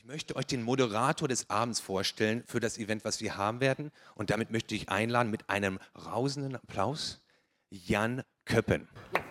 Ich 0.00 0.04
möchte 0.04 0.36
euch 0.36 0.46
den 0.46 0.62
Moderator 0.62 1.26
des 1.26 1.50
Abends 1.50 1.80
vorstellen 1.80 2.44
für 2.46 2.60
das 2.60 2.78
Event, 2.78 3.04
was 3.04 3.20
wir 3.20 3.36
haben 3.36 3.60
werden. 3.60 3.90
Und 4.14 4.30
damit 4.30 4.52
möchte 4.52 4.76
ich 4.76 4.88
einladen 4.88 5.28
mit 5.28 5.50
einem 5.50 5.80
rausenden 6.06 6.54
Applaus 6.54 7.20
Jan 7.68 8.22
Köppen. 8.44 8.86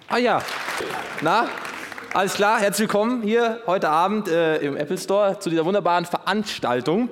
Ah 0.09 0.17
ja, 0.17 0.43
na, 1.21 1.47
alles 2.13 2.33
klar, 2.33 2.59
herzlich 2.59 2.89
willkommen 2.89 3.23
hier 3.23 3.61
heute 3.65 3.88
Abend 3.88 4.27
äh, 4.27 4.57
im 4.57 4.75
Apple 4.75 4.97
Store 4.97 5.39
zu 5.39 5.49
dieser 5.49 5.63
wunderbaren 5.63 6.05
Veranstaltung. 6.05 7.10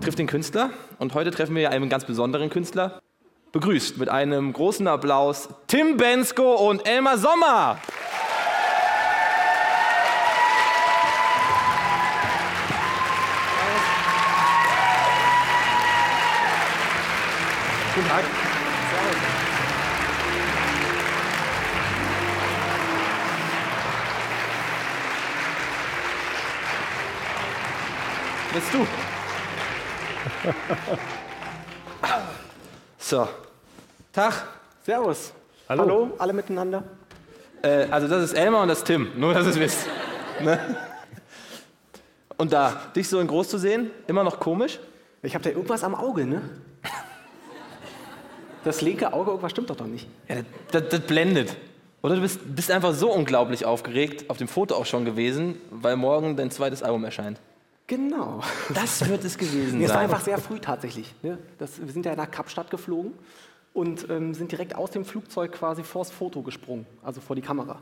Trifft 0.00 0.18
den 0.18 0.26
Künstler 0.26 0.70
und 0.98 1.14
heute 1.14 1.30
treffen 1.30 1.54
wir 1.54 1.70
einen 1.70 1.88
ganz 1.88 2.04
besonderen 2.04 2.50
Künstler. 2.50 3.00
Begrüßt 3.52 3.96
mit 3.96 4.08
einem 4.08 4.52
großen 4.52 4.88
Applaus 4.88 5.48
Tim 5.68 5.96
Bensko 5.96 6.68
und 6.68 6.86
Elmar 6.86 7.16
Sommer. 7.16 7.78
Guten 17.96 18.08
Tag. 18.08 18.24
Bist 28.52 28.74
du? 28.74 28.86
So. 32.98 33.28
Tag. 34.12 34.34
Servus. 34.84 35.32
Hallo. 35.68 36.10
alle 36.18 36.32
miteinander. 36.32 36.82
Äh, 37.62 37.86
also 37.88 38.08
das 38.08 38.24
ist 38.24 38.32
Elmar 38.34 38.62
und 38.62 38.68
das 38.68 38.78
ist 38.78 38.84
Tim, 38.84 39.12
nur 39.16 39.32
dass 39.32 39.44
ihr 39.46 39.52
es 39.52 39.60
wisst. 39.60 39.86
Ne? 40.42 40.76
Und 42.36 42.52
da, 42.52 42.90
dich 42.94 43.08
so 43.08 43.20
in 43.20 43.26
groß 43.26 43.48
zu 43.48 43.58
sehen, 43.58 43.90
immer 44.06 44.22
noch 44.22 44.38
komisch? 44.38 44.80
Ich 45.22 45.34
habe 45.34 45.44
da 45.44 45.50
irgendwas 45.50 45.82
am 45.82 45.94
Auge, 45.94 46.26
ne? 46.26 46.42
Das 48.66 48.80
linke 48.80 49.12
Auge, 49.12 49.30
irgendwas 49.30 49.52
stimmt 49.52 49.70
doch 49.70 49.76
doch 49.76 49.86
nicht. 49.86 50.08
Ja, 50.28 50.34
das, 50.72 50.82
das, 50.82 50.88
das 50.88 51.00
blendet. 51.02 51.56
Oder 52.02 52.16
du 52.16 52.20
bist, 52.20 52.40
bist 52.56 52.68
einfach 52.72 52.94
so 52.94 53.12
unglaublich 53.12 53.64
aufgeregt, 53.64 54.28
auf 54.28 54.38
dem 54.38 54.48
Foto 54.48 54.74
auch 54.74 54.86
schon 54.86 55.04
gewesen, 55.04 55.54
weil 55.70 55.94
morgen 55.94 56.36
dein 56.36 56.50
zweites 56.50 56.82
Album 56.82 57.04
erscheint. 57.04 57.38
Genau. 57.86 58.40
Das 58.74 59.08
wird 59.08 59.24
es 59.24 59.38
gewesen 59.38 59.78
Nee, 59.78 59.84
es 59.84 59.90
war 59.90 59.98
sein. 59.98 60.04
einfach 60.06 60.20
sehr 60.20 60.38
früh 60.38 60.58
tatsächlich. 60.58 61.14
Ne? 61.22 61.38
Das, 61.58 61.80
wir 61.80 61.92
sind 61.92 62.06
ja 62.06 62.16
nach 62.16 62.28
Kapstadt 62.28 62.68
geflogen 62.68 63.12
und 63.72 64.10
ähm, 64.10 64.34
sind 64.34 64.50
direkt 64.50 64.74
aus 64.74 64.90
dem 64.90 65.04
Flugzeug 65.04 65.52
quasi 65.52 65.84
vors 65.84 66.10
Foto 66.10 66.42
gesprungen, 66.42 66.86
also 67.04 67.20
vor 67.20 67.36
die 67.36 67.42
Kamera. 67.42 67.78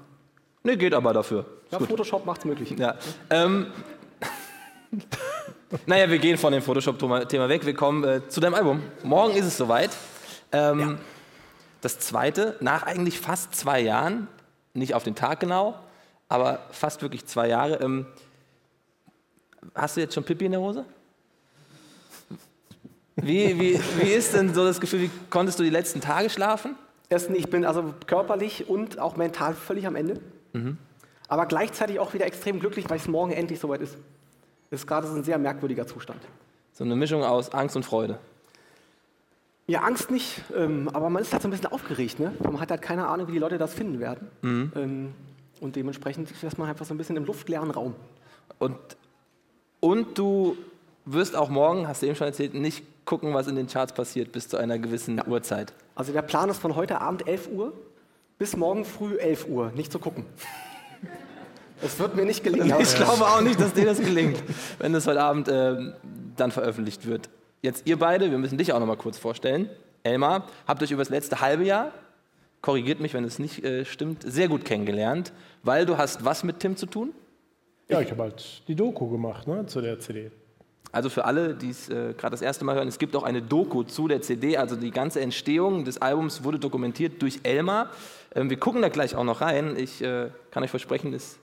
Nee, 0.64 0.77
geht 0.77 0.92
aber 0.92 1.14
dafür. 1.14 1.46
Ja, 1.70 1.78
Photoshop 1.78 2.27
macht's 2.27 2.44
möglich. 2.44 2.74
Ja. 2.78 2.96
Ähm, 3.30 3.68
naja, 5.86 6.10
wir 6.10 6.18
gehen 6.18 6.36
von 6.36 6.52
dem 6.52 6.60
Photoshop-Thema 6.60 7.48
weg. 7.48 7.64
Wir 7.64 7.74
kommen 7.74 8.05
äh, 8.05 8.28
zu 8.28 8.40
deinem 8.40 8.55
Album. 8.55 8.82
Morgen 9.02 9.34
ist 9.34 9.46
es 9.46 9.56
soweit. 9.56 9.90
Ähm, 10.55 10.98
Das 11.80 11.98
zweite, 11.98 12.56
nach 12.60 12.84
eigentlich 12.84 13.20
fast 13.20 13.55
zwei 13.55 13.80
Jahren, 13.80 14.27
nicht 14.72 14.94
auf 14.94 15.05
den 15.05 15.14
Tag 15.14 15.41
genau, 15.41 15.78
aber 16.30 16.61
fast 16.70 17.02
wirklich 17.02 17.27
zwei 17.27 17.48
Jahre. 17.48 17.74
Ähm, 17.83 18.06
hast 19.74 19.96
du 19.96 20.00
jetzt 20.00 20.14
schon 20.14 20.24
Pipi 20.24 20.46
in 20.46 20.52
der 20.52 20.61
Hose? 20.62 20.86
Wie, 23.16 23.61
wie, 23.61 23.80
wie 23.98 24.08
ist 24.08 24.34
denn 24.34 24.55
so 24.55 24.64
das 24.64 24.80
Gefühl, 24.80 25.02
wie 25.02 25.11
konntest 25.28 25.58
du 25.58 25.62
die 25.62 25.70
letzten 25.70 26.00
Tage 26.00 26.30
schlafen? 26.30 26.74
Erstens, 27.11 27.36
ich 27.36 27.48
bin 27.50 27.66
also 27.66 27.94
körperlich 28.06 28.68
und 28.68 28.98
auch 28.98 29.16
mental 29.16 29.55
völlig 29.55 29.86
am 29.86 29.94
Ende. 29.94 30.20
Aber 31.28 31.46
gleichzeitig 31.46 31.98
auch 31.98 32.14
wieder 32.14 32.27
extrem 32.27 32.61
glücklich, 32.61 32.89
weil 32.89 32.96
es 32.96 33.06
morgen 33.06 33.33
endlich 33.33 33.61
soweit 33.61 33.83
ist. 33.83 33.96
Das 34.70 34.80
ist 34.80 34.86
gerade 34.86 35.06
so 35.06 35.14
ein 35.14 35.22
sehr 35.22 35.36
merkwürdiger 35.39 35.86
Zustand. 35.86 36.20
So 36.72 36.83
eine 36.83 36.96
Mischung 36.96 37.22
aus 37.22 37.52
Angst 37.52 37.77
und 37.77 37.84
Freude. 37.84 38.18
Ja, 39.67 39.81
Angst 39.81 40.11
nicht, 40.11 40.43
ähm, 40.55 40.91
aber 40.93 41.09
man 41.09 41.23
ist 41.23 41.33
halt 41.33 41.43
so 41.43 41.48
ein 41.48 41.51
bisschen 41.51 41.73
aufgeregt. 41.73 42.20
Ne? 42.20 42.33
Man 42.43 42.61
hat 42.61 42.70
halt 42.70 42.83
keine 42.83 43.07
Ahnung, 43.07 43.29
wie 43.29 43.33
die 43.33 43.39
Leute 43.39 43.57
das 43.57 43.73
finden 43.73 43.98
werden. 43.98 44.29
Ähm, 44.77 45.14
und 45.61 45.77
dementsprechend 45.77 46.30
ist 46.30 46.58
man 46.58 46.69
einfach 46.69 46.85
so 46.85 46.92
ein 46.92 46.98
bisschen 46.98 47.17
im 47.17 47.25
luftleeren 47.25 47.70
Raum. 47.70 47.95
Und, 48.58 48.77
und 49.80 50.19
du 50.19 50.57
wirst 51.07 51.35
auch 51.35 51.48
morgen, 51.48 51.89
hast 51.89 52.03
du 52.03 52.07
eben 52.07 52.17
schon 52.17 52.27
erzählt, 52.27 52.53
nicht 52.55 52.85
gucken, 53.07 53.33
was 53.33 53.47
in 53.47 53.57
den 53.57 53.67
Charts 53.67 53.95
passiert 53.95 54.33
bis 54.33 54.48
zu 54.48 54.57
einer 54.58 54.79
gewissen 54.79 55.20
Uhrzeit. 55.27 55.73
Also 55.95 56.13
der 56.13 56.23
Plan 56.23 56.51
ist 56.51 56.58
von 56.58 56.77
heute 56.77 57.01
Abend 57.01 57.27
11 57.27 57.48
Uhr 57.48 57.73
bis 58.39 58.57
morgen 58.57 58.85
früh 58.85 59.17
11 59.17 59.47
Uhr, 59.48 59.73
nicht 59.74 59.92
zu 59.92 59.98
gucken. 59.98 60.27
Es 61.83 61.98
wird 61.98 62.17
mir 62.17 62.24
nicht 62.24 62.42
gelingen. 62.42 62.74
Ich 62.80 62.95
glaube 62.95 63.24
auch 63.24 63.41
nicht, 63.41 63.61
dass 63.61 63.74
dir 63.74 63.85
das 63.85 63.98
gelingt, 63.98 64.42
wenn 64.79 64.92
das 64.92 65.07
heute 65.07 65.23
Abend 65.23 65.48
ähm, 65.51 65.95
dann 66.36 66.51
veröffentlicht 66.51 67.07
wird. 67.07 67.29
Jetzt 67.64 67.86
ihr 67.86 67.98
beide, 67.98 68.30
wir 68.30 68.36
müssen 68.36 68.58
dich 68.58 68.75
auch 68.75 68.79
noch 68.79 68.86
mal 68.86 68.98
kurz 68.98 69.17
vorstellen. 69.17 69.70
Elmar, 70.02 70.47
habt 70.67 70.83
euch 70.83 70.91
über 70.91 71.01
das 71.01 71.08
letzte 71.08 71.41
halbe 71.41 71.64
Jahr, 71.64 71.92
korrigiert 72.61 73.01
mich, 73.01 73.14
wenn 73.14 73.25
es 73.25 73.39
nicht 73.39 73.64
äh, 73.64 73.86
stimmt, 73.86 74.23
sehr 74.23 74.48
gut 74.48 74.67
kennengelernt, 74.67 75.33
weil 75.63 75.86
du 75.86 75.97
hast 75.97 76.27
was 76.27 76.45
mit 76.45 76.61
Tim 76.61 76.77
zu 76.77 76.85
tun? 76.85 77.14
Ja, 77.89 78.03
ich 78.03 78.11
habe 78.11 78.24
halt 78.24 78.69
die 78.69 78.74
Doku 78.74 79.08
gemacht 79.08 79.48
ne, 79.48 79.64
zu 79.64 79.80
der 79.80 79.98
CD. 79.98 80.30
Also 80.92 81.08
für 81.08 81.24
alle, 81.24 81.55
die 81.55 81.70
es 81.70 81.89
äh, 81.89 82.13
gerade 82.13 82.33
das 82.33 82.42
erste 82.42 82.67
Mal 82.67 82.74
hören, 82.74 82.86
es 82.86 82.98
gibt 82.98 83.17
auch 83.17 83.23
eine 83.23 83.41
Doku 83.41 83.83
zu 83.83 84.08
der 84.08 84.20
CD, 84.20 84.58
also 84.58 84.77
die 84.77 84.91
ganze 84.91 85.23
Entstehung 85.23 85.86
des 85.86 85.97
Albums 86.03 86.45
wurde 86.45 86.58
dokumentiert 86.58 87.23
durch 87.23 87.41
Elmar. 87.45 87.89
Ähm, 88.35 88.51
wir 88.51 88.58
gucken 88.58 88.83
da 88.83 88.91
gleich 88.91 89.17
auch 89.17 89.24
noch 89.24 89.41
rein. 89.41 89.74
Ich 89.79 90.03
äh, 90.03 90.29
kann 90.51 90.63
euch 90.63 90.70
versprechen, 90.70 91.14
es 91.14 91.39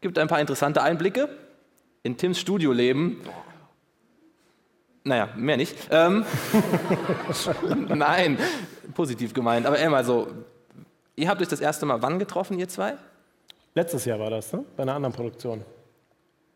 gibt 0.00 0.18
ein 0.18 0.28
paar 0.28 0.40
interessante 0.40 0.82
Einblicke 0.82 1.28
in 2.02 2.16
Tims 2.16 2.40
Studioleben. 2.40 3.18
Naja, 5.06 5.28
mehr 5.36 5.56
nicht. 5.56 5.76
Ähm, 5.92 6.24
Nein, 7.94 8.38
positiv 8.92 9.32
gemeint. 9.32 9.64
Aber 9.64 9.78
Elmar, 9.78 10.02
so, 10.02 10.26
ihr 11.14 11.28
habt 11.28 11.40
euch 11.40 11.46
das 11.46 11.60
erste 11.60 11.86
Mal 11.86 12.02
wann 12.02 12.18
getroffen, 12.18 12.58
ihr 12.58 12.68
zwei? 12.68 12.94
Letztes 13.76 14.04
Jahr 14.04 14.18
war 14.18 14.30
das, 14.30 14.52
ne? 14.52 14.64
bei 14.76 14.82
einer 14.82 14.94
anderen 14.94 15.14
Produktion. 15.14 15.62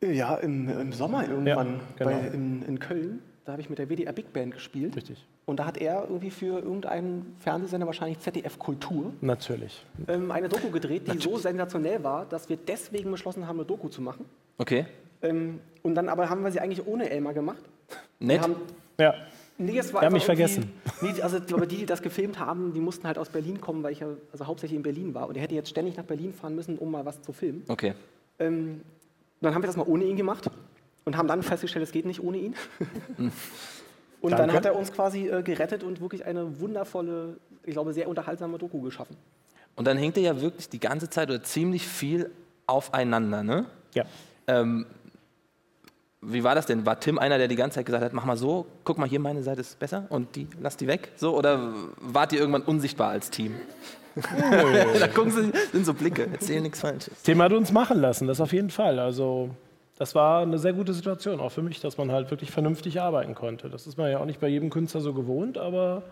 Ja, 0.02 0.34
im, 0.36 0.68
im 0.68 0.92
Sommer 0.92 1.28
irgendwann 1.28 1.74
Ja, 1.98 2.04
genau. 2.04 2.10
bei, 2.10 2.26
in, 2.28 2.62
in 2.62 2.78
Köln. 2.80 3.22
Da 3.44 3.52
habe 3.52 3.62
ich 3.62 3.70
mit 3.70 3.78
der 3.78 3.88
WDR 3.88 4.12
Big 4.12 4.32
Band 4.32 4.54
gespielt. 4.54 4.96
Richtig. 4.96 5.24
Und 5.46 5.58
da 5.60 5.66
hat 5.66 5.78
er 5.78 6.02
irgendwie 6.08 6.30
für 6.30 6.58
irgendeinen 6.58 7.36
Fernsehsender, 7.38 7.86
wahrscheinlich 7.86 8.18
ZDF 8.18 8.58
Kultur, 8.58 9.12
Natürlich. 9.20 9.84
ähm, 10.08 10.30
eine 10.32 10.48
Doku 10.48 10.70
gedreht, 10.70 11.12
die 11.12 11.18
so 11.18 11.36
sensationell 11.36 12.02
war, 12.02 12.24
dass 12.26 12.48
wir 12.48 12.56
deswegen 12.56 13.12
beschlossen 13.12 13.46
haben, 13.46 13.58
eine 13.58 13.66
Doku 13.66 13.88
zu 13.88 14.02
machen. 14.02 14.24
Okay. 14.58 14.86
Ähm, 15.22 15.60
und 15.82 15.94
dann 15.94 16.08
aber 16.08 16.28
haben 16.30 16.42
wir 16.42 16.50
sie 16.50 16.60
eigentlich 16.60 16.86
ohne 16.86 17.10
Elmar 17.10 17.34
gemacht. 17.34 17.62
Nett. 18.18 18.38
Wir 18.38 18.42
haben, 18.42 18.56
Ja, 18.98 19.14
nee, 19.58 19.78
es 19.78 19.92
war 19.92 20.02
Wir 20.02 20.06
haben 20.06 20.12
mich 20.12 20.24
vergessen. 20.24 20.72
Nee, 21.02 21.20
also 21.22 21.38
aber 21.38 21.66
die, 21.66 21.78
die 21.78 21.86
das 21.86 22.02
gefilmt 22.02 22.38
haben, 22.38 22.74
die 22.74 22.80
mussten 22.80 23.06
halt 23.06 23.16
aus 23.16 23.30
Berlin 23.30 23.58
kommen, 23.58 23.82
weil 23.82 23.92
ich 23.92 24.00
ja 24.00 24.08
also 24.32 24.46
hauptsächlich 24.46 24.76
in 24.76 24.82
Berlin 24.82 25.14
war. 25.14 25.28
Und 25.28 25.36
er 25.36 25.42
hätte 25.42 25.54
jetzt 25.54 25.70
ständig 25.70 25.96
nach 25.96 26.04
Berlin 26.04 26.34
fahren 26.34 26.54
müssen, 26.54 26.76
um 26.76 26.90
mal 26.90 27.06
was 27.06 27.22
zu 27.22 27.32
filmen. 27.32 27.64
Okay. 27.68 27.94
Ähm, 28.38 28.82
dann 29.40 29.54
haben 29.54 29.62
wir 29.62 29.66
das 29.66 29.76
mal 29.76 29.86
ohne 29.86 30.04
ihn 30.04 30.16
gemacht 30.16 30.50
und 31.06 31.16
haben 31.16 31.26
dann 31.26 31.42
festgestellt, 31.42 31.82
es 31.82 31.92
geht 31.92 32.04
nicht 32.04 32.22
ohne 32.22 32.36
ihn. 32.36 32.54
und 34.20 34.30
dann 34.30 34.40
Danke. 34.40 34.52
hat 34.54 34.64
er 34.66 34.76
uns 34.76 34.92
quasi 34.92 35.28
äh, 35.28 35.42
gerettet 35.42 35.82
und 35.82 36.02
wirklich 36.02 36.26
eine 36.26 36.60
wundervolle, 36.60 37.38
ich 37.64 37.72
glaube, 37.72 37.94
sehr 37.94 38.08
unterhaltsame 38.08 38.58
Doku 38.58 38.82
geschaffen. 38.82 39.16
Und 39.76 39.86
dann 39.86 39.96
hängt 39.96 40.18
ihr 40.18 40.24
ja 40.24 40.40
wirklich 40.40 40.68
die 40.68 40.80
ganze 40.80 41.08
Zeit 41.08 41.30
oder 41.30 41.42
ziemlich 41.42 41.86
viel 41.86 42.30
aufeinander, 42.66 43.42
ne? 43.42 43.66
ja. 43.94 44.04
Ähm, 44.46 44.86
wie 46.22 46.44
war 46.44 46.54
das 46.54 46.66
denn? 46.66 46.84
War 46.84 47.00
Tim 47.00 47.18
einer, 47.18 47.38
der 47.38 47.48
die 47.48 47.56
ganze 47.56 47.76
Zeit 47.76 47.86
gesagt 47.86 48.04
hat, 48.04 48.12
mach 48.12 48.24
mal 48.24 48.36
so, 48.36 48.66
guck 48.84 48.98
mal 48.98 49.08
hier, 49.08 49.20
meine 49.20 49.42
Seite 49.42 49.62
ist 49.62 49.78
besser 49.78 50.06
und 50.10 50.36
die, 50.36 50.46
lass 50.60 50.76
die 50.76 50.86
weg? 50.86 51.12
So, 51.16 51.36
oder 51.36 51.72
wart 51.98 52.32
ihr 52.32 52.40
irgendwann 52.40 52.62
unsichtbar 52.62 53.08
als 53.08 53.30
Team? 53.30 53.54
da 55.00 55.08
gucken 55.08 55.30
sie, 55.30 55.52
sind 55.72 55.86
so 55.86 55.94
Blicke, 55.94 56.28
erzählen 56.30 56.62
nichts 56.62 56.80
Falsches. 56.80 57.22
Thema 57.22 57.44
hat 57.44 57.52
uns 57.52 57.72
machen 57.72 58.00
lassen, 58.00 58.26
das 58.26 58.40
auf 58.40 58.52
jeden 58.52 58.70
Fall. 58.70 58.98
Also 58.98 59.50
das 59.98 60.14
war 60.14 60.42
eine 60.42 60.58
sehr 60.58 60.72
gute 60.72 60.92
Situation, 60.92 61.40
auch 61.40 61.52
für 61.52 61.62
mich, 61.62 61.80
dass 61.80 61.96
man 61.96 62.10
halt 62.10 62.30
wirklich 62.30 62.50
vernünftig 62.50 63.00
arbeiten 63.00 63.34
konnte. 63.34 63.70
Das 63.70 63.86
ist 63.86 63.96
man 63.96 64.10
ja 64.10 64.18
auch 64.18 64.24
nicht 64.24 64.40
bei 64.40 64.48
jedem 64.48 64.68
Künstler 64.68 65.00
so 65.00 65.14
gewohnt, 65.14 65.56
aber 65.56 66.02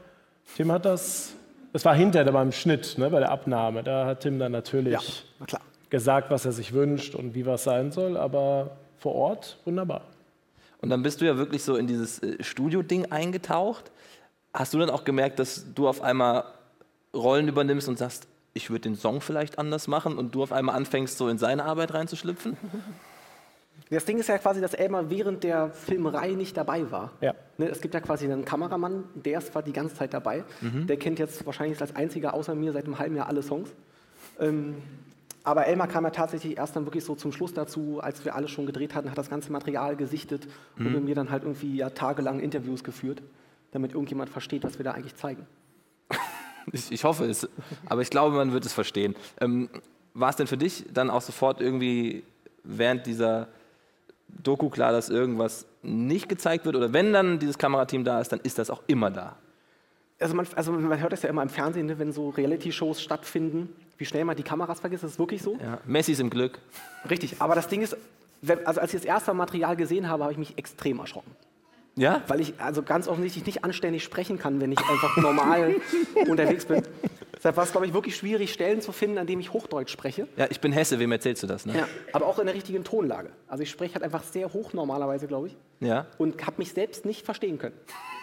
Tim 0.56 0.72
hat 0.72 0.84
das, 0.84 1.34
das 1.72 1.84
war 1.84 1.94
hinterher 1.94 2.30
beim 2.32 2.52
Schnitt, 2.52 2.96
ne, 2.96 3.10
bei 3.10 3.18
der 3.18 3.30
Abnahme. 3.30 3.82
Da 3.82 4.06
hat 4.06 4.20
Tim 4.20 4.38
dann 4.38 4.52
natürlich 4.52 5.26
na 5.38 5.46
klar. 5.46 5.62
gesagt, 5.90 6.30
was 6.30 6.46
er 6.46 6.52
sich 6.52 6.72
wünscht 6.72 7.14
und 7.14 7.34
wie 7.34 7.44
was 7.44 7.64
sein 7.64 7.90
soll, 7.90 8.16
aber 8.16 8.70
vor 8.98 9.14
Ort 9.14 9.58
wunderbar. 9.64 10.02
Und 10.80 10.90
dann 10.90 11.02
bist 11.02 11.20
du 11.20 11.24
ja 11.24 11.36
wirklich 11.36 11.64
so 11.64 11.76
in 11.76 11.86
dieses 11.86 12.22
äh, 12.22 12.42
Studio-Ding 12.42 13.10
eingetaucht. 13.10 13.90
Hast 14.54 14.74
du 14.74 14.78
dann 14.78 14.90
auch 14.90 15.04
gemerkt, 15.04 15.38
dass 15.38 15.66
du 15.74 15.88
auf 15.88 16.02
einmal 16.02 16.44
Rollen 17.14 17.48
übernimmst 17.48 17.88
und 17.88 17.98
sagst, 17.98 18.28
ich 18.54 18.70
würde 18.70 18.82
den 18.82 18.96
Song 18.96 19.20
vielleicht 19.20 19.58
anders 19.58 19.88
machen 19.88 20.16
und 20.16 20.34
du 20.34 20.42
auf 20.42 20.52
einmal 20.52 20.74
anfängst, 20.76 21.18
so 21.18 21.28
in 21.28 21.38
seine 21.38 21.64
Arbeit 21.64 21.94
reinzuschlüpfen? 21.94 22.56
Das 23.90 24.04
Ding 24.04 24.18
ist 24.18 24.28
ja 24.28 24.36
quasi, 24.36 24.60
dass 24.60 24.74
Elmar 24.74 25.08
während 25.08 25.44
der 25.44 25.70
Filmerei 25.70 26.32
nicht 26.32 26.56
dabei 26.56 26.90
war. 26.90 27.12
Ja. 27.22 27.34
Ne, 27.56 27.68
es 27.68 27.80
gibt 27.80 27.94
ja 27.94 28.00
quasi 28.00 28.26
einen 28.26 28.44
Kameramann, 28.44 29.04
der 29.14 29.38
ist 29.38 29.52
zwar 29.52 29.62
die 29.62 29.72
ganze 29.72 29.94
Zeit 29.94 30.12
dabei. 30.12 30.44
Der 30.60 30.98
kennt 30.98 31.18
jetzt 31.18 31.46
wahrscheinlich 31.46 31.80
als 31.80 31.96
einziger 31.96 32.34
außer 32.34 32.54
mir 32.54 32.72
seit 32.72 32.84
einem 32.84 32.98
halben 32.98 33.16
Jahr 33.16 33.28
alle 33.28 33.42
Songs. 33.42 33.70
Ähm, 34.40 34.76
aber 35.48 35.66
Elmar 35.66 35.88
kam 35.88 36.04
ja 36.04 36.10
tatsächlich 36.10 36.58
erst 36.58 36.76
dann 36.76 36.84
wirklich 36.84 37.04
so 37.04 37.14
zum 37.14 37.32
Schluss 37.32 37.54
dazu, 37.54 38.00
als 38.02 38.22
wir 38.22 38.34
alles 38.34 38.50
schon 38.50 38.66
gedreht 38.66 38.94
hatten, 38.94 39.10
hat 39.10 39.16
das 39.16 39.30
ganze 39.30 39.50
Material 39.50 39.96
gesichtet 39.96 40.46
und 40.78 40.92
mit 40.92 41.04
mir 41.04 41.14
dann 41.14 41.30
halt 41.30 41.42
irgendwie 41.42 41.74
ja 41.74 41.88
tagelang 41.88 42.38
Interviews 42.40 42.84
geführt, 42.84 43.22
damit 43.70 43.92
irgendjemand 43.92 44.28
versteht, 44.28 44.62
was 44.62 44.78
wir 44.78 44.84
da 44.84 44.92
eigentlich 44.92 45.16
zeigen. 45.16 45.46
Ich, 46.70 46.92
ich 46.92 47.04
hoffe 47.04 47.24
es, 47.24 47.48
aber 47.86 48.02
ich 48.02 48.10
glaube, 48.10 48.36
man 48.36 48.52
wird 48.52 48.66
es 48.66 48.74
verstehen. 48.74 49.16
Ähm, 49.40 49.70
war 50.12 50.28
es 50.28 50.36
denn 50.36 50.46
für 50.46 50.58
dich 50.58 50.84
dann 50.92 51.08
auch 51.08 51.22
sofort 51.22 51.62
irgendwie 51.62 52.24
während 52.62 53.06
dieser 53.06 53.48
Doku 54.28 54.68
klar, 54.68 54.92
dass 54.92 55.08
irgendwas 55.08 55.64
nicht 55.80 56.28
gezeigt 56.28 56.66
wird? 56.66 56.76
Oder 56.76 56.92
wenn 56.92 57.14
dann 57.14 57.38
dieses 57.38 57.56
Kamerateam 57.56 58.04
da 58.04 58.20
ist, 58.20 58.32
dann 58.32 58.40
ist 58.40 58.58
das 58.58 58.68
auch 58.68 58.82
immer 58.86 59.10
da? 59.10 59.36
Also 60.20 60.34
man, 60.34 60.46
also 60.56 60.72
man 60.72 61.00
hört 61.00 61.12
das 61.12 61.22
ja 61.22 61.28
immer 61.28 61.42
im 61.42 61.48
Fernsehen, 61.48 61.86
ne, 61.86 61.98
wenn 61.98 62.12
so 62.12 62.30
Reality-Shows 62.30 63.00
stattfinden, 63.00 63.68
wie 63.98 64.04
schnell 64.04 64.24
man 64.24 64.36
die 64.36 64.42
Kameras 64.42 64.80
vergisst, 64.80 65.04
das 65.04 65.12
ist 65.12 65.18
wirklich 65.18 65.42
so. 65.42 65.56
Ja. 65.62 65.78
Messi 65.86 66.12
ist 66.12 66.20
im 66.20 66.30
Glück. 66.30 66.58
Richtig, 67.08 67.36
aber 67.40 67.54
das 67.54 67.68
Ding 67.68 67.82
ist, 67.82 67.96
also 68.64 68.80
als 68.80 68.94
ich 68.94 69.00
das 69.00 69.04
erste 69.04 69.32
Material 69.34 69.76
gesehen 69.76 70.08
habe, 70.08 70.24
habe 70.24 70.32
ich 70.32 70.38
mich 70.38 70.58
extrem 70.58 70.98
erschrocken. 70.98 71.30
Ja? 71.96 72.22
Weil 72.28 72.40
ich 72.40 72.54
also 72.58 72.82
ganz 72.82 73.08
offensichtlich 73.08 73.44
nicht 73.44 73.64
anständig 73.64 74.04
sprechen 74.04 74.38
kann, 74.38 74.60
wenn 74.60 74.72
ich 74.72 74.78
einfach 74.78 75.16
normal 75.16 75.76
unterwegs 76.28 76.64
bin. 76.64 76.82
Deshalb 77.34 77.56
war 77.56 77.64
es, 77.64 77.70
glaube 77.70 77.86
ich, 77.86 77.94
wirklich 77.94 78.16
schwierig, 78.16 78.52
Stellen 78.52 78.80
zu 78.80 78.90
finden, 78.90 79.18
an 79.18 79.26
denen 79.26 79.40
ich 79.40 79.52
Hochdeutsch 79.52 79.92
spreche. 79.92 80.26
Ja, 80.36 80.46
ich 80.50 80.60
bin 80.60 80.72
Hesse, 80.72 80.98
wem 80.98 81.12
erzählst 81.12 81.42
du 81.42 81.46
das? 81.46 81.66
Ne? 81.66 81.76
Ja, 81.76 81.88
aber 82.12 82.26
auch 82.26 82.38
in 82.38 82.46
der 82.46 82.54
richtigen 82.54 82.82
Tonlage. 82.82 83.30
Also 83.46 83.62
ich 83.62 83.70
spreche 83.70 83.94
halt 83.94 84.04
einfach 84.04 84.24
sehr 84.24 84.52
hoch 84.52 84.72
normalerweise, 84.72 85.26
glaube 85.28 85.48
ich. 85.48 85.56
Ja. 85.80 86.06
Und 86.18 86.44
habe 86.46 86.56
mich 86.58 86.72
selbst 86.72 87.04
nicht 87.04 87.24
verstehen 87.24 87.58
können. 87.58 87.74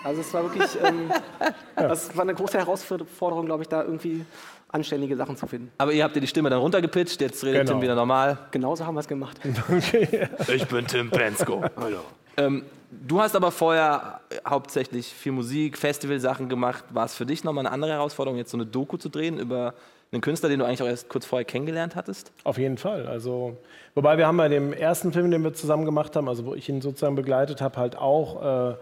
Also 0.05 0.21
es 0.21 0.31
war 0.35 0.43
wirklich, 0.43 0.69
ähm, 0.83 1.11
das 1.75 2.15
war 2.15 2.21
eine 2.21 2.35
große 2.35 2.59
Herausforderung, 2.59 3.47
glaube 3.47 3.63
ich, 3.63 3.69
da 3.69 3.81
irgendwie 3.81 4.23
anständige 4.69 5.15
Sachen 5.17 5.35
zu 5.35 5.47
finden. 5.47 5.71
Aber 5.79 5.93
ihr 5.93 6.03
habt 6.03 6.15
ihr 6.15 6.21
die 6.21 6.27
Stimme 6.27 6.51
dann 6.51 6.59
runtergepitcht, 6.59 7.19
jetzt 7.21 7.43
redet 7.43 7.61
Genau. 7.61 7.71
Tim 7.73 7.81
wieder 7.81 7.95
normal. 7.95 8.37
Genauso 8.51 8.85
haben 8.85 8.93
wir 8.93 8.99
es 8.99 9.07
gemacht. 9.07 9.39
Ich 10.53 10.67
bin 10.67 10.85
Tim 10.85 11.09
Bensko. 11.09 11.63
Hallo. 11.75 11.97
Ähm, 12.37 12.65
du 12.91 13.19
hast 13.19 13.35
aber 13.35 13.51
vorher 13.51 14.19
hauptsächlich 14.47 15.07
viel 15.07 15.31
Musik, 15.31 15.75
Festivalsachen 15.75 16.49
gemacht. 16.49 16.83
War 16.91 17.05
es 17.05 17.15
für 17.15 17.25
dich 17.25 17.43
nochmal 17.43 17.65
eine 17.65 17.73
andere 17.73 17.93
Herausforderung, 17.93 18.37
jetzt 18.37 18.51
so 18.51 18.57
eine 18.57 18.67
Doku 18.67 18.97
zu 18.97 19.09
drehen 19.09 19.39
über 19.39 19.73
einen 20.11 20.21
Künstler, 20.21 20.49
den 20.49 20.59
du 20.59 20.65
eigentlich 20.65 20.83
auch 20.83 20.87
erst 20.87 21.09
kurz 21.09 21.25
vorher 21.25 21.45
kennengelernt 21.45 21.95
hattest? 21.95 22.31
Auf 22.43 22.59
jeden 22.59 22.77
Fall. 22.77 23.07
Also, 23.07 23.57
wobei 23.95 24.19
wir 24.19 24.27
haben 24.27 24.37
bei 24.37 24.49
dem 24.49 24.71
ersten 24.71 25.13
Film, 25.13 25.31
den 25.31 25.43
wir 25.43 25.55
zusammen 25.55 25.83
gemacht 25.85 26.15
haben, 26.15 26.29
also 26.29 26.45
wo 26.45 26.53
ich 26.53 26.69
ihn 26.69 26.81
sozusagen 26.81 27.15
begleitet 27.15 27.59
habe, 27.59 27.77
halt 27.77 27.95
auch 27.97 28.71
äh, 28.71 28.75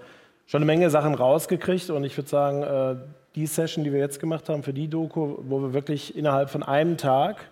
schon 0.45 0.60
eine 0.60 0.66
Menge 0.66 0.90
Sachen 0.90 1.16
rausgekriegt. 1.16 1.90
Und 1.90 2.04
ich 2.04 2.18
würde 2.18 2.30
sagen, 2.30 2.63
äh, 2.63 2.95
die 3.36 3.48
Session, 3.48 3.84
die 3.84 3.92
wir 3.92 4.00
jetzt 4.00 4.19
gemacht 4.19 4.50
haben 4.50 4.63
für 4.63 4.74
die 4.74 4.88
Doku, 4.88 5.38
wo 5.42 5.62
wir 5.62 5.74
wirklich 5.74 6.16
innerhalb 6.16 6.50
von 6.50 6.63
einem 6.63 6.98
Tag 6.98 7.50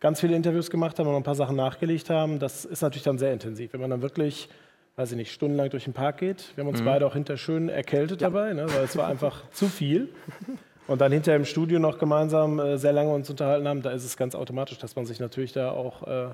ganz 0.00 0.20
viele 0.20 0.34
Interviews 0.34 0.70
gemacht 0.70 0.98
haben 0.98 1.08
und 1.08 1.14
ein 1.14 1.22
paar 1.22 1.34
Sachen 1.34 1.56
nachgelegt 1.56 2.08
haben, 2.08 2.38
das 2.38 2.64
ist 2.64 2.80
natürlich 2.80 3.04
dann 3.04 3.18
sehr 3.18 3.32
intensiv. 3.32 3.72
Wenn 3.74 3.82
man 3.82 3.90
dann 3.90 4.02
wirklich, 4.02 4.48
weiß 4.96 5.10
ich 5.12 5.16
nicht, 5.16 5.32
stundenlang 5.32 5.68
durch 5.68 5.84
den 5.84 5.92
Park 5.92 6.18
geht. 6.18 6.56
Wir 6.56 6.64
haben 6.64 6.70
uns 6.70 6.82
beide 6.82 7.06
auch 7.06 7.12
hinter 7.12 7.36
schön 7.36 7.68
erkältet 7.68 8.22
dabei, 8.22 8.54
ne, 8.54 8.66
weil 8.72 8.84
es 8.84 8.96
war 8.96 9.06
einfach 9.08 9.42
zu 9.52 9.66
viel. 9.66 10.08
Und 10.86 11.00
dann 11.00 11.12
hinterher 11.12 11.36
im 11.36 11.44
Studio 11.44 11.78
noch 11.78 11.98
gemeinsam 11.98 12.58
äh, 12.58 12.78
sehr 12.78 12.92
lange 12.92 13.12
uns 13.12 13.28
unterhalten 13.28 13.68
haben, 13.68 13.82
da 13.82 13.90
ist 13.90 14.04
es 14.04 14.16
ganz 14.16 14.34
automatisch, 14.34 14.78
dass 14.78 14.96
man 14.96 15.04
sich 15.06 15.20
natürlich 15.20 15.52
da 15.52 15.70
auch 15.70 16.06
äh, 16.08 16.28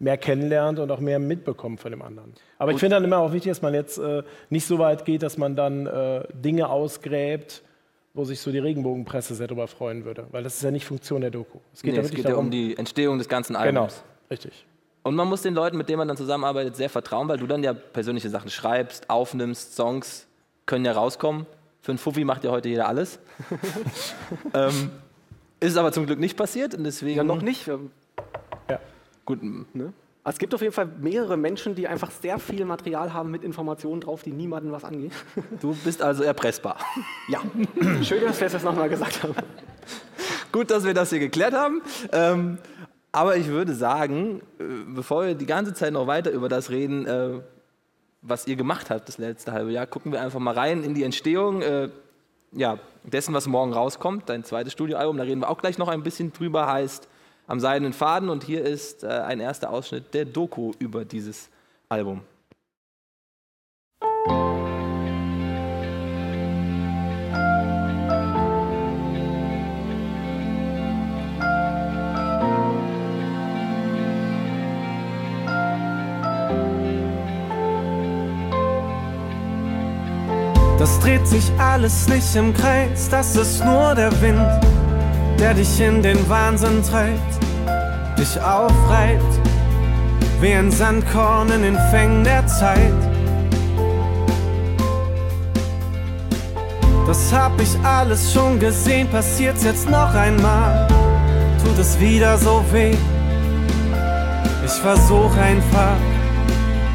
mehr 0.00 0.16
kennenlernt 0.18 0.78
und 0.80 0.90
auch 0.90 0.98
mehr 0.98 1.18
mitbekommt 1.18 1.80
von 1.80 1.92
dem 1.92 2.02
anderen. 2.02 2.32
Aber 2.58 2.72
ich 2.72 2.78
finde 2.78 2.96
dann 2.96 3.04
immer 3.04 3.18
auch 3.18 3.32
wichtig, 3.32 3.50
dass 3.52 3.62
man 3.62 3.74
jetzt 3.74 3.98
äh, 3.98 4.22
nicht 4.48 4.66
so 4.66 4.78
weit 4.78 5.04
geht, 5.04 5.22
dass 5.22 5.36
man 5.38 5.54
dann 5.54 5.86
äh, 5.86 6.24
Dinge 6.32 6.68
ausgräbt, 6.68 7.62
wo 8.14 8.24
sich 8.24 8.40
so 8.40 8.50
die 8.50 8.58
Regenbogenpresse 8.58 9.34
sehr 9.34 9.46
darüber 9.46 9.68
freuen 9.68 10.04
würde. 10.04 10.26
Weil 10.32 10.42
das 10.42 10.56
ist 10.56 10.62
ja 10.62 10.70
nicht 10.70 10.86
Funktion 10.86 11.20
der 11.20 11.30
Doku. 11.30 11.58
Es 11.72 11.82
geht 11.82 11.92
Nee, 11.92 11.98
ja 11.98 12.04
es 12.04 12.10
geht 12.10 12.24
ja 12.24 12.30
darum, 12.30 12.46
um 12.46 12.50
die 12.50 12.76
Entstehung 12.76 13.18
des 13.18 13.28
ganzen 13.28 13.52
Genau, 13.52 13.82
Albums. 13.82 14.02
richtig. 14.30 14.64
Und 15.02 15.14
man 15.14 15.28
muss 15.28 15.42
den 15.42 15.54
Leuten, 15.54 15.76
mit 15.76 15.88
denen 15.88 15.98
man 15.98 16.08
dann 16.08 16.16
zusammenarbeitet, 16.16 16.76
sehr 16.76 16.90
vertrauen, 16.90 17.28
weil 17.28 17.38
du 17.38 17.46
dann 17.46 17.62
ja 17.62 17.72
persönliche 17.72 18.28
Sachen 18.30 18.50
schreibst, 18.50 19.08
aufnimmst, 19.08 19.76
Songs 19.76 20.26
können 20.66 20.84
ja 20.84 20.92
rauskommen. 20.92 21.46
Für 21.82 21.92
einen 21.92 21.98
Fuffi 21.98 22.24
macht 22.24 22.44
ja 22.44 22.50
heute 22.50 22.68
jeder 22.68 22.88
alles. 22.88 23.18
ähm, 24.54 24.90
ist 25.60 25.76
aber 25.76 25.92
zum 25.92 26.06
Glück 26.06 26.18
nicht 26.18 26.36
passiert 26.36 26.74
und 26.74 26.84
deswegen. 26.84 27.16
Ja, 27.16 27.24
noch 27.24 27.42
nicht. 27.42 27.70
Gut, 29.30 29.74
Ne? 29.74 29.92
Es 30.22 30.38
gibt 30.38 30.54
auf 30.54 30.60
jeden 30.60 30.74
Fall 30.74 30.86
mehrere 31.00 31.36
Menschen, 31.36 31.74
die 31.74 31.88
einfach 31.88 32.10
sehr 32.10 32.38
viel 32.38 32.64
Material 32.66 33.14
haben 33.14 33.30
mit 33.30 33.42
Informationen 33.42 34.02
drauf, 34.02 34.22
die 34.22 34.32
niemandem 34.32 34.70
was 34.70 34.84
angeht. 34.84 35.12
du 35.60 35.74
bist 35.82 36.02
also 36.02 36.22
erpressbar. 36.22 36.76
Ja, 37.28 37.40
schön, 38.02 38.22
dass 38.22 38.40
wir 38.40 38.48
das 38.48 38.62
nochmal 38.62 38.88
gesagt 38.88 39.22
haben. 39.22 39.34
Gut, 40.52 40.70
dass 40.70 40.84
wir 40.84 40.92
das 40.92 41.10
hier 41.10 41.20
geklärt 41.20 41.54
haben. 41.54 41.80
Ähm, 42.12 42.58
aber 43.12 43.36
ich 43.36 43.46
würde 43.46 43.74
sagen, 43.74 44.42
äh, 44.58 44.64
bevor 44.94 45.26
wir 45.26 45.34
die 45.34 45.46
ganze 45.46 45.72
Zeit 45.72 45.92
noch 45.92 46.06
weiter 46.06 46.30
über 46.32 46.48
das 46.48 46.70
reden, 46.70 47.06
äh, 47.06 47.40
was 48.20 48.46
ihr 48.46 48.56
gemacht 48.56 48.90
habt 48.90 49.08
das 49.08 49.16
letzte 49.16 49.52
halbe 49.52 49.72
Jahr, 49.72 49.86
gucken 49.86 50.12
wir 50.12 50.20
einfach 50.20 50.40
mal 50.40 50.54
rein 50.54 50.84
in 50.84 50.94
die 50.94 51.04
Entstehung 51.04 51.62
äh, 51.62 51.88
ja, 52.52 52.78
dessen, 53.04 53.32
was 53.32 53.46
morgen 53.46 53.72
rauskommt. 53.72 54.28
Dein 54.28 54.44
zweites 54.44 54.74
Studioalbum, 54.74 55.16
da 55.16 55.22
reden 55.22 55.40
wir 55.40 55.48
auch 55.48 55.58
gleich 55.58 55.78
noch 55.78 55.88
ein 55.88 56.02
bisschen 56.02 56.32
drüber, 56.32 56.66
heißt 56.66 57.08
Am 57.50 57.58
seidenen 57.58 57.92
Faden. 57.92 58.28
Und 58.28 58.44
hier 58.44 58.64
ist 58.64 59.02
äh, 59.02 59.08
ein 59.08 59.40
erster 59.40 59.70
Ausschnitt 59.70 60.14
der 60.14 60.24
Doku 60.24 60.70
über 60.78 61.04
dieses 61.04 61.50
Album. 61.88 62.20
Das 80.78 81.00
dreht 81.00 81.26
sich 81.26 81.50
alles 81.58 82.08
nicht 82.08 82.36
im 82.36 82.54
Kreis, 82.54 83.08
das 83.10 83.34
ist 83.34 83.64
nur 83.64 83.94
der 83.96 84.12
Wind, 84.22 84.40
der 85.38 85.52
dich 85.52 85.80
in 85.80 86.02
den 86.02 86.28
Wahnsinn 86.28 86.82
treibt, 86.82 87.39
dich 88.20 88.38
aufreibt, 88.38 89.40
wie 90.40 90.52
ein 90.52 90.70
Sandkorn 90.70 91.50
in 91.50 91.62
den 91.62 91.78
Fängen 91.90 92.22
der 92.22 92.46
Zeit. 92.46 92.92
Das 97.06 97.32
hab 97.32 97.58
ich 97.58 97.78
alles 97.82 98.32
schon 98.32 98.60
gesehen, 98.60 99.08
passiert's 99.08 99.64
jetzt 99.64 99.88
noch 99.88 100.14
einmal, 100.14 100.86
tut 101.64 101.78
es 101.78 101.98
wieder 101.98 102.36
so 102.36 102.62
weh. 102.70 102.94
Ich 104.66 104.72
versuch 104.72 105.34
einfach, 105.36 105.96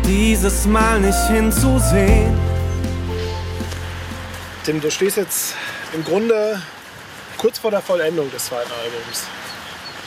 dieses 0.05 0.67
Mal 0.67 0.99
nicht 0.99 1.27
hinzusehen. 1.27 2.37
Tim, 4.63 4.79
du 4.79 4.91
stehst 4.91 5.17
jetzt 5.17 5.55
im 5.93 6.03
Grunde 6.05 6.61
kurz 7.37 7.57
vor 7.57 7.71
der 7.71 7.81
Vollendung 7.81 8.31
des 8.31 8.45
zweiten 8.45 8.71
Albums. 8.71 9.23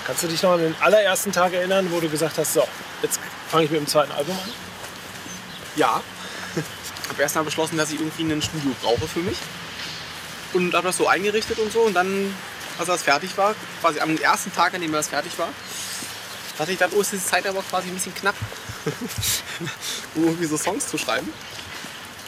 Kannst 0.08 0.22
du 0.22 0.28
dich 0.28 0.42
noch 0.42 0.52
an 0.52 0.60
den 0.60 0.74
allerersten 0.80 1.32
Tag 1.32 1.52
erinnern, 1.52 1.86
wo 1.90 2.00
du 2.00 2.08
gesagt 2.08 2.38
hast, 2.38 2.54
so, 2.54 2.66
jetzt 3.02 3.20
fange 3.50 3.64
ich 3.64 3.70
mit 3.70 3.78
dem 3.78 3.86
zweiten 3.86 4.10
Album 4.10 4.34
an? 4.42 4.50
Ja. 5.76 6.00
Ich 6.56 7.10
habe 7.10 7.20
erst 7.20 7.34
mal 7.34 7.44
beschlossen, 7.44 7.76
dass 7.76 7.90
ich 7.90 8.00
irgendwie 8.00 8.22
ein 8.22 8.40
Studio 8.40 8.74
brauche 8.80 9.06
für 9.06 9.18
mich. 9.18 9.36
Und 10.54 10.72
habe 10.72 10.86
das 10.86 10.96
so 10.96 11.08
eingerichtet 11.08 11.58
und 11.58 11.70
so. 11.70 11.80
Und 11.80 11.92
dann, 11.92 12.34
als 12.78 12.86
das 12.86 13.02
fertig 13.02 13.36
war, 13.36 13.54
quasi 13.82 14.00
am 14.00 14.16
ersten 14.16 14.50
Tag, 14.54 14.72
an 14.72 14.80
dem 14.80 14.92
das 14.92 15.08
fertig 15.08 15.38
war, 15.38 15.50
dachte 16.56 16.72
ich 16.72 16.78
dann, 16.78 16.90
oh, 16.96 17.02
ist 17.02 17.12
die 17.12 17.22
Zeit 17.22 17.46
aber 17.46 17.60
quasi 17.60 17.88
ein 17.88 17.94
bisschen 17.94 18.14
knapp, 18.14 18.36
um 20.14 20.24
irgendwie 20.24 20.46
so 20.46 20.56
Songs 20.56 20.88
zu 20.88 20.96
schreiben. 20.96 21.30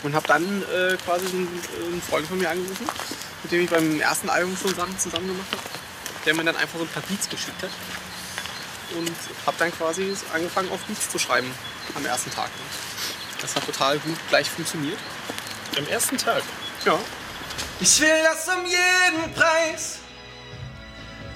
Und 0.02 0.14
habe 0.14 0.28
dann 0.28 0.62
äh, 0.64 0.98
quasi 1.02 1.24
einen, 1.28 1.48
einen 1.82 2.02
Freund 2.02 2.26
von 2.26 2.36
mir 2.36 2.50
angerufen, 2.50 2.86
mit 3.42 3.52
dem 3.52 3.62
ich 3.62 3.70
beim 3.70 3.98
ersten 4.00 4.28
Album 4.28 4.54
schon 4.60 4.74
Sachen 4.74 4.98
zusammen 4.98 5.28
gemacht 5.28 5.48
habe, 5.50 5.62
der 6.24 6.34
mir 6.34 6.44
dann 6.44 6.56
einfach 6.56 6.78
so 6.78 6.84
ein 6.84 6.88
paar 6.90 7.02
Beats 7.04 7.28
geschickt 7.28 7.62
hat. 7.62 7.70
Und 8.96 9.14
habe 9.46 9.56
dann 9.58 9.72
quasi 9.72 10.14
angefangen, 10.34 10.70
auf 10.72 10.80
Beats 10.82 11.08
zu 11.08 11.18
schreiben 11.18 11.52
am 11.94 12.04
ersten 12.04 12.30
Tag. 12.30 12.50
Das 13.40 13.54
hat 13.54 13.64
total 13.64 13.98
gut 14.00 14.18
gleich 14.28 14.50
funktioniert. 14.50 14.98
Am 15.78 15.86
ersten 15.86 16.18
Tag. 16.18 16.42
Ja. 16.84 16.98
Ich 17.80 18.00
will 18.00 18.22
das 18.22 18.48
um 18.48 18.64
jeden 18.66 19.34
Preis. 19.34 20.00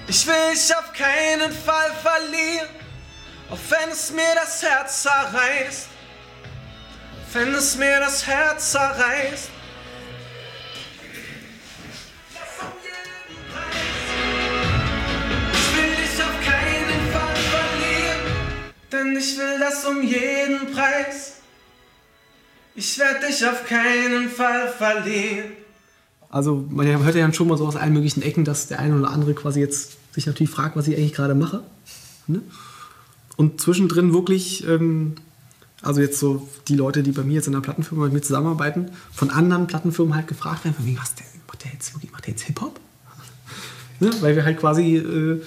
Ich 0.07 0.27
will 0.27 0.53
dich 0.53 0.75
auf 0.75 0.93
keinen 0.93 1.51
Fall 1.51 1.91
verlieren, 2.03 2.69
auch 3.49 3.57
wenn 3.69 3.89
es 3.89 4.11
mir 4.11 4.35
das 4.35 4.61
Herz 4.61 5.01
zerreißt. 5.01 5.87
Wenn 7.33 7.53
es 7.55 7.75
mir 7.75 7.99
das 7.99 8.27
Herz 8.27 8.71
zerreißt. 8.71 9.49
Denn 18.95 19.15
ich 19.15 19.37
will 19.37 19.59
das 19.59 19.85
um 19.85 20.01
jeden 20.01 20.71
Preis. 20.71 21.33
Ich 22.75 22.97
werde 22.99 23.27
dich 23.27 23.45
auf 23.45 23.65
keinen 23.65 24.29
Fall 24.29 24.67
verlieren. 24.67 25.51
Also 26.29 26.65
man 26.69 26.85
hört 26.85 27.15
ja 27.15 27.31
schon 27.31 27.47
mal 27.47 27.57
so 27.57 27.65
aus 27.65 27.75
allen 27.75 27.93
möglichen 27.93 28.21
Ecken, 28.21 28.43
dass 28.43 28.67
der 28.67 28.79
eine 28.79 28.97
oder 28.97 29.09
andere 29.09 29.33
quasi 29.33 29.61
jetzt 29.61 29.97
sich 30.13 30.25
natürlich 30.25 30.51
fragt, 30.51 30.75
was 30.75 30.87
ich 30.87 30.97
eigentlich 30.97 31.13
gerade 31.13 31.35
mache. 31.35 31.63
Ne? 32.27 32.41
Und 33.37 33.61
zwischendrin 33.61 34.13
wirklich, 34.13 34.67
ähm, 34.67 35.15
also 35.81 36.01
jetzt 36.01 36.19
so 36.19 36.47
die 36.67 36.75
Leute, 36.75 37.03
die 37.03 37.11
bei 37.11 37.23
mir 37.23 37.35
jetzt 37.35 37.47
in 37.47 37.53
der 37.53 37.61
Plattenfirma 37.61 38.05
mit 38.05 38.13
mir 38.13 38.21
zusammenarbeiten, 38.21 38.91
von 39.13 39.29
anderen 39.29 39.67
Plattenfirmen 39.67 40.15
halt 40.15 40.27
gefragt 40.27 40.65
werden, 40.65 40.75
von 40.75 40.85
wegen, 40.85 40.97
was, 40.97 41.15
der, 41.15 41.25
macht 41.47 41.63
der 41.63 41.71
jetzt 41.71 41.93
jetzt 42.27 42.43
Hip-Hop? 42.43 42.79
Ne? 44.01 44.11
Weil 44.19 44.35
wir 44.35 44.43
halt 44.43 44.57
quasi 44.57 44.97
äh, 44.97 45.41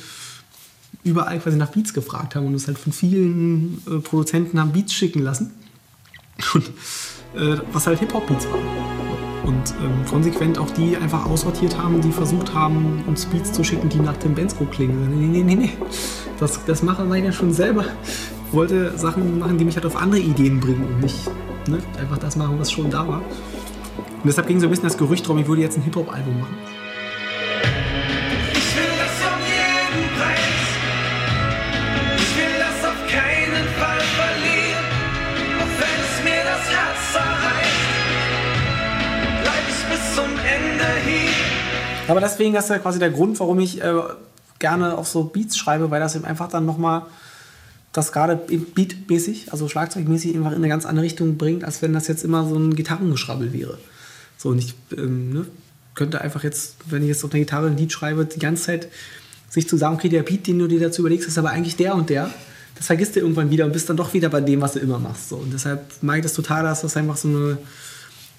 überall 1.05 1.39
quasi 1.39 1.57
nach 1.57 1.71
Beats 1.71 1.95
gefragt 1.95 2.35
haben 2.35 2.47
und 2.47 2.55
uns 2.55 2.67
halt 2.67 2.79
von 2.79 2.93
vielen 2.93 3.83
äh, 3.87 3.99
Produzenten 3.99 4.61
haben 4.61 4.73
Beats 4.73 4.93
schicken 4.93 5.23
lassen. 5.23 5.53
Und 6.55 6.65
äh, 7.37 7.59
was 7.73 7.87
halt 7.87 7.99
Hip-Hop-Beats 7.99 8.47
waren. 8.51 9.09
Und 9.45 9.75
ähm, 9.83 10.05
konsequent 10.09 10.59
auch 10.59 10.71
die 10.71 10.97
einfach 10.97 11.25
aussortiert 11.27 11.79
haben, 11.79 12.01
die 12.01 12.13
versucht 12.13 12.53
haben, 12.53 13.03
uns 13.07 13.25
Beats 13.27 13.53
zu 13.53 13.65
schicken, 13.65 13.89
die 13.89 13.99
nach 13.99 14.17
Tim 14.17 14.35
Bensko 14.35 14.67
klingen. 14.67 15.09
Nee, 15.19 15.43
nee, 15.43 15.43
nee, 15.43 15.55
nee. 15.55 15.73
Das, 16.39 16.65
das 16.67 16.83
machen 16.83 17.09
wir 17.11 17.17
ja 17.17 17.33
schon 17.33 17.53
selber. 17.53 17.85
Ich 18.47 18.53
wollte 18.53 18.97
Sachen 18.97 19.39
machen, 19.39 19.59
die 19.59 19.65
mich 19.65 19.77
halt 19.77 19.87
auf 19.87 19.97
andere 19.97 20.21
Ideen 20.21 20.61
bringen 20.61 20.85
und 20.85 21.01
nicht 21.01 21.31
ne, 21.69 21.79
einfach 21.99 22.19
das 22.19 22.37
machen, 22.37 22.59
was 22.59 22.71
schon 22.71 22.91
da 22.91 23.07
war. 23.07 23.19
Und 23.19 24.25
deshalb 24.25 24.49
ging 24.49 24.61
so 24.61 24.67
ein 24.67 24.71
bisschen 24.71 24.89
das 24.89 24.99
Gerücht 24.99 25.27
drum, 25.27 25.39
ich 25.39 25.47
würde 25.47 25.63
jetzt 25.63 25.77
ein 25.77 25.83
Hip-Hop-Album 25.83 26.41
machen. 26.41 26.57
Aber 42.09 42.21
deswegen 42.21 42.55
das 42.55 42.65
ist 42.65 42.71
ja 42.71 42.79
quasi 42.79 42.99
der 42.99 43.11
Grund, 43.11 43.39
warum 43.39 43.61
ich 43.61 43.83
äh, 43.83 43.95
gerne 44.59 44.97
auf 44.97 45.07
so 45.09 45.25
Beats 45.25 45.57
schreibe, 45.57 45.91
weil 45.91 46.01
das 46.01 46.17
eben 46.17 46.25
einfach 46.25 46.49
dann 46.49 46.67
nochmal 46.67 47.03
das 47.93 48.13
gerade 48.13 48.37
beatmäßig, 48.37 49.53
also 49.53 49.69
schlagzeugmäßig 49.69 50.37
einfach 50.37 50.51
in 50.51 50.59
eine 50.59 50.69
ganz 50.69 50.85
andere 50.87 51.05
Richtung 51.05 51.37
bringt, 51.37 51.65
als 51.65 51.83
wenn 51.83 51.93
das 51.93 52.07
jetzt 52.09 52.25
immer 52.25 52.47
so 52.47 52.57
ein 52.57 52.77
Gitarrengeschrabbel 52.77 53.53
wäre. 53.53 53.79
So, 54.37 54.51
und 54.51 54.59
ich 54.59 54.75
ähm, 54.97 55.33
ne, 55.33 55.47
könnte 55.95 56.21
einfach 56.21 56.45
jetzt, 56.45 56.77
wenn 56.87 57.03
ich 57.03 57.09
jetzt 57.09 57.25
auf 57.25 57.31
der 57.31 57.41
Gitarre 57.41 57.69
ein 57.69 57.77
Lied 57.77 57.93
schreibe, 57.93 58.25
die 58.25 58.39
ganze 58.39 58.65
Zeit 58.65 58.89
sich 59.49 59.69
zu 59.69 59.77
sagen, 59.77 59.97
okay, 59.97 60.09
der 60.09 60.23
Beat, 60.23 60.47
den 60.47 60.59
du 60.59 60.69
dir 60.69 60.81
dazu 60.81 61.03
überlegst, 61.03 61.27
ist 61.27 61.39
aber 61.39 61.51
eigentlich 61.51 61.77
der 61.77 61.95
und 61.95 62.11
der. 62.11 62.31
Das 62.77 62.87
vergisst 62.87 63.17
du 63.17 63.21
irgendwann 63.21 63.51
wieder 63.51 63.65
und 63.65 63.73
bist 63.73 63.89
dann 63.89 63.97
doch 63.97 64.15
wieder 64.15 64.29
bei 64.29 64.41
dem, 64.41 64.61
was 64.61 64.75
du 64.75 64.79
immer 64.79 64.99
machst. 64.99 65.31
So. 65.31 65.37
Und 65.37 65.53
deshalb 65.53 65.91
mag 66.03 66.19
ich 66.19 66.23
das 66.23 66.35
total, 66.35 66.63
dass 66.63 66.83
das 66.83 66.97
einfach 66.97 67.17
so 67.17 67.29
eine 67.29 67.59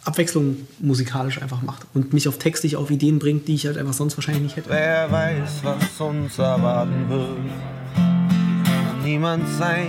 Abwechslung 0.05 0.55
musikalisch 0.79 1.41
einfach 1.41 1.61
macht 1.61 1.85
und 1.93 2.13
mich 2.13 2.27
auf 2.27 2.37
textlich 2.37 2.75
auf 2.77 2.89
Ideen 2.89 3.19
bringt, 3.19 3.47
die 3.47 3.55
ich 3.55 3.65
halt 3.65 3.77
einfach 3.77 3.93
sonst 3.93 4.17
wahrscheinlich 4.17 4.43
nicht 4.43 4.55
hätte. 4.55 4.69
Wer 4.69 5.11
weiß, 5.11 5.61
was 5.63 6.01
uns 6.01 6.37
erwarten 6.39 7.09
wird. 7.09 7.37
Niemand 9.03 9.47
sein 9.57 9.87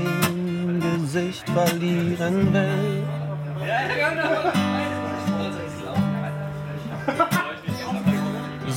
Gesicht 0.80 1.48
verlieren 1.50 2.52
will. 2.52 3.02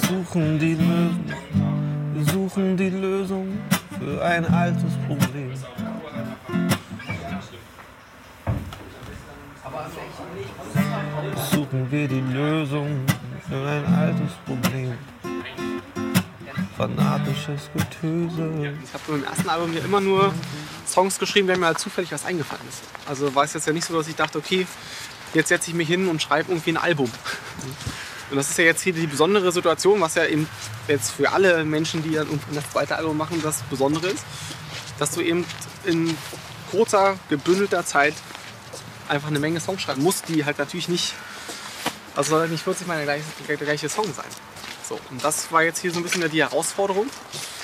Suchen 0.09 0.59
die 0.59 0.75
Lösung, 0.75 1.25
suchen 2.31 2.77
die 2.77 2.89
Lösung 2.89 3.47
für 3.99 4.23
ein 4.23 4.45
altes 4.45 4.93
Problem. 5.07 5.51
Suchen 11.51 11.91
wir 11.91 12.07
die 12.07 12.21
Lösung 12.21 13.05
für 13.47 13.67
ein 13.67 13.85
altes 13.85 14.33
Problem. 14.45 14.93
Fanatisches 16.77 17.69
Getöse. 17.73 18.75
Ich 18.83 18.93
habe 18.93 19.03
beim 19.07 19.23
ersten 19.23 19.49
Album 19.49 19.73
ja 19.73 19.83
immer 19.83 20.01
nur 20.01 20.33
Songs 20.87 21.17
geschrieben, 21.17 21.47
wenn 21.47 21.59
mir 21.59 21.67
halt 21.67 21.79
zufällig 21.79 22.11
was 22.11 22.25
eingefallen 22.25 22.63
ist. 22.67 22.83
Also 23.07 23.33
war 23.33 23.43
es 23.43 23.53
jetzt 23.53 23.67
ja 23.67 23.73
nicht 23.73 23.85
so, 23.85 23.95
dass 23.97 24.07
ich 24.07 24.15
dachte, 24.15 24.37
okay, 24.37 24.67
jetzt 25.33 25.49
setze 25.49 25.71
ich 25.71 25.75
mich 25.75 25.87
hin 25.87 26.07
und 26.07 26.21
schreibe 26.21 26.51
irgendwie 26.51 26.71
ein 26.71 26.77
Album. 26.77 27.09
Und 28.29 28.37
das 28.37 28.49
ist 28.49 28.57
ja 28.57 28.65
jetzt 28.65 28.81
hier 28.81 28.93
die 28.93 29.07
besondere 29.07 29.51
Situation, 29.51 30.01
was 30.01 30.15
ja 30.15 30.25
eben 30.25 30.47
jetzt 30.87 31.11
für 31.11 31.31
alle 31.31 31.63
Menschen, 31.63 32.03
die 32.03 32.11
dann 32.11 32.27
das 32.53 32.69
zweite 32.71 32.95
Album 32.95 33.17
machen, 33.17 33.41
das 33.43 33.61
Besondere 33.63 34.07
ist, 34.07 34.25
dass 34.99 35.11
du 35.11 35.21
eben 35.21 35.45
in 35.85 36.15
kurzer, 36.71 37.17
gebündelter 37.29 37.85
Zeit 37.85 38.13
einfach 39.09 39.29
eine 39.29 39.39
Menge 39.39 39.59
Songs 39.59 39.81
schreiben 39.81 40.03
musst, 40.03 40.29
die 40.29 40.45
halt 40.45 40.57
natürlich 40.57 40.87
nicht, 40.87 41.13
also 42.15 42.31
soll 42.31 42.41
halt 42.41 42.51
nicht 42.51 42.63
40 42.63 42.87
Mal 42.87 42.97
der 42.97 43.05
gleiche, 43.05 43.23
der 43.47 43.57
gleiche 43.57 43.89
Song 43.89 44.05
sein. 44.13 44.25
So, 44.87 44.99
und 45.09 45.23
das 45.23 45.51
war 45.51 45.63
jetzt 45.63 45.79
hier 45.79 45.91
so 45.91 45.99
ein 45.99 46.03
bisschen 46.03 46.29
die 46.29 46.41
Herausforderung, 46.41 47.07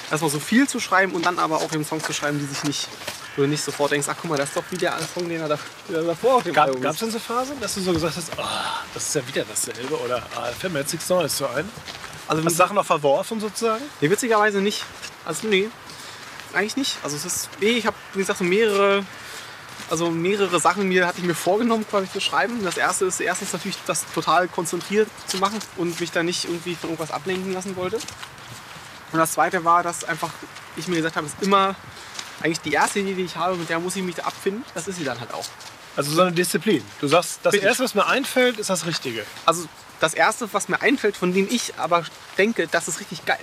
erstmal 0.09 0.31
so 0.31 0.39
viel 0.39 0.67
zu 0.67 0.79
schreiben 0.79 1.13
und 1.13 1.25
dann 1.25 1.39
aber 1.39 1.57
auch 1.57 1.71
eben 1.73 1.83
Songs 1.83 2.03
zu 2.03 2.13
schreiben, 2.13 2.39
die 2.39 2.45
sich 2.45 2.63
nicht, 2.63 2.87
wo 3.35 3.43
du 3.43 3.47
nicht 3.47 3.63
sofort 3.63 3.91
denkst, 3.91 4.07
ach 4.09 4.15
guck 4.21 4.29
mal, 4.29 4.37
das 4.37 4.49
ist 4.49 4.57
doch 4.57 4.63
wie 4.69 4.77
der 4.77 4.97
Song, 5.13 5.27
den 5.27 5.41
er 5.41 5.49
da, 5.49 5.59
der 5.89 6.03
davor 6.03 6.35
auf 6.35 6.43
dem 6.43 6.57
Album 6.57 6.81
Gab 6.81 6.93
es 6.93 6.99
denn 6.99 7.11
so 7.11 7.19
Phasen, 7.19 7.59
dass 7.59 7.73
du 7.75 7.81
so 7.81 7.93
gesagt 7.93 8.15
hast, 8.15 8.31
ah, 8.39 8.83
das 8.93 9.07
ist 9.07 9.15
ja 9.15 9.27
wieder 9.27 9.45
dasselbe 9.45 9.99
oder 9.99 10.23
ah, 10.35 10.45
fällt 10.57 10.73
mir 10.73 10.79
jetzt 10.79 10.93
nichts 10.93 11.09
Neues 11.09 11.35
zu 11.35 11.47
ein? 11.49 11.69
Also 12.27 12.43
Hast 12.45 12.57
Sachen 12.57 12.75
noch 12.75 12.85
verworfen 12.85 13.39
sozusagen? 13.39 13.83
Nee, 14.01 14.09
witzigerweise 14.09 14.61
nicht. 14.61 14.85
Also 15.25 15.47
nee, 15.47 15.69
eigentlich 16.53 16.77
nicht. 16.77 16.97
Also 17.03 17.15
es 17.15 17.25
ist, 17.25 17.49
nee, 17.59 17.71
ich 17.71 17.85
habe, 17.85 17.97
wie 18.13 18.19
gesagt, 18.19 18.39
so 18.39 18.45
mehrere, 18.45 19.03
also 19.89 20.11
mehrere 20.11 20.59
Sachen 20.59 20.87
mir 20.87 21.07
hatte 21.07 21.19
ich 21.19 21.25
mir 21.25 21.35
vorgenommen, 21.35 21.85
quasi 21.89 22.11
zu 22.11 22.19
schreiben. 22.19 22.63
Das 22.63 22.77
erste 22.77 23.05
ist 23.05 23.19
erstens 23.19 23.53
natürlich 23.53 23.77
das 23.87 24.05
total 24.13 24.47
konzentriert 24.47 25.09
zu 25.27 25.37
machen 25.37 25.59
und 25.77 25.99
mich 25.99 26.11
da 26.11 26.23
nicht 26.23 26.45
irgendwie 26.45 26.75
von 26.75 26.91
irgendwas 26.91 27.11
ablenken 27.11 27.53
lassen 27.53 27.75
wollte. 27.75 27.97
Und 29.11 29.17
das 29.17 29.33
zweite 29.33 29.63
war, 29.65 29.83
dass 29.83 30.03
einfach 30.03 30.29
ich 30.77 30.87
mir 30.87 30.97
gesagt 30.97 31.15
habe, 31.15 31.27
es 31.27 31.33
ist 31.33 31.43
immer 31.43 31.75
eigentlich 32.41 32.61
die 32.61 32.73
erste 32.73 32.99
Idee, 32.99 33.15
die 33.15 33.23
ich 33.23 33.35
habe, 33.35 33.55
mit 33.55 33.69
der 33.69 33.79
muss 33.79 33.95
ich 33.95 34.03
mich 34.03 34.15
da 34.15 34.23
abfinden. 34.23 34.63
Das 34.73 34.87
ist 34.87 34.97
sie 34.97 35.03
dann 35.03 35.19
halt 35.19 35.33
auch. 35.33 35.45
Also 35.95 36.11
so 36.11 36.21
eine 36.21 36.31
Disziplin. 36.31 36.83
Du 37.01 37.07
sagst, 37.07 37.39
das 37.43 37.53
Richtig. 37.53 37.67
Erste, 37.67 37.83
was 37.83 37.95
mir 37.95 38.05
einfällt, 38.05 38.59
ist 38.59 38.69
das 38.69 38.85
Richtige. 38.85 39.25
Also 39.45 39.67
das 39.99 40.13
erste, 40.13 40.51
was 40.53 40.69
mir 40.69 40.81
einfällt, 40.81 41.17
von 41.17 41.33
dem 41.33 41.47
ich 41.49 41.73
aber 41.77 42.05
denke, 42.37 42.67
das 42.67 42.87
ist 42.87 42.99
richtig 42.99 43.25
geil. 43.25 43.39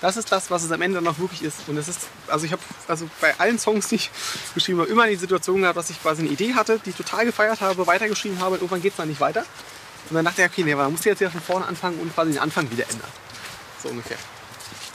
Das 0.00 0.16
ist 0.16 0.30
das, 0.30 0.50
was 0.50 0.62
es 0.64 0.72
am 0.72 0.82
Ende 0.82 0.98
auch 1.00 1.18
wirklich 1.18 1.42
ist. 1.42 1.68
Und 1.68 1.76
es 1.76 1.88
ist, 1.88 2.08
also 2.28 2.44
ich 2.44 2.52
habe 2.52 2.62
also 2.88 3.08
bei 3.20 3.34
allen 3.38 3.58
Songs, 3.58 3.88
die 3.88 3.94
ich 3.96 4.10
geschrieben 4.54 4.80
habe, 4.80 4.90
immer 4.90 5.06
die 5.06 5.16
Situation 5.16 5.60
gehabt, 5.60 5.78
dass 5.78 5.90
ich 5.90 6.00
quasi 6.02 6.22
eine 6.22 6.30
Idee 6.30 6.54
hatte, 6.54 6.78
die 6.84 6.90
ich 6.90 6.96
total 6.96 7.24
gefeiert 7.24 7.60
habe, 7.60 7.86
weitergeschrieben 7.86 8.38
habe 8.40 8.52
und 8.52 8.60
irgendwann 8.60 8.82
geht 8.82 8.92
es 8.92 8.96
dann 8.96 9.08
nicht 9.08 9.20
weiter. 9.20 9.44
Und 10.10 10.16
dann 10.16 10.24
dachte 10.24 10.42
ich, 10.42 10.48
okay, 10.48 10.62
nee, 10.64 10.74
musst 10.74 11.04
du 11.04 11.08
jetzt 11.08 11.20
wieder 11.20 11.30
von 11.30 11.40
vorne 11.40 11.66
anfangen 11.66 11.98
und 12.00 12.14
quasi 12.14 12.32
den 12.32 12.40
Anfang 12.40 12.70
wieder 12.70 12.84
ändern. 12.84 13.08
So 13.82 13.88
ungefähr. 13.88 14.18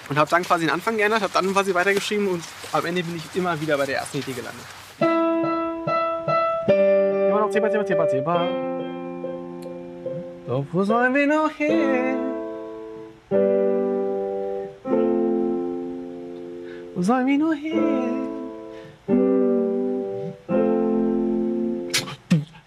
Und 0.09 0.17
habe 0.17 0.29
dann 0.29 0.43
quasi 0.43 0.65
den 0.65 0.73
Anfang 0.73 0.97
geändert, 0.97 1.21
habe 1.21 1.33
dann 1.33 1.51
quasi 1.53 1.73
weitergeschrieben 1.73 2.27
und 2.27 2.43
am 2.71 2.85
Ende 2.85 3.03
bin 3.03 3.15
ich 3.15 3.23
immer 3.35 3.59
wieder 3.59 3.77
bei 3.77 3.85
der 3.85 3.99
ersten 3.99 4.17
Idee 4.19 4.33
gelandet. 4.33 4.65
Immer 7.29 7.41
noch 7.41 7.49
Zebra, 7.51 7.69
Zebra, 7.69 7.85
Zebra, 7.85 8.07
Zebra. 8.07 8.47
Doch 10.47 10.65
wo 10.71 10.83
sollen 10.83 11.13
wir 11.13 11.27
noch 11.27 11.51
hin? 11.51 12.17
Wo 16.99 17.03
sollen 17.03 17.27
wir 17.27 17.37
noch 17.37 17.53
hin? 17.53 18.27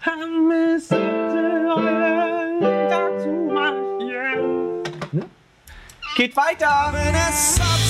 Haben 0.01 0.51
es 0.75 0.87
dazu 2.89 3.29
marschieren. 3.53 4.81
Geht 6.15 6.35
weiter! 6.35 6.89
Wenn 6.93 7.13
es 7.13 7.57
satt 7.57 7.82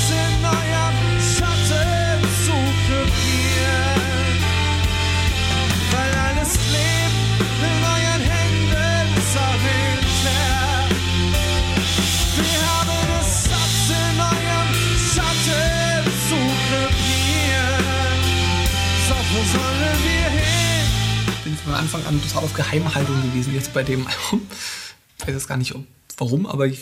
Anfang 21.94 22.08
an 22.08 22.22
total 22.24 22.44
auf 22.44 22.54
Geheimhaltung 22.56 23.22
gewesen 23.22 23.54
jetzt 23.54 23.72
bei 23.72 23.84
dem 23.84 24.08
Album. 24.08 24.48
Ich 25.20 25.28
weiß 25.28 25.36
jetzt 25.36 25.48
gar 25.48 25.58
nicht 25.58 25.76
ob, 25.76 25.86
warum, 26.18 26.48
aber 26.48 26.66
ich 26.66 26.80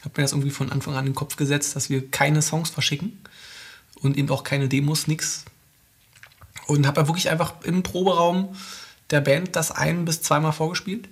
habe 0.00 0.14
mir 0.16 0.24
das 0.24 0.32
irgendwie 0.32 0.50
von 0.50 0.72
Anfang 0.72 0.94
an 0.94 1.06
in 1.06 1.12
den 1.12 1.14
Kopf 1.14 1.36
gesetzt, 1.36 1.76
dass 1.76 1.88
wir 1.88 2.10
keine 2.10 2.42
Songs 2.42 2.68
verschicken 2.68 3.16
und 4.00 4.16
eben 4.16 4.28
auch 4.30 4.42
keine 4.42 4.68
Demos, 4.68 5.06
nix. 5.06 5.44
Und 6.66 6.84
habe 6.88 7.00
ja 7.00 7.06
wirklich 7.06 7.30
einfach 7.30 7.62
im 7.62 7.84
Proberaum 7.84 8.56
der 9.10 9.20
Band 9.20 9.54
das 9.54 9.70
ein- 9.70 10.04
bis 10.04 10.20
zweimal 10.20 10.52
vorgespielt. 10.52 11.08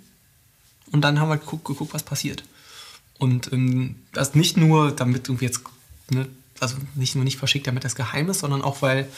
Und 0.91 1.03
dann 1.03 1.21
haben 1.21 1.29
wir 1.29 1.37
geguckt, 1.37 1.65
geguckt 1.65 1.95
was 1.95 2.03
passiert. 2.03 2.43
Und 3.19 3.53
ähm, 3.53 3.97
das 4.13 4.35
nicht 4.35 4.57
nur, 4.57 4.91
damit 4.91 5.29
irgendwie 5.29 5.45
jetzt, 5.45 5.61
ne, 6.11 6.27
also 6.59 6.75
nicht 6.97 7.15
nur 7.15 7.23
nicht 7.23 7.39
verschickt, 7.39 7.69
damit 7.69 7.85
das 7.85 7.95
geheim 7.95 8.29
ist, 8.31 8.41
sondern 8.41 8.63
auch, 8.63 8.83
weil 8.83 9.09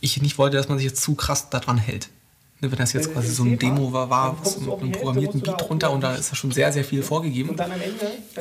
ich 0.00 0.22
nicht 0.22 0.38
wollte, 0.38 0.56
dass 0.56 0.68
man 0.68 0.78
sich 0.78 0.86
jetzt 0.86 1.02
zu 1.02 1.16
krass 1.16 1.50
daran 1.50 1.78
hält. 1.78 2.10
Ne, 2.64 2.70
Wenn 2.70 2.78
das 2.78 2.92
jetzt 2.92 3.12
quasi 3.12 3.28
so 3.28 3.44
ein 3.44 3.58
Demo 3.58 3.92
war, 3.92 4.08
war 4.10 4.36
was 4.40 4.58
mit 4.58 4.70
einem 4.70 4.92
programmierten 4.92 5.40
Beat 5.40 5.68
runter 5.68 5.90
und 5.90 6.00
da 6.00 6.14
ist 6.14 6.30
ja 6.30 6.36
schon 6.36 6.50
sehr, 6.50 6.72
sehr 6.72 6.84
viel 6.84 7.02
vorgegeben. 7.02 7.56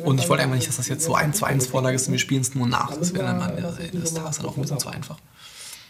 Und 0.03 0.19
ich 0.19 0.29
wollte 0.29 0.43
einfach 0.43 0.55
nicht, 0.55 0.67
dass 0.67 0.77
das 0.77 0.87
jetzt 0.87 1.03
so 1.03 1.15
eins 1.15 1.37
zu 1.37 1.45
eins 1.45 1.67
Vorlage 1.67 1.95
ist 1.95 2.07
und 2.07 2.13
wir 2.13 2.19
spielen 2.19 2.41
es 2.41 2.55
nur 2.55 2.67
nach. 2.67 2.95
Das 2.95 3.13
wäre 3.13 3.25
dann 3.25 3.41
am 3.41 3.49
Ende 3.57 3.99
des 3.99 4.13
Tages 4.13 4.37
dann 4.37 4.45
auch 4.45 4.55
ein 4.55 4.61
bisschen 4.61 4.79
zu 4.79 4.89
einfach. 4.89 5.17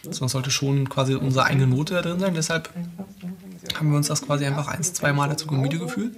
Sondern 0.02 0.28
sollte 0.28 0.50
schon 0.50 0.88
quasi 0.88 1.14
unsere 1.14 1.46
eigene 1.46 1.66
Note 1.66 1.94
da 1.94 2.02
drin 2.02 2.18
sein. 2.20 2.34
Deshalb 2.34 2.68
haben 3.74 3.90
wir 3.90 3.96
uns 3.96 4.08
das 4.08 4.22
quasi 4.22 4.44
einfach 4.44 4.68
eins, 4.68 4.92
zwei 4.92 5.12
Mal 5.12 5.28
dazu 5.28 5.46
Gemüte 5.46 5.78
gefühlt 5.78 6.14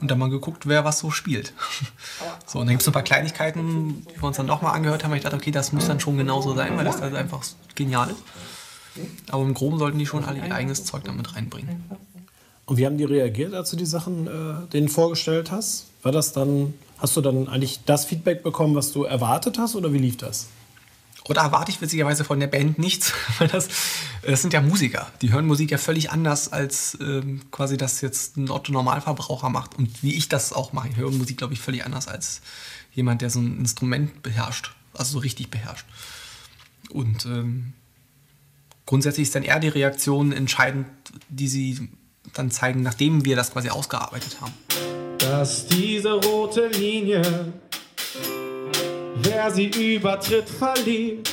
und 0.00 0.10
dann 0.10 0.18
mal 0.18 0.28
geguckt, 0.28 0.66
wer 0.66 0.84
was 0.84 0.98
so 0.98 1.10
spielt. 1.10 1.52
So, 2.48 2.60
und 2.60 2.66
dann 2.66 2.74
gibt 2.74 2.82
es 2.82 2.88
ein 2.88 2.92
paar 2.92 3.02
Kleinigkeiten, 3.02 4.06
die 4.06 4.20
wir 4.20 4.24
uns 4.24 4.36
dann 4.36 4.46
nochmal 4.46 4.72
angehört 4.74 5.02
haben. 5.02 5.12
Ich 5.14 5.24
dachte, 5.24 5.34
okay, 5.34 5.50
das 5.50 5.72
muss 5.72 5.88
dann 5.88 5.98
schon 5.98 6.16
genauso 6.16 6.54
sein, 6.54 6.76
weil 6.76 6.84
das 6.84 7.00
halt 7.00 7.14
einfach 7.16 7.42
genial 7.74 8.10
ist. 8.10 8.22
Aber 9.30 9.42
im 9.42 9.54
Groben 9.54 9.78
sollten 9.78 9.98
die 9.98 10.06
schon 10.06 10.24
alle 10.24 10.38
ihr 10.38 10.54
eigenes 10.54 10.84
Zeug 10.84 11.04
damit 11.04 11.34
reinbringen. 11.34 11.84
Und 12.66 12.78
wie 12.78 12.86
haben 12.86 12.98
die 12.98 13.04
reagiert, 13.04 13.54
als 13.54 13.70
du 13.70 13.76
die 13.76 13.86
Sachen 13.86 14.26
äh, 14.26 14.66
denen 14.72 14.88
vorgestellt 14.88 15.50
hast? 15.50 15.86
War 16.02 16.12
das 16.12 16.32
dann, 16.32 16.74
hast 16.98 17.16
du 17.16 17.20
dann 17.20 17.48
eigentlich 17.48 17.80
das 17.84 18.04
Feedback 18.04 18.42
bekommen, 18.42 18.74
was 18.74 18.92
du 18.92 19.04
erwartet 19.04 19.58
hast 19.58 19.76
oder 19.76 19.92
wie 19.92 19.98
lief 19.98 20.16
das? 20.16 20.48
Oder 21.28 21.42
erwarte 21.42 21.70
ich 21.70 21.80
witzigerweise 21.80 22.24
von 22.24 22.38
der 22.38 22.46
Band 22.46 22.78
nichts, 22.78 23.12
weil 23.38 23.48
das, 23.48 23.68
das 24.22 24.42
sind 24.42 24.52
ja 24.52 24.60
Musiker. 24.60 25.06
Die 25.22 25.32
hören 25.32 25.46
Musik 25.46 25.70
ja 25.70 25.78
völlig 25.78 26.10
anders, 26.10 26.52
als 26.52 26.96
ähm, 27.00 27.42
quasi 27.50 27.76
das 27.76 28.00
jetzt 28.00 28.36
ein 28.36 28.50
Otto-Normalverbraucher 28.50 29.48
macht. 29.48 29.76
Und 29.76 30.02
wie 30.02 30.14
ich 30.14 30.28
das 30.28 30.52
auch 30.52 30.72
mache. 30.72 30.88
Ich 30.88 30.96
höre 30.96 31.10
Musik, 31.10 31.38
glaube 31.38 31.54
ich, 31.54 31.60
völlig 31.60 31.84
anders 31.84 32.08
als 32.08 32.42
jemand, 32.92 33.22
der 33.22 33.30
so 33.30 33.40
ein 33.40 33.58
Instrument 33.58 34.22
beherrscht. 34.22 34.72
Also 34.92 35.12
so 35.12 35.18
richtig 35.18 35.50
beherrscht. 35.50 35.86
Und 36.90 37.26
ähm, 37.26 37.72
grundsätzlich 38.86 39.26
ist 39.26 39.34
dann 39.34 39.42
eher 39.42 39.58
die 39.58 39.68
Reaktion 39.68 40.32
entscheidend, 40.32 40.86
die 41.28 41.48
sie 41.48 41.88
dann 42.32 42.50
zeigen, 42.50 42.82
nachdem 42.82 43.24
wir 43.24 43.36
das 43.36 43.52
quasi 43.52 43.68
ausgearbeitet 43.68 44.40
haben. 44.40 44.54
dass 45.18 45.66
diese 45.66 46.12
rote 46.12 46.68
Linie, 46.68 47.22
wer 49.16 49.50
sie 49.50 49.66
übertritt, 49.66 50.48
verliert. 50.48 51.28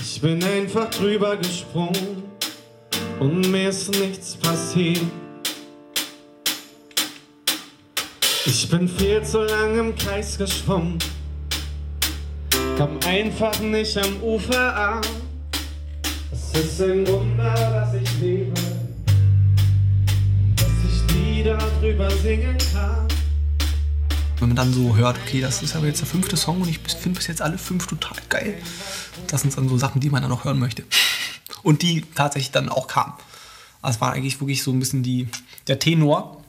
Ich 0.00 0.20
bin 0.20 0.42
einfach 0.44 0.90
drüber 0.90 1.36
gesprungen 1.36 2.22
und 3.18 3.50
mir 3.50 3.70
ist 3.70 3.90
nichts 3.98 4.36
passiert. 4.36 5.02
Ich 8.46 8.68
bin 8.68 8.88
viel 8.88 9.22
zu 9.22 9.42
lang 9.42 9.78
im 9.78 9.94
Kreis 9.94 10.36
geschwommen, 10.36 10.98
kam 12.76 12.98
einfach 13.06 13.58
nicht 13.60 13.96
am 13.96 14.22
Ufer 14.22 14.76
an. 14.76 15.19
Es 16.52 16.64
ist 16.64 16.80
ein 16.82 17.06
Wunder, 17.06 17.54
dass 17.54 17.94
ich 17.94 18.18
lebe, 18.18 18.52
dass 20.56 20.68
ich 20.84 21.14
Lieder 21.14 21.56
drüber 21.80 22.10
singen 22.10 22.58
kann. 22.72 23.06
Wenn 24.38 24.48
man 24.48 24.56
dann 24.56 24.72
so 24.72 24.96
hört, 24.96 25.16
okay, 25.18 25.40
das 25.40 25.62
ist 25.62 25.76
aber 25.76 25.86
jetzt 25.86 26.00
der 26.00 26.08
fünfte 26.08 26.36
Song 26.36 26.60
und 26.60 26.68
ich 26.68 26.78
finde 26.78 27.18
bis 27.18 27.28
jetzt 27.28 27.40
alle 27.40 27.56
fünf 27.56 27.86
total 27.86 28.18
geil. 28.28 28.60
Das 29.28 29.42
sind 29.42 29.56
dann 29.56 29.68
so 29.68 29.78
Sachen, 29.78 30.00
die 30.00 30.10
man 30.10 30.22
dann 30.22 30.32
auch 30.32 30.44
hören 30.44 30.58
möchte. 30.58 30.84
Und 31.62 31.82
die 31.82 32.00
tatsächlich 32.14 32.50
dann 32.50 32.68
auch 32.68 32.88
kamen. 32.88 33.12
Also 33.80 33.96
es 33.96 34.00
war 34.00 34.12
eigentlich 34.12 34.40
wirklich 34.40 34.62
so 34.62 34.72
ein 34.72 34.80
bisschen 34.80 35.02
die, 35.04 35.28
der 35.68 35.78
Tenor, 35.78 36.42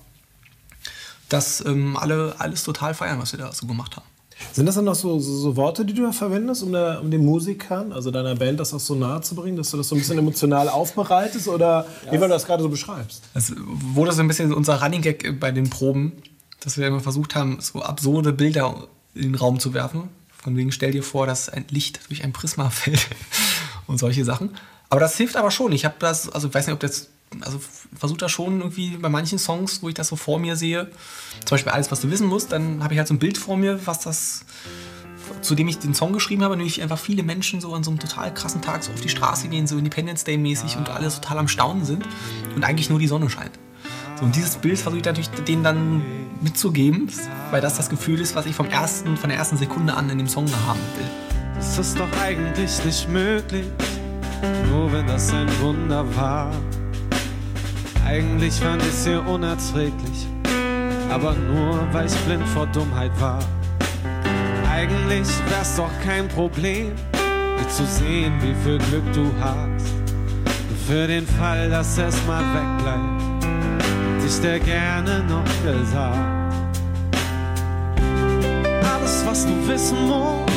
dass 1.29 1.63
ähm, 1.63 1.95
alle 1.95 2.35
alles 2.39 2.63
total 2.63 2.95
feiern, 2.95 3.19
was 3.19 3.33
wir 3.33 3.39
da 3.39 3.53
so 3.53 3.67
gemacht 3.67 3.97
haben. 3.97 4.05
Sind 4.53 4.65
das 4.65 4.75
dann 4.75 4.85
noch 4.85 4.95
so, 4.95 5.19
so, 5.19 5.37
so 5.37 5.55
Worte, 5.55 5.85
die 5.85 5.93
du 5.93 6.03
da 6.03 6.11
verwendest, 6.11 6.63
um, 6.63 6.71
der, 6.71 6.99
um 7.01 7.09
den 7.11 7.25
Musikern, 7.25 7.91
also 7.93 8.11
deiner 8.11 8.35
Band, 8.35 8.59
das 8.59 8.73
auch 8.73 8.79
so 8.79 8.95
nahe 8.95 9.21
zu 9.21 9.35
bringen, 9.35 9.57
dass 9.57 9.71
du 9.71 9.77
das 9.77 9.89
so 9.89 9.95
ein 9.95 9.99
bisschen 9.99 10.17
emotional 10.17 10.69
aufbereitest 10.69 11.47
oder 11.47 11.85
wie 12.05 12.19
weil 12.19 12.27
du 12.27 12.33
das 12.33 12.45
gerade 12.45 12.63
so 12.63 12.69
beschreibst? 12.69 13.23
Es 13.33 13.53
wurde 13.57 14.11
so 14.11 14.21
ein 14.21 14.27
bisschen 14.27 14.53
unser 14.53 14.81
Running 14.81 15.01
Gag 15.01 15.39
bei 15.39 15.51
den 15.51 15.69
Proben, 15.69 16.13
dass 16.59 16.77
wir 16.77 16.87
immer 16.87 16.99
versucht 16.99 17.35
haben, 17.35 17.59
so 17.61 17.81
absurde 17.81 18.33
Bilder 18.33 18.87
in 19.15 19.23
den 19.23 19.35
Raum 19.35 19.59
zu 19.59 19.73
werfen. 19.73 20.09
Von 20.41 20.57
wegen, 20.57 20.71
stell 20.71 20.91
dir 20.91 21.03
vor, 21.03 21.27
dass 21.27 21.49
ein 21.49 21.65
Licht 21.69 21.99
durch 22.09 22.23
ein 22.23 22.33
Prisma 22.33 22.69
fällt 22.71 23.07
und 23.87 23.99
solche 23.99 24.25
Sachen. 24.25 24.51
Aber 24.89 24.99
das 24.99 25.15
hilft 25.15 25.37
aber 25.37 25.51
schon. 25.51 25.71
Ich 25.71 25.85
habe 25.85 25.95
das, 25.99 26.29
also 26.29 26.49
ich 26.49 26.53
weiß 26.53 26.67
nicht, 26.67 26.73
ob 26.73 26.79
das, 26.79 27.09
also 27.39 27.59
versuche 27.97 28.19
das 28.19 28.31
schon 28.31 28.59
irgendwie 28.59 28.97
bei 28.97 29.09
manchen 29.09 29.39
Songs, 29.39 29.81
wo 29.81 29.89
ich 29.89 29.95
das 29.95 30.09
so 30.09 30.15
vor 30.15 30.39
mir 30.39 30.55
sehe, 30.55 30.91
zum 31.45 31.55
Beispiel 31.55 31.71
alles, 31.71 31.91
was 31.91 32.01
du 32.01 32.11
wissen 32.11 32.27
musst, 32.27 32.51
dann 32.51 32.83
habe 32.83 32.93
ich 32.93 32.97
halt 32.97 33.07
so 33.07 33.13
ein 33.13 33.19
Bild 33.19 33.37
vor 33.37 33.57
mir, 33.57 33.79
was 33.85 33.99
das, 33.99 34.45
zu 35.41 35.55
dem 35.55 35.67
ich 35.67 35.79
den 35.79 35.93
Song 35.93 36.11
geschrieben 36.13 36.43
habe, 36.43 36.57
nämlich 36.57 36.81
einfach 36.81 36.99
viele 36.99 37.23
Menschen 37.23 37.61
so 37.61 37.73
an 37.73 37.83
so 37.83 37.91
einem 37.91 37.99
total 37.99 38.33
krassen 38.33 38.61
Tag 38.61 38.83
so 38.83 38.91
auf 38.91 39.01
die 39.01 39.09
Straße 39.09 39.47
gehen, 39.47 39.65
so 39.65 39.77
Independence 39.77 40.23
Day 40.23 40.37
mäßig 40.37 40.75
und 40.77 40.89
alle 40.89 41.09
total 41.09 41.37
am 41.37 41.47
Staunen 41.47 41.85
sind 41.85 42.05
und 42.55 42.63
eigentlich 42.63 42.89
nur 42.89 42.99
die 42.99 43.07
Sonne 43.07 43.29
scheint. 43.29 43.57
So, 44.19 44.25
und 44.25 44.35
dieses 44.35 44.57
Bild 44.57 44.77
versuche 44.77 44.99
ich 44.99 45.05
natürlich 45.05 45.29
denen 45.29 45.63
dann 45.63 46.01
mitzugeben, 46.41 47.09
weil 47.49 47.61
das 47.61 47.77
das 47.77 47.89
Gefühl 47.89 48.19
ist, 48.19 48.35
was 48.35 48.45
ich 48.45 48.55
vom 48.55 48.67
ersten, 48.67 49.15
von 49.15 49.29
der 49.29 49.37
ersten 49.37 49.57
Sekunde 49.57 49.93
an 49.93 50.09
in 50.09 50.17
dem 50.17 50.27
Song 50.27 50.45
haben 50.67 50.79
will. 50.97 51.09
Es 51.59 51.77
ist 51.77 51.99
doch 51.99 52.11
eigentlich 52.19 52.83
nicht 52.83 53.07
möglich, 53.09 53.65
nur 54.69 54.91
wenn 54.91 55.07
das 55.07 55.31
ein 55.31 55.47
Wunder 55.61 56.03
war. 56.15 56.51
Eigentlich 58.05 58.53
fand 58.55 58.81
ich's 58.83 59.05
hier 59.05 59.25
unerträglich, 59.25 60.27
aber 61.09 61.33
nur 61.33 61.87
weil 61.91 62.07
ich 62.07 62.15
blind 62.25 62.47
vor 62.49 62.67
Dummheit 62.67 63.11
war. 63.19 63.39
Eigentlich 64.69 65.27
wär's 65.49 65.75
doch 65.75 65.91
kein 66.03 66.27
Problem, 66.27 66.91
dir 67.13 67.69
zu 67.69 67.85
sehen, 67.85 68.33
wie 68.41 68.55
viel 68.63 68.77
Glück 68.89 69.13
du 69.13 69.31
hast. 69.39 69.85
Für 70.87 71.07
den 71.07 71.25
Fall, 71.25 71.69
dass 71.69 71.97
es 71.97 72.15
mal 72.25 72.43
wegbleibt, 72.53 73.45
hätte 74.15 74.27
ich 74.27 74.39
dir 74.41 74.59
gerne 74.59 75.23
noch 75.29 75.45
gesagt. 75.63 76.41
Alles, 78.83 79.25
was 79.25 79.45
du 79.45 79.67
wissen 79.67 80.07
musst, 80.07 80.51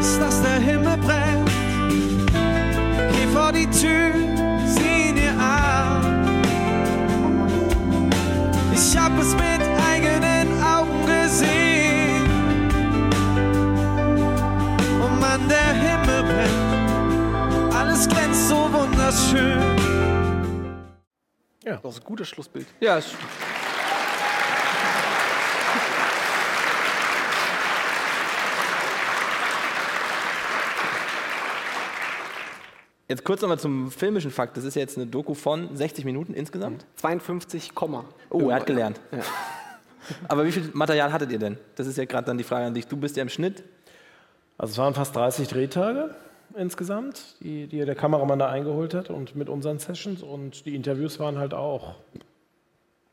ist, 0.00 0.20
dass 0.20 0.42
der 0.42 0.60
Himmel 0.60 0.96
brennt. 0.98 1.50
Geh 3.12 3.26
vor 3.32 3.50
die 3.50 3.66
Tür, 3.66 4.12
hab 9.14 9.22
es 9.22 9.32
mit 9.34 9.62
eigenen 9.90 10.62
Augen 10.62 11.06
gesehen. 11.06 12.24
Oh 15.02 15.08
Mann, 15.20 15.48
der 15.48 15.72
Himmel 15.74 16.22
brennt. 16.24 17.74
Alles 17.74 18.08
glänzt 18.08 18.48
so 18.48 18.68
wunderschön. 18.72 19.60
Das 21.64 21.94
ist 21.96 22.00
ein 22.00 22.04
gutes 22.04 22.28
Schlussbild. 22.28 22.66
Ja, 22.80 22.98
es- 22.98 23.14
Jetzt 33.14 33.24
kurz 33.24 33.42
nochmal 33.42 33.60
zum 33.60 33.92
filmischen 33.92 34.32
Fakt. 34.32 34.56
Das 34.56 34.64
ist 34.64 34.74
jetzt 34.74 34.96
eine 34.96 35.06
Doku 35.06 35.34
von 35.34 35.76
60 35.76 36.04
Minuten 36.04 36.34
insgesamt. 36.34 36.84
52, 36.96 37.72
Komma. 37.72 38.06
Oh, 38.28 38.48
er 38.48 38.56
hat 38.56 38.66
gelernt. 38.66 39.00
Ja. 39.12 39.20
Aber 40.28 40.44
wie 40.44 40.50
viel 40.50 40.68
Material 40.72 41.12
hattet 41.12 41.30
ihr 41.30 41.38
denn? 41.38 41.56
Das 41.76 41.86
ist 41.86 41.96
ja 41.96 42.06
gerade 42.06 42.26
dann 42.26 42.38
die 42.38 42.42
Frage 42.42 42.66
an 42.66 42.74
dich. 42.74 42.88
Du 42.88 42.96
bist 42.96 43.16
ja 43.16 43.22
im 43.22 43.28
Schnitt. 43.28 43.62
Also 44.58 44.72
es 44.72 44.78
waren 44.78 44.94
fast 44.94 45.14
30 45.14 45.46
Drehtage 45.46 46.12
insgesamt, 46.56 47.36
die, 47.38 47.68
die 47.68 47.84
der 47.84 47.94
Kameramann 47.94 48.40
da 48.40 48.48
eingeholt 48.48 48.94
hat 48.94 49.10
und 49.10 49.36
mit 49.36 49.48
unseren 49.48 49.78
Sessions 49.78 50.24
und 50.24 50.66
die 50.66 50.74
Interviews 50.74 51.20
waren 51.20 51.38
halt 51.38 51.54
auch, 51.54 51.94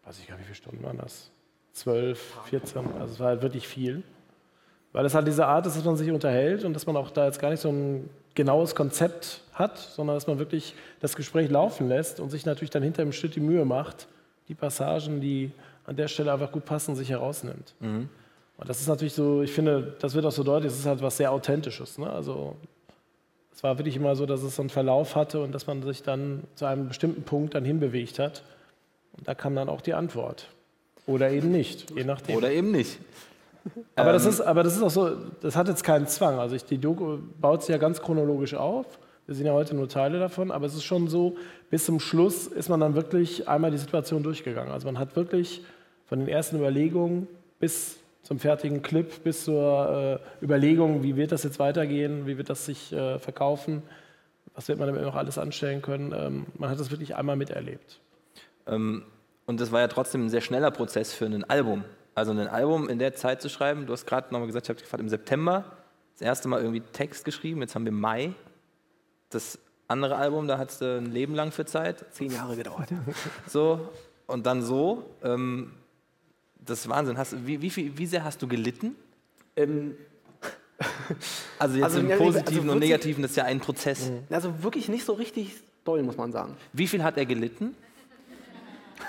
weiß 0.06 0.18
ich 0.18 0.28
gar 0.28 0.34
nicht, 0.34 0.46
wie 0.46 0.54
viele 0.54 0.56
Stunden 0.56 0.84
waren 0.84 0.98
das? 0.98 1.30
12, 1.74 2.40
14, 2.46 2.82
also 3.00 3.14
es 3.14 3.20
war 3.20 3.28
halt 3.28 3.44
wirklich 3.44 3.68
viel. 3.68 4.02
Weil 4.94 5.06
es 5.06 5.14
halt 5.14 5.28
diese 5.28 5.46
Art 5.46 5.68
ist, 5.68 5.78
dass 5.78 5.86
man 5.86 5.96
sich 5.96 6.10
unterhält 6.10 6.64
und 6.64 6.74
dass 6.74 6.88
man 6.88 6.98
auch 6.98 7.12
da 7.12 7.28
jetzt 7.28 7.40
gar 7.40 7.52
nicht 7.52 7.62
so 7.62 7.70
ein 7.70 8.10
genaues 8.36 8.76
Konzept 8.76 9.42
hat, 9.62 9.78
sondern 9.78 10.16
dass 10.16 10.28
man 10.28 10.40
wirklich 10.40 10.74
das 11.00 11.16
Gespräch 11.16 11.50
laufen 11.50 11.88
lässt 11.88 12.20
und 12.20 12.30
sich 12.30 12.46
natürlich 12.46 12.72
dann 12.72 12.84
hinter 12.84 13.04
dem 13.04 13.14
Schnitt 13.14 13.36
die 13.36 13.40
Mühe 13.40 13.64
macht, 13.64 14.08
die 14.48 14.56
Passagen, 14.56 15.22
die 15.22 15.52
an 15.86 15.96
der 15.96 16.08
Stelle 16.08 16.34
einfach 16.34 16.52
gut 16.52 16.66
passen, 16.66 16.96
sich 16.96 17.10
herausnimmt. 17.10 17.74
Und 18.58 18.70
das 18.70 18.80
ist 18.80 18.88
natürlich 18.88 19.14
so, 19.14 19.42
ich 19.42 19.52
finde, 19.52 19.96
das 20.00 20.14
wird 20.14 20.26
auch 20.26 20.32
so 20.32 20.44
deutlich, 20.44 20.72
es 20.72 20.80
ist 20.80 20.86
halt 20.86 21.02
was 21.02 21.18
sehr 21.18 21.32
Authentisches. 21.32 21.98
Ne? 21.98 22.10
Also 22.10 22.56
es 23.54 23.64
war 23.64 23.78
wirklich 23.78 23.96
immer 23.96 24.16
so, 24.16 24.26
dass 24.26 24.44
es 24.44 24.56
so 24.56 24.62
einen 24.62 24.70
Verlauf 24.70 25.16
hatte 25.16 25.42
und 25.42 25.52
dass 25.52 25.68
man 25.68 25.82
sich 25.84 26.04
dann 26.04 26.44
zu 26.56 26.66
einem 26.66 26.88
bestimmten 26.88 27.24
Punkt 27.24 27.56
dann 27.56 27.66
hinbewegt 27.66 28.20
hat. 28.20 28.44
Und 29.18 29.28
da 29.28 29.36
kam 29.36 29.56
dann 29.56 29.70
auch 29.70 29.82
die 29.82 29.94
Antwort. 29.94 30.48
Oder 31.08 31.32
eben 31.32 31.52
nicht, 31.52 31.92
je 31.92 32.04
nachdem. 32.04 32.36
Oder 32.36 32.52
eben 32.52 32.72
nicht. 32.72 33.00
aber, 33.96 34.14
das 34.14 34.26
ist, 34.26 34.42
aber 34.42 34.64
das 34.64 34.76
ist 34.76 34.84
auch 34.84 34.90
so, 34.90 35.12
das 35.42 35.56
hat 35.56 35.68
jetzt 35.68 35.84
keinen 35.84 36.08
Zwang. 36.08 36.40
Also 36.40 36.56
ich, 36.56 36.66
die 36.66 36.78
Doku 36.78 37.18
baut 37.40 37.62
sich 37.62 37.70
ja 37.70 37.78
ganz 37.78 38.02
chronologisch 38.02 38.54
auf. 38.54 38.86
Wir 39.28 39.36
sehen 39.36 39.46
ja 39.46 39.54
heute 39.54 39.76
nur 39.76 39.88
Teile 39.88 40.20
davon, 40.20 40.52
aber 40.52 40.66
es 40.66 40.74
ist 40.74 40.84
schon 40.84 41.08
so, 41.08 41.38
bis 41.70 41.86
zum 41.86 42.00
Schluss 42.00 42.48
ist 42.48 42.70
man 42.70 42.80
dann 42.80 42.96
wirklich 42.96 43.48
einmal 43.48 43.72
die 43.72 43.78
Situation 43.78 44.24
durchgegangen. 44.24 44.72
Also 44.72 44.88
man 44.88 45.00
hat 45.00 45.16
wirklich 45.16 45.64
von 46.06 46.20
den 46.20 46.28
ersten 46.28 46.58
Überlegungen 46.58 47.28
bis 47.60 47.98
zum 48.24 48.40
fertigen 48.40 48.82
Clip, 48.82 49.24
bis 49.24 49.46
zur 49.46 50.20
äh, 50.42 50.44
Überlegung, 50.44 51.04
wie 51.04 51.16
wird 51.16 51.32
das 51.32 51.44
jetzt 51.44 51.60
weitergehen, 51.60 52.28
wie 52.28 52.38
wird 52.38 52.50
das 52.50 52.66
sich 52.66 52.92
äh, 52.94 53.20
verkaufen, 53.20 53.82
was 54.54 54.68
wird 54.68 54.80
man 54.80 54.88
damit 54.88 55.04
noch 55.04 55.16
alles 55.16 55.38
anstellen 55.38 55.82
können? 55.82 56.14
Ähm, 56.16 56.46
man 56.58 56.70
hat 56.70 56.80
das 56.80 56.92
wirklich 56.92 57.16
einmal 57.16 57.36
miterlebt. 57.36 58.00
Ähm, 58.68 59.04
und 59.46 59.60
das 59.60 59.72
war 59.72 59.82
ja 59.82 59.88
trotzdem 59.88 60.26
ein 60.26 60.30
sehr 60.30 60.42
schneller 60.42 60.72
Prozess 60.72 61.14
für 61.14 61.26
ein 61.26 61.44
Album. 61.44 61.84
Also 62.14 62.32
ein 62.32 62.48
Album 62.48 62.90
in 62.90 63.00
der 63.00 63.16
Zeit 63.16 63.42
zu 63.42 63.50
schreiben, 63.50 63.86
du 63.86 63.94
hast 63.94 64.06
gerade 64.06 64.34
nochmal 64.34 64.48
gesagt, 64.48 64.66
ich 64.66 64.70
habe 64.70 64.82
gefragt, 64.82 65.02
im 65.02 65.10
September 65.10 65.66
das 66.14 66.22
erste 66.22 66.48
Mal 66.48 66.62
irgendwie 66.62 66.82
Text 66.82 67.26
geschrieben, 67.26 67.62
jetzt 67.62 67.74
haben 67.74 67.86
wir 67.86 67.92
Mai. 67.92 68.34
Das 69.32 69.58
andere 69.88 70.16
Album, 70.16 70.48
da 70.48 70.58
hattest 70.58 70.82
du 70.82 70.98
ein 70.98 71.12
Leben 71.12 71.34
lang 71.36 71.52
für 71.52 71.66
Zeit. 71.66 72.06
Zehn 72.14 72.32
Jahre 72.32 72.56
gedauert. 72.56 72.90
So, 73.48 73.90
und 74.28 74.46
dann 74.46 74.62
so. 74.62 75.04
Ähm, 75.24 75.74
das 76.64 76.82
ist 76.82 76.90
Wahnsinn. 76.90 77.18
Hast, 77.18 77.36
wie, 77.46 77.62
wie, 77.62 77.70
viel, 77.70 77.98
wie 77.98 78.06
sehr 78.06 78.24
hast 78.24 78.42
du 78.42 78.48
gelitten? 78.48 78.96
Ähm, 79.56 79.96
Also 81.60 81.76
jetzt 81.76 81.84
Also, 81.86 82.00
im 82.00 82.08
ja, 82.10 82.16
also 82.16 82.26
Positiven 82.26 82.70
und 82.70 82.80
Negativen, 82.80 83.22
das 83.22 83.32
ist 83.32 83.38
ja 83.38 83.44
ein 83.46 83.60
Prozess. 83.60 84.12
also 84.30 84.64
wirklich 84.64 84.90
nicht 84.90 85.06
so 85.06 85.14
richtig 85.14 85.56
doll, 85.84 86.02
muss 86.04 86.18
man 86.18 86.32
sagen. 86.32 86.56
Wie 86.74 86.88
viel 86.88 87.04
hat 87.04 87.18
er 87.18 87.26
gelitten? 87.26 87.76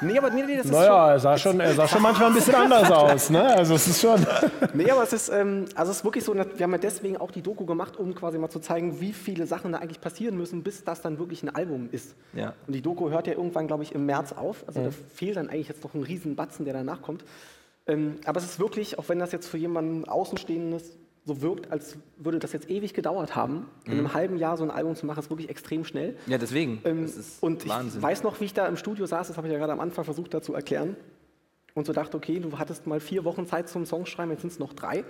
Nee, 0.03 0.19
aber 0.19 0.31
nee, 0.31 0.43
nee, 0.43 0.57
das 0.57 0.67
ist 0.67 0.73
Naja, 0.73 1.12
er 1.12 1.19
sah, 1.19 1.38
schon, 1.38 1.61
er 1.61 1.75
sah 1.75 1.87
schon 1.87 2.03
manchmal 2.03 2.29
ein 2.29 2.35
bisschen 2.35 2.55
anders 2.55 2.91
aus. 2.91 3.31
Ne? 3.31 3.43
Also 3.43 3.75
es 3.75 3.87
ist 3.87 4.01
schon. 4.01 4.19
schon, 4.19 4.51
nee, 4.75 4.91
aber 4.91 5.03
es 5.03 5.12
ist, 5.12 5.29
ähm, 5.29 5.67
also 5.75 5.91
es 5.91 5.99
ist 5.99 6.05
wirklich 6.05 6.25
so, 6.25 6.35
wir 6.35 6.43
haben 6.43 6.73
ja 6.73 6.79
deswegen 6.79 7.17
auch 7.17 7.31
die 7.31 7.43
Doku 7.43 7.65
gemacht, 7.65 7.97
um 7.97 8.15
quasi 8.15 8.38
mal 8.38 8.51
zu 8.51 8.61
zeigen, 8.61 9.01
wie 9.01 9.12
viele 9.12 9.47
Sachen 9.47 9.73
da 9.73 9.79
eigentlich 9.79 10.01
passieren 10.01 10.37
müssen, 10.37 10.62
bis 10.62 10.85
das 10.85 11.01
dann 11.01 11.19
wirklich 11.19 11.43
ein 11.43 11.55
Album 11.55 11.88
ist. 11.93 12.15
Ja. 12.33 12.55
Und 12.67 12.75
die 12.75 12.83
Doku 12.83 13.11
hört 13.11 13.27
ja 13.27 13.35
irgendwann, 13.35 13.67
glaube 13.67 13.83
ich, 13.83 13.95
im 13.95 14.07
März 14.07 14.33
auf. 14.33 14.65
Also 14.67 14.83
da 14.83 14.91
fehlt 15.15 15.37
dann 15.37 15.49
eigentlich 15.49 15.69
jetzt 15.69 15.85
noch 15.85 15.95
ein 15.95 16.03
riesen 16.03 16.37
Batzen, 16.37 16.65
der 16.65 16.75
danach 16.75 17.03
kommt. 17.03 17.25
Ähm, 17.87 18.17
aber 18.25 18.38
es 18.38 18.45
ist 18.45 18.61
wirklich, 18.61 18.99
auch 18.99 19.09
wenn 19.09 19.19
das 19.19 19.33
jetzt 19.33 19.49
für 19.49 19.59
jemanden 19.59 20.05
Außenstehendes 20.09 20.99
so 21.24 21.40
wirkt, 21.40 21.70
als 21.70 21.96
würde 22.16 22.38
das 22.38 22.52
jetzt 22.52 22.68
ewig 22.68 22.94
gedauert 22.94 23.37
haben, 23.37 23.68
in 23.85 23.92
einem 23.92 24.12
halben 24.12 24.37
Jahr 24.37 24.56
so 24.56 24.64
ein 24.64 24.70
Album 24.70 24.96
zu 24.96 25.06
machen, 25.06 25.20
ist 25.20 25.30
wirklich 25.30 25.50
extrem 25.50 25.85
schnell. 25.85 26.16
Ja, 26.26 26.37
deswegen. 26.37 26.80
Ähm, 26.85 27.11
und 27.40 27.68
Wahnsinn. 27.68 27.98
ich 27.98 28.02
weiß 28.02 28.22
noch, 28.24 28.40
wie 28.40 28.46
ich 28.46 28.54
da 28.54 28.66
im 28.66 28.76
Studio 28.76 29.06
saß, 29.06 29.28
das 29.28 29.37
habe 29.37 29.46
ich 29.46 29.52
ja 29.52 29.58
gerade 29.58 29.72
am 29.72 29.80
Anfang 29.80 30.04
versucht 30.04 30.35
da 30.35 30.42
zu 30.42 30.54
erklären. 30.54 30.96
Und 31.74 31.87
so 31.87 31.92
dachte, 31.92 32.16
okay, 32.16 32.40
du 32.40 32.58
hattest 32.58 32.87
mal 32.87 33.00
vier 33.00 33.24
Wochen 33.24 33.46
Zeit 33.46 33.68
zum 33.68 33.87
Songschreiben, 33.87 34.32
jetzt 34.32 34.42
sind 34.42 34.52
es 34.52 34.58
noch 34.58 34.72
drei. 34.72 35.04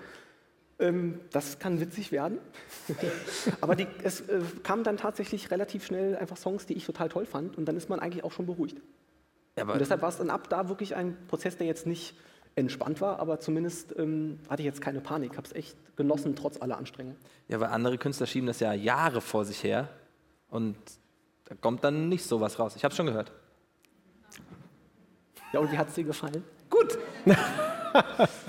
Ähm, 0.79 1.21
das 1.31 1.59
kann 1.59 1.81
witzig 1.81 2.13
werden. 2.13 2.39
Aber 3.61 3.75
die, 3.75 3.87
es 4.03 4.21
äh, 4.23 4.41
kamen 4.63 4.85
dann 4.85 4.99
tatsächlich 4.99 5.51
relativ 5.51 5.85
schnell 5.85 6.17
einfach 6.17 6.37
Songs, 6.37 6.67
die 6.67 6.75
ich 6.75 6.85
total 6.85 7.09
toll 7.09 7.25
fand. 7.25 7.57
Und 7.57 7.65
dann 7.67 7.77
ist 7.77 7.89
man 7.89 8.01
eigentlich 8.01 8.23
auch 8.23 8.33
schon 8.33 8.47
beruhigt. 8.47 8.81
ja, 9.57 9.65
aber 9.65 9.75
Und 9.75 9.79
deshalb 9.81 10.03
war 10.03 10.11
es 10.11 10.19
dann 10.19 10.31
ab 10.31 10.49
da 10.51 10.69
wirklich 10.69 10.95
ein 10.95 11.17
Prozess, 11.27 11.57
der 11.57 11.67
jetzt 11.67 11.87
nicht 11.87 12.15
entspannt 12.55 13.01
war, 13.01 13.19
aber 13.19 13.41
zumindest 13.41 13.95
ähm, 13.99 14.39
hatte 14.49 14.63
ich 14.63 14.67
jetzt 14.67 14.81
keine 14.81 15.01
Panik. 15.01 15.37
Habe 15.37 15.47
es 15.47 15.55
echt 15.55 15.77
genossen, 15.97 16.37
trotz 16.37 16.61
aller 16.61 16.77
Anstrengungen. 16.77 17.17
Ja, 17.49 17.61
weil 17.61 17.69
andere 17.69 17.99
Künstler 17.99 18.27
schieben 18.27 18.47
das 18.47 18.61
ja 18.61 18.73
Jahre 18.73 19.21
vor 19.21 19.45
sich 19.45 19.63
her 19.63 19.89
und 20.51 20.77
da 21.47 21.55
kommt 21.55 21.85
dann 21.85 22.09
nicht 22.09 22.25
sowas 22.25 22.59
raus. 22.59 22.77
Ich 22.77 22.85
habe 22.85 22.95
schon 22.95 23.07
gehört. 23.07 23.33
Ja, 25.53 25.61
und 25.61 25.71
wie 25.71 25.79
hat 25.79 25.89
es 25.89 25.95
dir 25.95 26.05
gefallen? 26.05 26.45
Gut. 26.71 26.99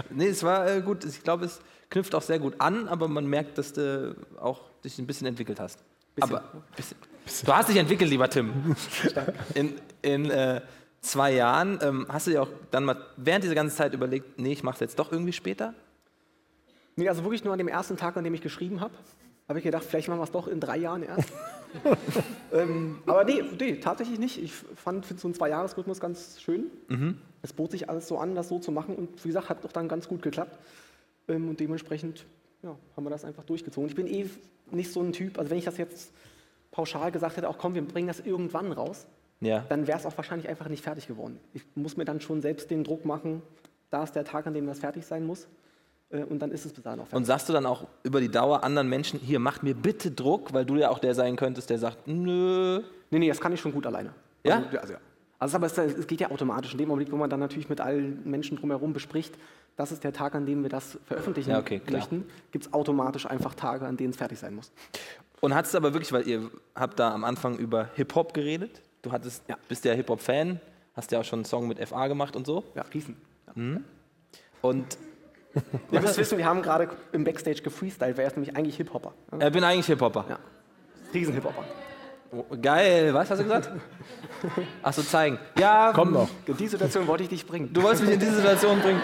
nee, 0.09 0.27
es 0.27 0.43
war 0.43 0.69
äh, 0.69 0.81
gut. 0.81 1.03
Ich 1.03 1.21
glaube, 1.21 1.45
es 1.45 1.59
knüpft 1.89 2.15
auch 2.15 2.21
sehr 2.21 2.39
gut 2.39 2.55
an, 2.59 2.87
aber 2.87 3.07
man 3.07 3.25
merkt, 3.25 3.57
dass 3.57 3.73
du 3.73 4.15
auch 4.39 4.61
dich 4.83 4.97
ein 4.99 5.07
bisschen 5.07 5.27
entwickelt 5.27 5.59
hast. 5.59 5.83
Bisschen. 6.15 6.35
Aber 6.35 6.63
bisschen. 6.75 6.97
du 7.45 7.53
hast 7.53 7.69
dich 7.69 7.77
entwickelt, 7.77 8.09
lieber 8.09 8.29
Tim. 8.29 8.75
In, 9.53 9.75
in 10.01 10.29
äh, 10.29 10.61
zwei 11.03 11.33
Jahren 11.33 11.79
ähm, 11.81 12.07
hast 12.09 12.27
du 12.27 12.31
dir 12.31 12.41
auch 12.41 12.49
dann 12.71 12.85
mal 12.85 12.97
während 13.17 13.43
dieser 13.43 13.55
ganzen 13.55 13.75
Zeit 13.75 13.93
überlegt, 13.93 14.39
nee, 14.39 14.53
ich 14.53 14.63
mache 14.63 14.75
es 14.75 14.79
jetzt 14.79 14.97
doch 14.97 15.11
irgendwie 15.11 15.33
später? 15.33 15.73
Nee, 16.95 17.07
also 17.09 17.23
wirklich 17.23 17.43
nur 17.43 17.53
an 17.53 17.59
dem 17.59 17.67
ersten 17.67 17.97
Tag, 17.97 18.17
an 18.17 18.23
dem 18.23 18.33
ich 18.33 18.41
geschrieben 18.41 18.81
habe, 18.81 18.93
habe 19.47 19.59
ich 19.59 19.65
gedacht, 19.65 19.83
vielleicht 19.83 20.07
machen 20.07 20.19
wir 20.19 20.23
es 20.23 20.31
doch 20.31 20.47
in 20.47 20.59
drei 20.59 20.77
Jahren 20.77 21.03
erst. 21.03 21.31
ähm, 22.53 22.99
aber 23.05 23.23
nee, 23.25 23.43
nee, 23.59 23.75
tatsächlich 23.75 24.19
nicht. 24.19 24.41
Ich 24.41 24.53
fand 24.53 25.05
so 25.05 25.27
einen 25.27 25.35
Zwei-Jahres-Rhythmus 25.35 25.99
ganz 25.99 26.39
schön. 26.41 26.71
Es 27.41 27.51
bot 27.51 27.71
sich 27.71 27.89
alles 27.89 28.07
so 28.07 28.17
an, 28.17 28.35
das 28.35 28.47
so 28.47 28.59
zu 28.59 28.71
machen 28.71 28.95
und 28.95 29.23
wie 29.23 29.29
gesagt, 29.29 29.49
hat 29.49 29.63
doch 29.65 29.71
dann 29.71 29.87
ganz 29.87 30.07
gut 30.07 30.21
geklappt. 30.21 30.57
Ähm, 31.27 31.49
und 31.49 31.59
dementsprechend 31.59 32.25
ja, 32.61 32.75
haben 32.95 33.03
wir 33.03 33.09
das 33.09 33.25
einfach 33.25 33.43
durchgezogen. 33.43 33.89
Ich 33.89 33.95
bin 33.95 34.07
eh 34.07 34.29
nicht 34.71 34.91
so 34.91 35.01
ein 35.01 35.11
Typ, 35.11 35.37
also 35.37 35.51
wenn 35.51 35.57
ich 35.57 35.65
das 35.65 35.77
jetzt 35.77 36.11
pauschal 36.71 37.11
gesagt 37.11 37.37
hätte, 37.37 37.49
auch 37.49 37.57
komm, 37.57 37.75
wir 37.75 37.81
bringen 37.81 38.07
das 38.07 38.19
irgendwann 38.19 38.71
raus, 38.71 39.05
Ja. 39.41 39.65
dann 39.67 39.87
wäre 39.87 39.97
es 39.97 40.05
auch 40.05 40.15
wahrscheinlich 40.15 40.47
einfach 40.47 40.69
nicht 40.69 40.83
fertig 40.83 41.07
geworden. 41.07 41.39
Ich 41.53 41.63
muss 41.75 41.97
mir 41.97 42.05
dann 42.05 42.21
schon 42.21 42.41
selbst 42.41 42.71
den 42.71 42.83
Druck 42.83 43.03
machen, 43.05 43.41
da 43.89 44.03
ist 44.03 44.15
der 44.15 44.23
Tag, 44.23 44.47
an 44.47 44.53
dem 44.53 44.65
das 44.65 44.79
fertig 44.79 45.05
sein 45.05 45.25
muss. 45.25 45.47
Äh, 46.09 46.23
Und 46.23 46.39
dann 46.39 46.51
ist 46.51 46.65
es 46.65 46.73
bis 46.73 46.83
dahin 46.83 46.99
auch 46.99 47.03
fertig. 47.03 47.17
Und 47.17 47.25
sagst 47.25 47.49
du 47.49 47.53
dann 47.53 47.65
auch 47.65 47.87
über 48.03 48.21
die 48.21 48.29
Dauer 48.29 48.63
anderen 48.63 48.87
Menschen, 48.89 49.19
hier, 49.19 49.39
macht 49.39 49.63
mir 49.63 49.75
bitte 49.75 50.11
Druck, 50.11 50.53
weil 50.53 50.65
du 50.65 50.75
ja 50.75 50.89
auch 50.89 50.99
der 50.99 51.13
sein 51.15 51.35
könntest, 51.35 51.69
der 51.69 51.79
sagt, 51.79 52.07
nö. 52.07 52.81
Nee, 53.11 53.19
nee, 53.19 53.27
das 53.27 53.39
kann 53.39 53.51
ich 53.53 53.59
schon 53.59 53.73
gut 53.73 53.85
alleine. 53.85 54.13
Ja? 54.43 54.57
Also, 54.57 54.77
also, 54.77 54.93
ja. 54.93 54.99
also 55.39 55.57
aber 55.57 55.65
es, 55.67 55.77
es 55.77 56.07
geht 56.07 56.21
ja 56.21 56.31
automatisch. 56.31 56.71
In 56.71 56.77
dem 56.77 56.89
Augenblick, 56.89 57.11
wo 57.11 57.17
man 57.17 57.29
dann 57.29 57.39
natürlich 57.39 57.69
mit 57.69 57.81
allen 57.81 58.21
Menschen 58.29 58.57
drumherum 58.57 58.93
bespricht, 58.93 59.35
das 59.75 59.91
ist 59.91 60.03
der 60.03 60.13
Tag, 60.13 60.35
an 60.35 60.45
dem 60.45 60.61
wir 60.61 60.69
das 60.69 60.99
veröffentlichen 61.05 61.49
Ja, 61.49 61.59
okay, 61.59 61.81
möchten, 61.89 62.25
gibt 62.51 62.65
es 62.65 62.73
automatisch 62.73 63.25
einfach 63.25 63.55
Tage, 63.55 63.85
an 63.87 63.97
denen 63.97 64.11
es 64.11 64.17
fertig 64.17 64.37
sein 64.37 64.53
muss. 64.53 64.71
Und 65.41 65.55
hattest 65.55 65.73
du 65.73 65.79
aber 65.79 65.93
wirklich, 65.93 66.13
weil 66.13 66.27
ihr 66.27 66.49
habt 66.75 66.99
da 66.99 67.11
am 67.11 67.23
Anfang 67.23 67.57
über 67.57 67.89
Hip-Hop 67.95 68.33
geredet, 68.33 68.81
du 69.03 69.11
hattest, 69.11 69.43
Ja. 69.47 69.55
bist 69.67 69.85
ja 69.85 69.93
Hip-Hop-Fan, 69.93 70.59
hast 70.95 71.11
ja 71.11 71.19
auch 71.19 71.23
schon 71.23 71.39
einen 71.39 71.45
Song 71.45 71.67
mit 71.67 71.79
FA 71.87 72.07
gemacht 72.07 72.35
und 72.35 72.47
so. 72.47 72.63
Ja, 72.73 72.83
Riesen. 72.93 73.15
Und 74.61 74.97
Ihr 75.91 76.01
müsst 76.01 76.17
wissen, 76.17 76.39
wir 76.39 76.45
haben 76.45 76.63
gerade 76.63 76.89
im 77.11 77.23
Backstage 77.23 77.61
gefreestylt, 77.61 78.17
wer 78.17 78.25
ist 78.25 78.35
nämlich 78.35 78.55
eigentlich 78.55 78.77
Hip-Hopper. 78.77 79.13
Ja? 79.33 79.37
er 79.37 79.51
bin 79.51 79.63
eigentlich 79.63 79.85
Hip-Hopper. 79.85 80.25
Ja. 80.27 80.39
Riesen-Hip-Hopper. 81.13 81.63
Oh, 82.31 82.45
Geil, 82.59 83.13
was 83.13 83.29
hast 83.29 83.37
du 83.37 83.43
gesagt? 83.43 83.69
Ach 84.81 84.91
so, 84.91 85.03
zeigen. 85.03 85.37
Ja, 85.59 85.91
Kommt 85.93 86.13
noch. 86.13 86.29
In 86.47 86.57
die 86.57 86.67
Situation 86.67 87.05
wollte 87.05 87.21
ich 87.23 87.29
dich 87.29 87.45
bringen. 87.45 87.71
du 87.71 87.83
wolltest 87.83 88.03
mich 88.03 88.13
in 88.15 88.19
diese 88.19 88.37
Situation 88.37 88.81
bringen. 88.81 88.99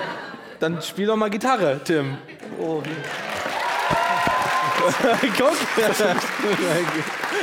Dann 0.60 0.82
spiel 0.82 1.06
doch 1.06 1.16
mal 1.16 1.30
Gitarre, 1.30 1.80
Tim. 1.84 2.18
Oh, 2.60 2.82
Guck. 5.38 5.54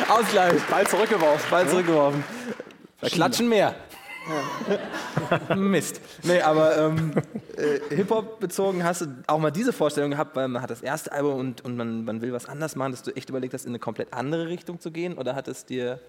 Ausgleich. 0.08 0.62
Ball 0.70 0.86
zurückgeworfen. 0.86 1.50
Ball 1.50 1.68
zurückgeworfen. 1.68 2.24
Klatschen 3.02 3.48
mehr. 3.48 3.74
Mist. 5.56 6.00
Nee, 6.24 6.40
aber 6.40 6.76
ähm, 6.78 7.12
äh, 7.56 7.94
Hip-Hop 7.94 8.40
bezogen 8.40 8.82
hast 8.82 9.02
du 9.02 9.06
auch 9.28 9.38
mal 9.38 9.52
diese 9.52 9.72
Vorstellung 9.72 10.10
gehabt, 10.10 10.34
weil 10.34 10.48
man 10.48 10.62
hat 10.62 10.70
das 10.70 10.82
erste 10.82 11.12
Album 11.12 11.38
und, 11.38 11.64
und 11.64 11.76
man, 11.76 12.04
man 12.04 12.20
will 12.22 12.32
was 12.32 12.46
anders 12.46 12.74
machen, 12.74 12.90
dass 12.92 13.02
du 13.02 13.12
echt 13.14 13.28
überlegt 13.28 13.54
hast, 13.54 13.64
in 13.66 13.70
eine 13.70 13.78
komplett 13.78 14.12
andere 14.12 14.48
Richtung 14.48 14.80
zu 14.80 14.90
gehen? 14.90 15.16
Oder 15.16 15.36
hat 15.36 15.46
es 15.46 15.64
dir 15.64 16.00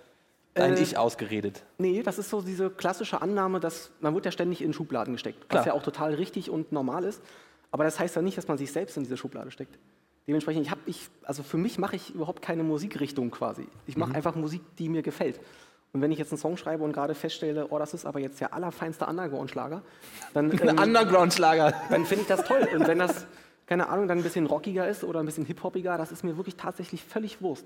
dein 0.55 0.75
Äh, 0.75 0.81
Ich 0.81 0.97
ausgeredet? 0.97 1.63
Nee, 1.77 2.01
das 2.01 2.17
ist 2.17 2.29
so 2.31 2.41
diese 2.41 2.71
klassische 2.71 3.21
Annahme, 3.21 3.59
dass 3.59 3.91
man 3.99 4.15
wird 4.15 4.25
ja 4.25 4.31
ständig 4.31 4.63
in 4.63 4.73
Schubladen 4.73 5.13
gesteckt, 5.13 5.47
Klar. 5.49 5.59
was 5.61 5.67
ja 5.67 5.73
auch 5.73 5.83
total 5.83 6.15
richtig 6.15 6.49
und 6.49 6.71
normal 6.71 7.03
ist. 7.03 7.21
Aber 7.69 7.83
das 7.83 7.99
heißt 7.99 8.15
ja 8.15 8.23
nicht, 8.23 8.37
dass 8.37 8.47
man 8.47 8.57
sich 8.57 8.71
selbst 8.71 8.97
in 8.97 9.03
diese 9.03 9.17
Schublade 9.17 9.51
steckt. 9.51 9.77
Dementsprechend, 10.27 10.65
ich 10.65 10.71
habe 10.71 10.81
ich, 10.85 11.09
also 11.23 11.41
für 11.41 11.57
mich 11.57 11.77
mache 11.79 11.95
ich 11.95 12.13
überhaupt 12.13 12.41
keine 12.41 12.63
Musikrichtung 12.63 13.31
quasi. 13.31 13.67
Ich 13.85 13.95
Mhm. 13.95 14.01
mache 14.01 14.15
einfach 14.15 14.35
Musik, 14.35 14.61
die 14.77 14.89
mir 14.89 15.01
gefällt. 15.01 15.39
Und 15.93 16.01
wenn 16.01 16.11
ich 16.11 16.19
jetzt 16.19 16.31
einen 16.33 16.37
Song 16.37 16.57
schreibe 16.57 16.83
und 16.83 16.91
gerade 16.91 17.15
feststelle, 17.15 17.67
oh, 17.69 17.79
das 17.79 17.93
ist 17.93 18.05
aber 18.05 18.19
jetzt 18.19 18.41
der 18.41 18.53
allerfeinste 18.53 19.05
Underground-Schlager, 19.05 19.81
dann, 20.33 20.51
ähm, 20.61 20.77
Underground-Schlager. 20.77 21.73
dann 21.89 22.05
finde 22.05 22.23
ich 22.23 22.27
das 22.27 22.43
toll. 22.43 22.67
Und 22.75 22.85
wenn 22.87 22.99
das, 22.99 23.25
keine 23.67 23.87
Ahnung, 23.87 24.07
dann 24.09 24.17
ein 24.17 24.23
bisschen 24.23 24.45
rockiger 24.47 24.87
ist 24.87 25.05
oder 25.05 25.21
ein 25.21 25.25
bisschen 25.25 25.45
hip-hoppiger, 25.45 25.97
das 25.97 26.11
ist 26.11 26.23
mir 26.25 26.35
wirklich 26.35 26.57
tatsächlich 26.57 27.03
völlig 27.03 27.41
Wurst. 27.41 27.65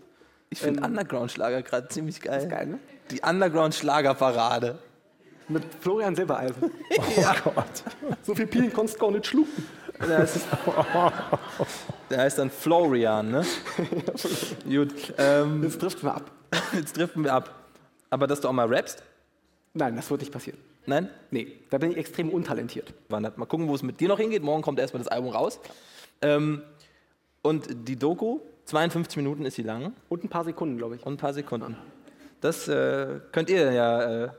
Ich 0.52 0.60
finde 0.60 0.84
Underground-Schlager 0.84 1.64
gerade 1.64 1.88
ziemlich 1.88 2.22
geil. 2.22 2.44
Ist 2.44 2.50
geil, 2.50 2.68
ne? 2.68 2.80
Die 3.10 3.22
Underground-Schlager-Parade. 3.22 4.78
Mit 5.48 5.64
Florian 5.80 6.16
Silbereisen. 6.16 6.72
Oh 6.98 7.52
Gott. 7.56 7.84
So 8.22 8.36
viel 8.36 8.46
Pilen 8.48 8.72
konntest 8.72 8.98
du 8.98 9.06
gar 9.06 9.12
nicht 9.12 9.26
schlucken. 9.26 9.66
Der 10.08 10.20
heißt, 10.20 10.42
der 12.12 12.20
heißt 12.20 12.38
dann 12.38 12.50
Florian, 12.50 13.32
ne? 13.32 13.46
Gut. 14.66 15.14
Ähm, 15.18 15.64
Jetzt 15.64 15.80
trifft 15.80 16.04
mir 16.04 16.14
ab. 16.14 16.32
jetzt 16.74 16.98
driften 16.98 17.24
wir 17.24 17.34
ab. 17.34 17.54
Aber 18.10 18.28
dass 18.28 18.42
du 18.42 18.48
auch 18.48 18.54
mal 18.54 18.68
rappst? 18.68 19.04
Nein, 19.74 19.96
das 19.96 20.10
wird 20.12 20.22
nicht 20.22 20.34
passieren. 20.34 20.60
Nein? 20.86 21.10
Nee, 21.30 21.48
da 21.70 21.78
bin 21.78 21.92
ich 21.92 21.98
extrem 21.98 22.30
untalentiert. 22.30 22.94
Mal 23.10 23.30
gucken, 23.32 23.68
wo 23.68 23.76
es 23.76 23.84
mit 23.84 24.00
dir 24.00 24.10
noch 24.10 24.20
hingeht. 24.20 24.44
Morgen 24.44 24.62
kommt 24.62 24.80
erstmal 24.80 25.02
das 25.02 25.08
Album 25.08 25.32
raus. 25.32 25.60
Ähm, 26.22 26.62
und 27.42 27.68
die 27.88 27.96
Doku, 27.98 28.40
52 28.66 29.18
Minuten 29.18 29.46
ist 29.46 29.56
sie 29.56 29.64
lang 29.64 29.94
Und 30.10 30.24
ein 30.24 30.30
paar 30.30 30.44
Sekunden, 30.44 30.78
glaube 30.78 30.96
ich. 30.96 31.06
und 31.06 31.14
ein 31.14 31.18
paar 31.18 31.34
Sekunden. 31.34 31.78
Das 32.42 32.68
äh, 32.68 33.20
könnt 33.32 33.50
ihr 33.50 33.72
ja 33.72 34.24
äh, 34.26 34.30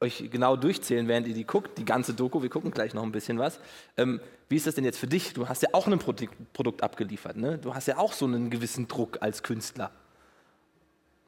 euch 0.00 0.28
genau 0.30 0.56
durchzählen, 0.56 1.08
während 1.08 1.26
ihr 1.26 1.34
die 1.34 1.44
guckt, 1.46 1.76
die 1.78 1.84
ganze 1.84 2.14
Doku. 2.14 2.40
Wir 2.42 2.50
gucken 2.50 2.70
gleich 2.70 2.94
noch 2.94 3.02
ein 3.02 3.10
bisschen 3.12 3.38
was. 3.38 3.58
Ähm, 3.96 4.20
wie 4.48 4.56
ist 4.56 4.66
das 4.66 4.74
denn 4.76 4.84
jetzt 4.84 4.98
für 4.98 5.06
dich? 5.08 5.32
Du 5.34 5.48
hast 5.48 5.62
ja 5.62 5.70
auch 5.72 5.86
ein 5.86 5.98
Produkt, 5.98 6.34
Produkt 6.52 6.82
abgeliefert. 6.82 7.36
Ne? 7.36 7.58
Du 7.58 7.74
hast 7.74 7.86
ja 7.88 7.98
auch 7.98 8.12
so 8.12 8.24
einen 8.26 8.48
gewissen 8.50 8.86
Druck 8.88 9.18
als 9.20 9.42
Künstler. 9.42 9.90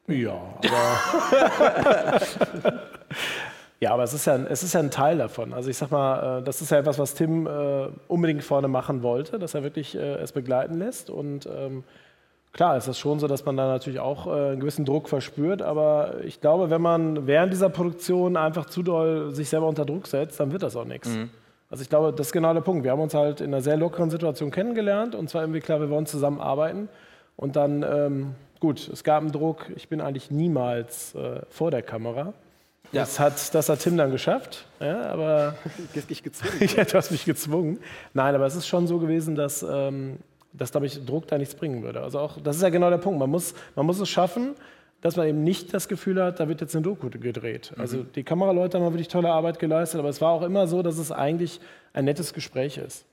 Ja, 0.07 0.33
aber. 0.57 2.21
ja, 3.79 3.91
aber 3.93 4.03
es 4.03 4.13
ist 4.13 4.25
ja, 4.25 4.35
ein- 4.35 4.47
es 4.47 4.63
ist 4.63 4.73
ja 4.73 4.79
ein 4.79 4.91
Teil 4.91 5.17
davon. 5.17 5.53
Also 5.53 5.69
ich 5.69 5.77
sag 5.77 5.91
mal, 5.91 6.39
äh, 6.39 6.43
das 6.43 6.61
ist 6.61 6.71
ja 6.71 6.79
etwas, 6.79 6.97
was 6.97 7.13
Tim 7.13 7.47
äh, 7.47 7.87
unbedingt 8.07 8.43
vorne 8.43 8.67
machen 8.67 9.03
wollte, 9.03 9.37
dass 9.39 9.53
er 9.53 9.63
wirklich 9.63 9.95
äh, 9.95 10.15
es 10.15 10.31
begleiten 10.31 10.77
lässt. 10.79 11.09
Und 11.09 11.45
ähm, 11.45 11.83
klar 12.53 12.77
ist 12.77 12.87
das 12.87 12.99
schon 12.99 13.19
so, 13.19 13.27
dass 13.27 13.45
man 13.45 13.57
da 13.57 13.67
natürlich 13.67 13.99
auch 13.99 14.27
äh, 14.27 14.51
einen 14.51 14.59
gewissen 14.59 14.85
Druck 14.85 15.09
verspürt, 15.09 15.61
aber 15.61 16.15
ich 16.23 16.41
glaube, 16.41 16.69
wenn 16.69 16.81
man 16.81 17.27
während 17.27 17.53
dieser 17.53 17.69
Produktion 17.69 18.37
einfach 18.37 18.65
zu 18.65 18.83
doll 18.83 19.33
sich 19.33 19.49
selber 19.49 19.67
unter 19.67 19.85
Druck 19.85 20.07
setzt, 20.07 20.39
dann 20.39 20.51
wird 20.51 20.63
das 20.63 20.75
auch 20.75 20.85
nichts. 20.85 21.09
Also 21.69 21.83
ich 21.83 21.89
glaube, 21.89 22.11
das 22.11 22.27
ist 22.27 22.33
genau 22.33 22.53
der 22.53 22.61
Punkt. 22.61 22.83
Wir 22.83 22.91
haben 22.91 22.99
uns 22.99 23.13
halt 23.13 23.39
in 23.39 23.47
einer 23.47 23.61
sehr 23.61 23.77
lockeren 23.77 24.09
Situation 24.09 24.51
kennengelernt 24.51 25.15
und 25.15 25.29
zwar 25.29 25.43
irgendwie 25.43 25.61
klar, 25.61 25.79
wir 25.79 25.89
wollen 25.89 26.05
zusammenarbeiten 26.05 26.89
und 27.37 27.55
dann, 27.55 27.83
ähm, 27.83 28.35
gut, 28.59 28.89
es 28.91 29.03
gab 29.03 29.21
einen 29.21 29.31
Druck. 29.31 29.67
Ich 29.75 29.87
bin 29.87 30.01
eigentlich 30.01 30.31
niemals 30.31 31.15
äh, 31.15 31.41
vor 31.49 31.71
der 31.71 31.81
Kamera. 31.81 32.33
Das, 32.91 33.21
hat, 33.21 33.55
das 33.55 33.69
hat 33.69 33.79
Tim 33.79 33.95
dann 33.95 34.11
geschafft, 34.11 34.65
ja, 34.81 35.11
aber 35.11 35.55
Du 35.93 35.99
hast 35.99 36.09
dich 36.09 36.23
gezwungen. 36.23 36.69
ja, 36.75 36.83
du 36.83 36.93
hast 36.93 37.11
mich 37.11 37.23
gezwungen. 37.23 37.79
Nein, 38.13 38.35
aber 38.35 38.45
es 38.45 38.55
ist 38.55 38.67
schon 38.67 38.85
so 38.85 38.99
gewesen, 38.99 39.35
dass, 39.35 39.63
ähm, 39.63 40.17
dass 40.53 40.71
glaube 40.71 40.85
ich, 40.85 41.05
Druck 41.05 41.27
da 41.27 41.37
nichts 41.37 41.55
bringen 41.55 41.83
würde. 41.83 42.01
Also 42.01 42.19
auch, 42.19 42.39
das 42.41 42.57
ist 42.57 42.61
ja 42.61 42.69
genau 42.69 42.89
der 42.89 42.97
Punkt. 42.97 43.19
Man 43.19 43.29
muss, 43.29 43.53
man 43.75 43.85
muss 43.85 43.99
es 43.99 44.09
schaffen, 44.09 44.55
dass 45.01 45.15
man 45.15 45.27
eben 45.27 45.43
nicht 45.43 45.73
das 45.73 45.87
Gefühl 45.87 46.21
hat, 46.21 46.39
da 46.39 46.47
wird 46.47 46.61
jetzt 46.61 46.75
eine 46.75 46.83
Doku 46.83 47.09
gedreht. 47.09 47.73
Also 47.77 48.03
die 48.03 48.23
Kameraleute 48.23 48.79
haben 48.79 48.85
wirklich 48.93 49.07
tolle 49.07 49.29
Arbeit 49.29 49.57
geleistet, 49.59 49.99
aber 49.99 50.09
es 50.09 50.21
war 50.21 50.31
auch 50.31 50.43
immer 50.43 50.67
so, 50.67 50.83
dass 50.83 50.97
es 50.97 51.11
eigentlich 51.11 51.59
ein 51.93 52.05
nettes 52.05 52.33
Gespräch 52.33 52.77
ist. 52.77 53.05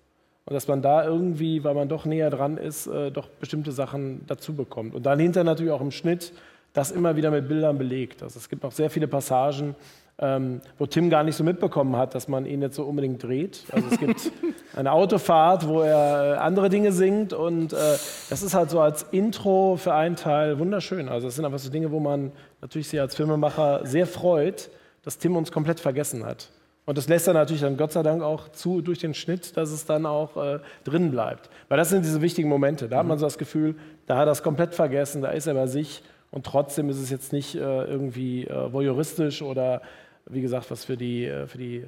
Und 0.45 0.55
dass 0.55 0.69
man 0.69 0.83
da 0.83 1.05
irgendwie, 1.05 1.65
weil 1.65 1.75
man 1.75 1.89
doch 1.89 2.05
näher 2.05 2.31
dran 2.31 2.57
ist, 2.57 2.87
äh, 2.87 3.11
doch 3.11 3.29
bestimmte 3.29 3.73
Sachen 3.73 4.25
dazu 4.27 4.55
bekommt. 4.55 4.95
Und 4.95 5.05
dann 5.05 5.19
hinter 5.19 5.45
natürlich 5.45 5.73
auch 5.73 5.81
im 5.81 5.91
Schnitt 5.91 6.33
das 6.73 6.91
immer 6.91 7.17
wieder 7.17 7.31
mit 7.31 7.49
Bildern 7.49 7.79
belegt. 7.79 8.23
Also 8.23 8.39
es 8.39 8.49
gibt 8.49 8.63
noch 8.63 8.73
sehr 8.73 8.91
viele 8.91 9.09
Passagen, 9.09 9.75
ähm, 10.21 10.61
wo 10.79 10.87
Tim 10.87 11.11
gar 11.11 11.23
nicht 11.23 11.37
so 11.37 11.45
mitbekommen 11.45 11.97
hat, 11.97 12.15
dass 12.15 12.27
man 12.27 12.45
ihn 12.45 12.61
jetzt 12.61 12.77
so 12.77 12.85
unbedingt 12.85 13.23
dreht. 13.23 13.65
Also 13.71 13.87
es 13.91 13.99
gibt 13.99 14.33
eine 14.77 14.93
Autofahrt, 14.93 15.69
wo 15.69 15.81
er 15.81 16.35
äh, 16.35 16.37
andere 16.39 16.69
Dinge 16.69 16.93
singt 16.93 17.33
und 17.33 17.73
äh, 17.73 17.77
das 17.77 18.43
ist 18.43 18.55
halt 18.55 18.71
so 18.71 18.81
als 18.81 19.05
Intro 19.13 19.77
für 19.77 19.95
einen 19.95 20.17
Teil 20.17 20.59
wunderschön. 20.59 21.09
Also 21.09 21.29
es 21.29 21.37
sind 21.37 21.45
einfach 21.45 21.61
so 21.61 21.71
Dinge, 21.71 21.93
wo 21.93 22.01
man 22.01 22.33
natürlich 22.61 22.89
sich 22.89 23.01
als 23.01 23.15
Filmemacher 23.15 23.87
sehr 23.87 24.07
freut, 24.07 24.71
dass 25.05 25.19
Tim 25.19 25.37
uns 25.37 25.53
komplett 25.53 25.79
vergessen 25.79 26.25
hat. 26.25 26.51
Und 26.85 26.97
das 26.97 27.07
lässt 27.07 27.29
er 27.29 27.35
natürlich 27.35 27.61
dann 27.61 27.77
Gott 27.77 27.93
sei 27.93 28.03
Dank 28.03 28.23
auch 28.23 28.49
zu 28.49 28.81
durch 28.81 28.99
den 28.99 29.13
Schnitt, 29.13 29.57
dass 29.57 29.71
es 29.71 29.85
dann 29.85 30.07
auch 30.07 30.37
äh, 30.37 30.59
drin 30.85 31.11
bleibt. 31.11 31.51
Weil 31.69 31.77
das 31.77 31.91
sind 31.91 32.05
diese 32.05 32.23
wichtigen 32.23 32.49
Momente. 32.49 32.89
Da 32.89 32.97
hat 32.99 33.07
man 33.07 33.19
so 33.19 33.27
das 33.27 33.37
Gefühl, 33.39 33.77
da 34.07 34.17
hat 34.17 34.27
er 34.27 34.33
es 34.33 34.43
komplett 34.43 34.75
vergessen, 34.75 35.23
da 35.23 35.29
ist 35.29 35.47
er 35.47 35.55
bei 35.55 35.67
sich 35.67 36.03
und 36.31 36.47
trotzdem 36.47 36.89
ist 36.89 36.99
es 36.99 37.11
jetzt 37.11 37.33
nicht 37.33 37.55
äh, 37.55 37.85
irgendwie 37.85 38.47
äh, 38.47 38.73
voyeuristisch 38.73 39.43
oder 39.43 39.83
wie 40.31 40.41
gesagt, 40.41 40.71
was 40.71 40.85
für 40.85 40.97
die, 40.97 41.27
äh, 41.27 41.47
für 41.47 41.59
die 41.59 41.79
äh, 41.79 41.87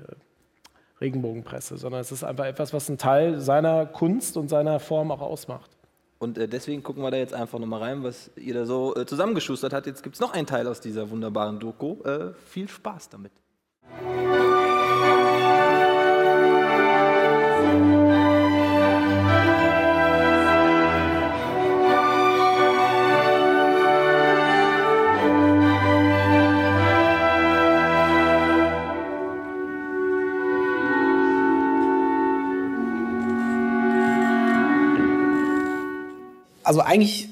Regenbogenpresse, 1.00 1.79
sondern 1.79 2.00
es 2.00 2.12
ist 2.12 2.24
einfach 2.24 2.44
etwas, 2.44 2.72
was 2.72 2.88
einen 2.88 2.98
Teil 2.98 3.40
seiner 3.40 3.87
Kunst 3.87 4.37
und 4.37 4.48
seiner 4.48 4.81
Form 4.81 5.11
auch 5.11 5.20
ausmacht. 5.20 5.70
Und 6.18 6.37
äh, 6.37 6.48
deswegen 6.48 6.83
gucken 6.83 7.03
wir 7.03 7.11
da 7.11 7.16
jetzt 7.16 7.35
einfach 7.35 7.59
nochmal 7.59 7.81
rein, 7.81 8.03
was 8.03 8.31
ihr 8.37 8.55
da 8.55 8.66
so 8.66 8.92
zusammengeschustert 9.05 9.72
habt. 9.72 9.87
Jetzt 9.87 10.03
gibt 10.03 10.16
es 10.16 10.20
noch 10.20 10.35
einen 10.35 10.46
Teil 10.46 10.66
aus 10.66 10.81
dieser 10.81 11.09
wunderbaren 11.11 11.59
Doku. 11.59 11.96
Viel 12.46 12.68
Spaß 12.68 13.09
damit. 13.09 13.33
Also 36.70 36.83
eigentlich 36.83 37.28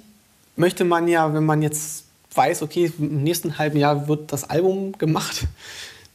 möchte 0.56 0.84
man 0.84 1.06
ja, 1.06 1.32
wenn 1.32 1.46
man 1.46 1.62
jetzt 1.62 2.06
weiß, 2.34 2.60
okay, 2.62 2.90
im 2.98 3.22
nächsten 3.22 3.56
halben 3.56 3.78
Jahr 3.78 4.08
wird 4.08 4.32
das 4.32 4.50
Album 4.50 4.98
gemacht, 4.98 5.46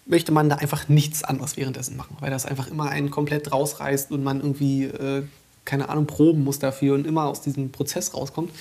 möchte 0.05 0.33
man 0.33 0.49
da 0.49 0.57
einfach 0.57 0.89
nichts 0.89 1.23
anderes 1.23 1.55
währenddessen 1.55 1.95
machen, 1.95 2.17
weil 2.19 2.31
das 2.31 2.45
einfach 2.45 2.67
immer 2.67 2.89
einen 2.89 3.11
komplett 3.11 3.49
rausreißt 3.49 4.11
und 4.11 4.25
man 4.25 4.41
irgendwie, 4.41 4.83
äh, 4.83 5.23
keine 5.63 5.87
Ahnung, 5.87 6.05
proben 6.05 6.43
muss 6.43 6.59
dafür 6.59 6.95
und 6.95 7.07
immer 7.07 7.23
aus 7.23 7.39
diesem 7.39 7.71
Prozess 7.71 8.13
rauskommt. 8.13 8.51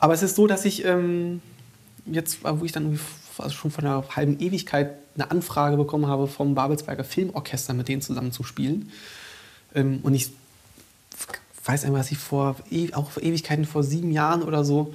Aber 0.00 0.12
es 0.12 0.24
ist 0.24 0.34
so, 0.34 0.48
dass 0.48 0.64
ich 0.64 0.84
ähm, 0.84 1.40
jetzt, 2.04 2.38
wo 2.42 2.64
ich 2.64 2.72
dann 2.72 2.98
also 3.38 3.54
schon 3.54 3.70
vor 3.70 3.84
einer 3.84 4.04
halben 4.16 4.40
Ewigkeit 4.40 4.96
eine 5.14 5.30
Anfrage 5.30 5.76
bekommen 5.76 6.08
habe 6.08 6.26
vom 6.26 6.56
Babelsberger 6.56 7.04
Filmorchester, 7.04 7.74
mit 7.74 7.86
denen 7.86 8.02
zusammen 8.02 8.32
zu 8.32 8.42
spielen. 8.42 8.90
Ähm, 9.72 10.00
und 10.02 10.14
ich 10.14 10.32
weiß 11.68 11.84
einmal, 11.84 12.00
dass 12.00 12.10
ich 12.10 12.18
vor, 12.18 12.56
e- 12.70 12.92
auch 12.94 13.16
Ewigkeiten, 13.18 13.66
vor 13.66 13.82
sieben 13.82 14.10
Jahren 14.10 14.42
oder 14.42 14.64
so, 14.64 14.94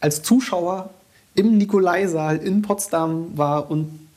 als 0.00 0.22
Zuschauer 0.22 0.90
im 1.34 1.56
Nikolaisaal 1.56 2.36
in 2.36 2.62
Potsdam 2.62 3.36
war 3.36 3.70
und 3.70 4.08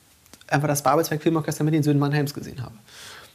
einfach 0.48 0.68
das 0.68 0.82
Babelsberg 0.82 1.22
Filmorchester 1.22 1.64
mit 1.64 1.74
den 1.74 1.82
Söhnen 1.82 1.98
Mannheims 1.98 2.34
gesehen 2.34 2.62
habe. 2.62 2.74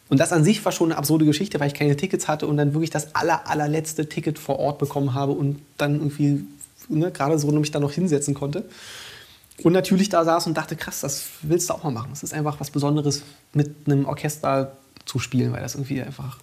Und 0.09 0.19
das 0.19 0.31
an 0.31 0.43
sich 0.43 0.63
war 0.65 0.71
schon 0.71 0.91
eine 0.91 0.97
absurde 0.97 1.25
Geschichte, 1.25 1.59
weil 1.59 1.67
ich 1.67 1.73
keine 1.73 1.95
Tickets 1.95 2.27
hatte 2.27 2.47
und 2.47 2.57
dann 2.57 2.73
wirklich 2.73 2.89
das 2.89 3.15
aller, 3.15 3.47
allerletzte 3.47 4.07
Ticket 4.09 4.39
vor 4.39 4.59
Ort 4.59 4.79
bekommen 4.79 5.13
habe 5.13 5.31
und 5.31 5.59
dann 5.77 5.95
irgendwie 5.95 6.45
ne, 6.89 7.11
gerade 7.11 7.37
so 7.37 7.51
mich 7.51 7.71
da 7.71 7.79
noch 7.79 7.91
hinsetzen 7.91 8.33
konnte. 8.33 8.65
Und 9.63 9.73
natürlich 9.73 10.09
da 10.09 10.23
saß 10.23 10.47
und 10.47 10.57
dachte, 10.57 10.75
krass, 10.75 11.01
das 11.01 11.25
willst 11.41 11.69
du 11.69 11.73
auch 11.73 11.83
mal 11.83 11.91
machen. 11.91 12.11
Es 12.13 12.23
ist 12.23 12.33
einfach 12.33 12.59
was 12.59 12.71
Besonderes, 12.71 13.23
mit 13.53 13.75
einem 13.85 14.05
Orchester 14.05 14.77
zu 15.05 15.19
spielen, 15.19 15.51
weil 15.51 15.61
das 15.61 15.75
irgendwie 15.75 16.01
einfach 16.01 16.37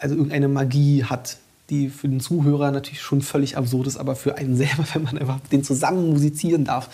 also 0.00 0.14
irgendeine 0.14 0.48
Magie 0.48 1.04
hat, 1.04 1.38
die 1.70 1.88
für 1.88 2.08
den 2.08 2.20
Zuhörer 2.20 2.70
natürlich 2.70 3.00
schon 3.00 3.22
völlig 3.22 3.56
absurd 3.56 3.86
ist, 3.86 3.96
aber 3.96 4.16
für 4.16 4.36
einen 4.36 4.56
selber, 4.58 4.84
wenn 4.92 5.02
man 5.02 5.18
einfach 5.18 5.40
denen 5.50 5.64
zusammen 5.64 6.10
musizieren 6.10 6.64
darf, 6.64 6.88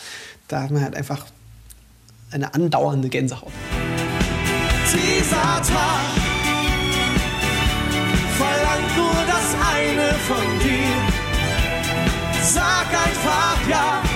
da 0.48 0.62
hat 0.62 0.70
man 0.70 0.82
halt 0.82 0.94
einfach 0.94 1.26
eine 2.30 2.54
andauernde 2.54 3.08
Gänsehaut. 3.08 3.52
Dieser 4.92 5.30
Tag 5.30 5.64
verlangt 8.36 8.96
nur 8.96 9.14
das 9.26 9.54
eine 9.74 10.14
von 10.26 10.58
dir. 10.60 11.20
Sag 12.42 12.86
einfach 12.88 13.68
ja 13.68 14.09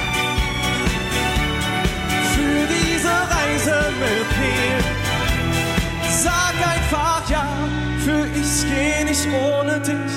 geh 8.74 9.04
nicht 9.04 9.26
ohne 9.26 9.80
dich. 9.80 10.14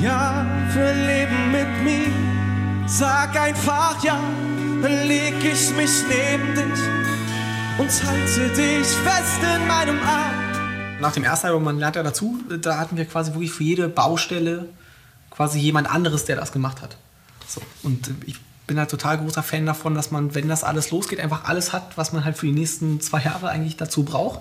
Ja 0.00 0.46
für 0.72 0.92
Leben 0.92 1.50
mit 1.50 1.82
mir. 1.82 2.86
Sag 2.86 3.38
einfach 3.40 4.02
ja, 4.04 4.18
dann 4.82 5.06
leg 5.06 5.34
ich 5.44 5.70
mich 5.76 6.04
neben 6.08 6.54
dich 6.54 6.80
und 7.78 8.04
halte 8.04 8.48
dich 8.48 8.86
fest 8.86 9.40
in 9.42 9.66
meinem 9.66 9.98
Arm. 10.02 11.00
Nach 11.00 11.12
dem 11.12 11.24
ersten 11.24 11.46
Album, 11.46 11.64
man 11.64 11.78
lernt 11.78 11.96
ja 11.96 12.02
dazu, 12.02 12.38
da 12.60 12.78
hatten 12.78 12.96
wir 12.96 13.04
quasi 13.06 13.32
wirklich 13.32 13.52
für 13.52 13.64
jede 13.64 13.88
Baustelle 13.88 14.68
quasi 15.30 15.58
jemand 15.58 15.90
anderes, 15.90 16.24
der 16.24 16.36
das 16.36 16.52
gemacht 16.52 16.82
hat. 16.82 16.96
So. 17.46 17.62
Und 17.82 18.10
ich 18.26 18.36
bin 18.66 18.78
halt 18.78 18.90
total 18.90 19.18
großer 19.18 19.42
Fan 19.42 19.66
davon, 19.66 19.94
dass 19.94 20.10
man, 20.10 20.34
wenn 20.34 20.48
das 20.48 20.62
alles 20.62 20.90
losgeht, 20.90 21.20
einfach 21.20 21.44
alles 21.44 21.72
hat, 21.72 21.96
was 21.96 22.12
man 22.12 22.24
halt 22.24 22.36
für 22.36 22.46
die 22.46 22.52
nächsten 22.52 23.00
zwei 23.00 23.20
Jahre 23.22 23.48
eigentlich 23.48 23.76
dazu 23.76 24.04
braucht. 24.04 24.40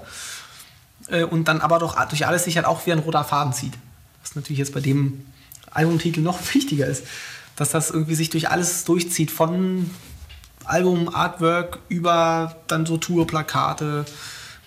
Äh, 1.09 1.23
Und 1.23 1.47
dann 1.47 1.61
aber 1.61 1.79
doch 1.79 2.03
durch 2.07 2.25
alles 2.27 2.43
sich 2.43 2.57
halt 2.57 2.65
auch 2.65 2.85
wie 2.85 2.91
ein 2.91 2.99
roter 2.99 3.23
Faden 3.23 3.53
zieht. 3.53 3.73
Was 4.21 4.35
natürlich 4.35 4.59
jetzt 4.59 4.73
bei 4.73 4.81
dem 4.81 5.25
Albumtitel 5.71 6.21
noch 6.21 6.39
wichtiger 6.53 6.87
ist. 6.87 7.03
Dass 7.55 7.71
das 7.71 7.91
irgendwie 7.91 8.15
sich 8.15 8.29
durch 8.29 8.49
alles 8.49 8.85
durchzieht, 8.85 9.31
von 9.31 9.89
Album, 10.65 11.13
Artwork 11.13 11.79
über 11.89 12.55
dann 12.67 12.85
so 12.85 12.97
Tourplakate, 12.97 14.05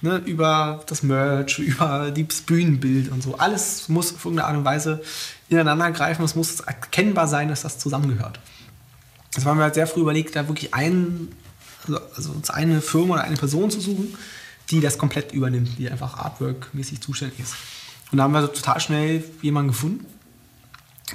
ne, 0.01 0.17
über 0.27 0.83
das 0.87 1.03
Merch, 1.03 1.59
über 1.61 2.11
das 2.11 2.41
Bühnenbild 2.43 3.11
und 3.11 3.23
so. 3.23 3.37
Alles 3.39 3.89
muss 3.89 4.15
auf 4.15 4.25
irgendeine 4.25 4.49
Art 4.49 4.57
und 4.57 4.65
Weise 4.65 5.03
ineinander 5.49 5.91
greifen. 5.93 6.25
Es 6.25 6.35
muss 6.35 6.61
erkennbar 6.61 7.29
sein, 7.29 7.49
dass 7.49 7.63
das 7.63 7.79
zusammengehört. 7.79 8.41
Das 9.35 9.45
war 9.45 9.55
mir 9.55 9.63
halt 9.63 9.75
sehr 9.75 9.87
früh 9.87 10.01
überlegt, 10.01 10.37
da 10.37 10.49
wirklich 10.49 10.75
einen, 10.75 11.35
also, 11.87 12.01
also 12.15 12.33
uns 12.33 12.51
eine 12.51 12.83
Firma 12.83 13.15
oder 13.15 13.25
eine 13.25 13.37
Person 13.37 13.71
zu 13.71 13.81
suchen, 13.81 14.15
die 14.73 14.81
das 14.81 14.99
komplett 14.99 15.33
übernimmt, 15.33 15.79
die 15.79 15.89
einfach 15.89 16.19
Artwork-mäßig 16.19 17.01
zuständig 17.01 17.39
ist. 17.41 17.55
Und 18.11 18.19
da 18.19 18.25
haben 18.25 18.33
wir 18.33 18.41
so 18.41 18.49
total 18.49 18.81
schnell 18.81 19.23
jemanden 19.43 19.69
gefunden, 19.69 20.07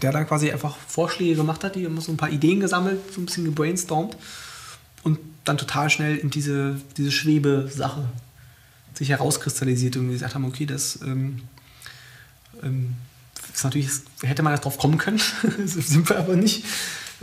der 0.01 0.11
dann 0.11 0.27
quasi 0.27 0.51
einfach 0.51 0.77
Vorschläge 0.87 1.35
gemacht 1.35 1.63
hat, 1.63 1.75
die 1.75 1.85
haben 1.85 1.99
so 1.99 2.11
ein 2.11 2.17
paar 2.17 2.29
Ideen 2.29 2.59
gesammelt, 2.59 2.99
so 3.13 3.19
ein 3.19 3.25
bisschen 3.25 3.45
gebrainstormt 3.45 4.15
und 5.03 5.19
dann 5.43 5.57
total 5.57 5.89
schnell 5.89 6.17
in 6.17 6.29
diese, 6.29 6.79
diese 6.97 7.11
Schwebe-Sache 7.11 8.07
sich 8.93 9.09
herauskristallisiert 9.09 9.97
und 9.97 10.11
gesagt 10.11 10.35
haben, 10.35 10.45
okay, 10.45 10.65
das 10.65 10.99
ähm, 11.01 11.41
ähm, 12.63 12.95
ist 13.53 13.63
natürlich, 13.63 13.89
hätte 14.21 14.43
man 14.43 14.53
das 14.53 14.61
drauf 14.61 14.77
kommen 14.77 14.97
können, 14.97 15.19
sind 15.65 16.09
wir 16.09 16.19
aber 16.19 16.35
nicht. 16.35 16.63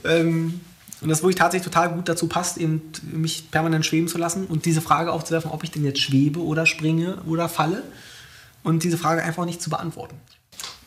Ähm, 0.04 0.60
und 1.04 1.10
das 1.10 1.22
wirklich 1.22 1.36
tatsächlich 1.36 1.70
total 1.70 1.90
gut 1.90 2.08
dazu 2.08 2.28
passt, 2.28 2.56
eben 2.56 2.90
mich 3.02 3.50
permanent 3.50 3.84
schweben 3.84 4.08
zu 4.08 4.16
lassen 4.16 4.46
und 4.46 4.64
diese 4.64 4.80
Frage 4.80 5.12
aufzuwerfen, 5.12 5.50
ob 5.50 5.62
ich 5.62 5.70
denn 5.70 5.84
jetzt 5.84 6.00
schwebe 6.00 6.40
oder 6.40 6.64
springe 6.64 7.18
oder 7.26 7.50
falle 7.50 7.82
und 8.62 8.84
diese 8.84 8.96
Frage 8.96 9.22
einfach 9.22 9.44
nicht 9.44 9.60
zu 9.60 9.68
beantworten. 9.68 10.16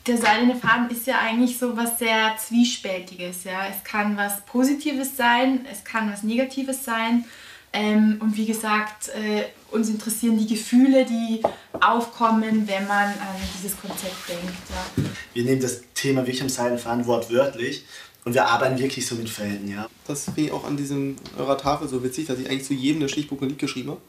der 0.08 0.16
seidene 0.16 0.56
Faden 0.56 0.90
ist 0.90 1.06
ja 1.06 1.20
eigentlich 1.20 1.56
so 1.56 1.76
was 1.76 2.00
sehr 2.00 2.34
Zwiespältiges. 2.36 3.44
Ja? 3.44 3.68
Es 3.68 3.84
kann 3.84 4.16
was 4.16 4.40
Positives 4.44 5.16
sein, 5.16 5.64
es 5.70 5.84
kann 5.84 6.10
was 6.10 6.24
Negatives 6.24 6.84
sein. 6.84 7.24
Ähm, 7.72 8.16
und 8.20 8.36
wie 8.36 8.46
gesagt, 8.46 9.10
äh, 9.10 9.44
uns 9.70 9.88
interessieren 9.88 10.38
die 10.38 10.46
Gefühle, 10.46 11.04
die 11.04 11.42
aufkommen, 11.80 12.66
wenn 12.66 12.86
man 12.88 13.08
an 13.08 13.36
dieses 13.56 13.78
Konzept 13.80 14.28
denkt. 14.28 14.56
Ja. 14.70 15.04
Wir 15.34 15.44
nehmen 15.44 15.60
das 15.60 15.82
Thema 15.94 16.22
wirklich 16.22 16.42
am 16.42 16.48
seidenen 16.48 16.78
Faden 16.78 17.06
wortwörtlich 17.06 17.84
und 18.28 18.34
wir 18.34 18.44
arbeiten 18.44 18.78
wirklich 18.78 19.06
so 19.06 19.14
mit 19.14 19.30
Fällen. 19.30 19.66
Ja. 19.70 19.88
Das 20.06 20.24
finde 20.24 20.42
ich 20.42 20.52
auch 20.52 20.64
an 20.64 20.76
diesem 20.76 21.16
eurer 21.38 21.56
Tafel 21.56 21.88
so 21.88 22.04
witzig, 22.04 22.26
dass 22.26 22.38
ich 22.38 22.50
eigentlich 22.50 22.64
zu 22.64 22.74
jedem 22.74 23.00
der 23.00 23.08
Stichbuch 23.08 23.40
ein 23.40 23.48
Lied 23.48 23.58
geschrieben 23.58 23.92
habe. 23.92 24.00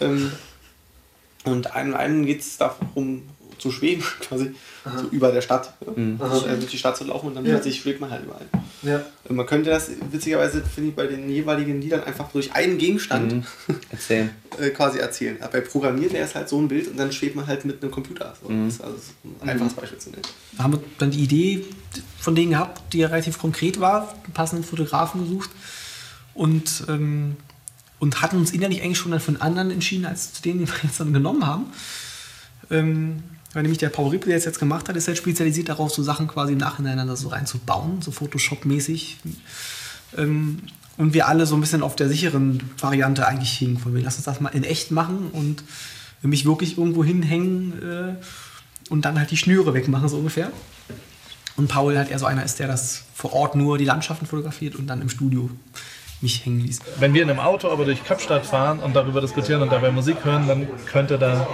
ähm, 0.00 0.30
und 1.42 1.74
einem, 1.74 1.94
einem 1.94 2.26
geht 2.26 2.42
es 2.42 2.58
darum, 2.58 3.24
zu 3.60 3.70
schweben, 3.70 4.02
quasi, 4.20 4.54
so 4.96 5.08
über 5.10 5.30
der 5.30 5.42
Stadt. 5.42 5.72
Ja. 5.86 5.92
Mhm. 5.94 6.16
Also, 6.20 6.46
äh, 6.46 6.56
durch 6.56 6.70
die 6.70 6.78
Stadt 6.78 6.96
zu 6.96 7.04
laufen 7.04 7.26
und 7.28 7.34
dann 7.34 7.44
Ja. 7.44 7.52
plötzlich 7.54 7.80
schwebt 7.80 8.00
man 8.00 8.10
halt 8.10 8.24
überall. 8.24 8.46
Ja. 8.82 9.02
Und 9.28 9.36
man 9.36 9.44
könnte 9.46 9.68
das, 9.70 9.90
witzigerweise, 10.10 10.62
finde 10.62 10.90
ich, 10.90 10.96
bei 10.96 11.06
den 11.06 11.28
jeweiligen 11.28 11.80
Liedern 11.80 12.02
einfach 12.04 12.30
durch 12.32 12.52
einen 12.54 12.78
Gegenstand 12.78 13.32
Mhm. 13.32 13.44
Erzählen. 13.90 14.30
äh, 14.58 14.70
quasi 14.70 14.98
erzählen. 14.98 15.36
Aber 15.42 15.52
bei 15.52 15.60
Programmieren 15.60 16.12
wäre 16.12 16.24
es 16.24 16.34
halt 16.34 16.48
so 16.48 16.58
ein 16.58 16.68
Bild 16.68 16.88
und 16.88 16.96
dann 16.96 17.12
schwebt 17.12 17.36
man 17.36 17.46
halt 17.46 17.64
mit 17.66 17.82
einem 17.82 17.90
Computer. 17.92 18.34
So. 18.42 18.48
Mhm. 18.50 18.66
Das 18.66 18.74
ist 18.76 18.80
also 18.82 18.96
ein 19.42 19.48
einfaches 19.48 19.74
Beispiel 19.74 19.98
zu 19.98 20.10
nennen. 20.10 20.22
Da 20.56 20.64
haben 20.64 20.72
wir 20.72 20.80
dann 20.98 21.10
die 21.10 21.20
Idee 21.22 21.64
von 22.18 22.34
denen 22.34 22.50
gehabt, 22.52 22.92
die 22.94 22.98
ja 22.98 23.08
relativ 23.08 23.38
konkret 23.38 23.78
war, 23.80 24.14
einen 24.24 24.32
passenden 24.32 24.64
Fotografen 24.64 25.22
gesucht 25.22 25.50
und, 26.34 26.84
ähm, 26.88 27.36
und 27.98 28.22
hatten 28.22 28.36
uns 28.38 28.52
innerlich 28.52 28.82
eigentlich 28.82 28.96
schon 28.98 29.10
dann 29.10 29.20
von 29.20 29.36
anderen 29.42 29.70
entschieden, 29.70 30.06
als 30.06 30.32
zu 30.32 30.40
denen, 30.42 30.60
die 30.60 30.68
wir 30.68 30.74
jetzt 30.82 30.98
dann 31.00 31.12
genommen 31.12 31.46
haben. 31.46 31.66
Ähm, 32.70 33.22
weil 33.52 33.62
nämlich 33.62 33.78
der 33.78 33.88
Paul 33.88 34.10
Rippel, 34.10 34.28
der 34.28 34.38
es 34.38 34.44
jetzt 34.44 34.58
gemacht 34.58 34.88
hat, 34.88 34.96
ist 34.96 35.08
halt 35.08 35.18
spezialisiert 35.18 35.68
darauf, 35.68 35.90
so 35.92 36.02
Sachen 36.02 36.28
quasi 36.28 36.54
nacheinander 36.54 37.16
so 37.16 37.28
reinzubauen, 37.28 38.00
so 38.00 38.10
Photoshop-mäßig. 38.10 39.16
Ähm, 40.16 40.62
und 40.96 41.14
wir 41.14 41.28
alle 41.28 41.46
so 41.46 41.54
ein 41.54 41.60
bisschen 41.60 41.82
auf 41.82 41.96
der 41.96 42.08
sicheren 42.08 42.62
Variante 42.78 43.26
eigentlich 43.26 43.52
hingen. 43.52 43.78
Von 43.78 43.94
wir 43.94 44.02
lassen 44.02 44.18
uns 44.18 44.26
das 44.26 44.40
mal 44.40 44.50
in 44.50 44.64
echt 44.64 44.90
machen 44.90 45.30
und 45.32 45.64
mich 46.22 46.44
wirklich 46.44 46.76
irgendwo 46.76 47.02
hinhängen 47.02 47.82
äh, 47.82 48.14
und 48.90 49.04
dann 49.04 49.18
halt 49.18 49.30
die 49.30 49.36
Schnüre 49.36 49.72
wegmachen, 49.74 50.08
so 50.08 50.18
ungefähr. 50.18 50.52
Und 51.56 51.68
Paul 51.68 51.96
halt 51.96 52.10
eher 52.10 52.18
so 52.18 52.26
einer 52.26 52.44
ist, 52.44 52.58
der 52.58 52.68
das 52.68 53.04
vor 53.14 53.32
Ort 53.32 53.54
nur 53.54 53.78
die 53.78 53.84
Landschaften 53.84 54.26
fotografiert 54.26 54.76
und 54.76 54.86
dann 54.86 55.00
im 55.00 55.08
Studio 55.08 55.50
mich 56.22 56.44
hängen 56.44 56.60
ließ. 56.60 56.80
Wenn 56.98 57.14
wir 57.14 57.22
in 57.22 57.30
einem 57.30 57.40
Auto 57.40 57.68
aber 57.68 57.84
durch 57.84 58.04
Kapstadt 58.04 58.46
fahren 58.46 58.80
und 58.80 58.94
darüber 58.94 59.20
diskutieren 59.20 59.62
und 59.62 59.72
dabei 59.72 59.90
Musik 59.90 60.24
hören, 60.24 60.46
dann 60.46 60.68
könnte 60.86 61.18
da. 61.18 61.46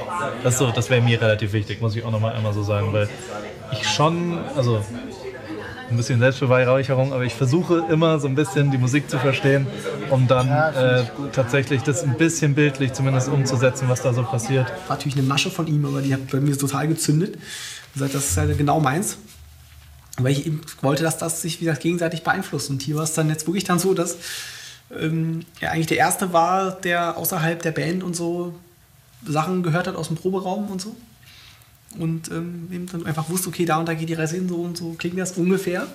Das, 0.43 0.59
so, 0.59 0.71
das 0.71 0.91
wäre 0.91 1.01
mir 1.01 1.21
relativ 1.21 1.53
wichtig, 1.53 1.81
muss 1.81 1.95
ich 1.95 2.05
auch 2.05 2.11
nochmal 2.11 2.35
einmal 2.35 2.53
so 2.53 2.63
sagen, 2.63 2.93
weil 2.93 3.09
ich 3.73 3.89
schon, 3.89 4.39
also 4.57 4.85
ein 5.91 5.97
bisschen 5.97 6.19
Selbstbeweihräucherung, 6.19 7.13
aber 7.13 7.25
ich 7.25 7.35
versuche 7.35 7.85
immer 7.91 8.19
so 8.19 8.27
ein 8.27 8.35
bisschen 8.35 8.71
die 8.71 8.79
Musik 8.79 9.09
zu 9.09 9.19
verstehen, 9.19 9.67
um 10.11 10.27
dann 10.27 10.49
äh, 10.49 11.05
tatsächlich 11.33 11.83
das 11.83 12.03
ein 12.03 12.17
bisschen 12.17 12.55
bildlich 12.55 12.93
zumindest 12.93 13.29
umzusetzen, 13.29 13.89
was 13.89 14.03
da 14.03 14.13
so 14.13 14.23
passiert. 14.23 14.67
War 14.89 14.97
natürlich 14.97 15.17
eine 15.17 15.27
Masche 15.27 15.51
von 15.51 15.67
ihm, 15.67 15.85
aber 15.85 16.03
die 16.03 16.13
hat 16.13 16.29
bei 16.31 16.41
mir 16.41 16.59
total 16.59 16.89
gezündet. 16.89 17.37
Und 17.37 17.93
gesagt, 17.95 18.15
das 18.15 18.31
ist 18.31 18.37
halt 18.37 18.59
genau 18.59 18.81
meins. 18.81 19.19
Weil 20.19 20.33
ich 20.33 20.47
eben 20.47 20.63
wollte, 20.81 21.03
dass 21.03 21.19
das 21.19 21.43
sich 21.43 21.61
wieder 21.61 21.75
gegenseitig 21.75 22.23
beeinflusst. 22.23 22.71
Und 22.71 22.83
hier 22.83 22.97
war 22.97 23.05
es 23.05 23.13
dann 23.13 23.29
jetzt 23.29 23.47
wirklich 23.47 23.65
dann 23.65 23.79
so, 23.79 23.93
dass 23.93 24.17
ähm, 24.95 25.45
er 25.61 25.73
eigentlich 25.73 25.87
der 25.87 25.99
Erste 25.99 26.33
war, 26.33 26.73
der 26.73 27.17
außerhalb 27.17 27.63
der 27.63 27.73
Band 27.73 28.03
und 28.03 28.15
so 28.15 28.55
Sachen 29.27 29.63
gehört 29.63 29.87
hat 29.87 29.97
aus 29.97 30.09
dem 30.09 30.17
Proberaum 30.17 30.71
und 30.71 30.81
so. 30.81 30.97
Und 31.99 32.31
ähm, 32.31 32.69
eben 32.71 32.87
dann 32.87 33.07
einfach 33.07 33.29
wusste, 33.29 33.49
okay, 33.49 33.65
da 33.65 33.79
und 33.79 33.87
da 33.87 33.95
geht 33.95 34.09
die 34.09 34.15
Reise 34.15 34.37
hin, 34.37 34.49
so 34.49 34.57
und 34.57 34.77
so 34.77 34.95
klingt 34.99 35.19
das 35.19 35.33
ungefähr. 35.33 35.87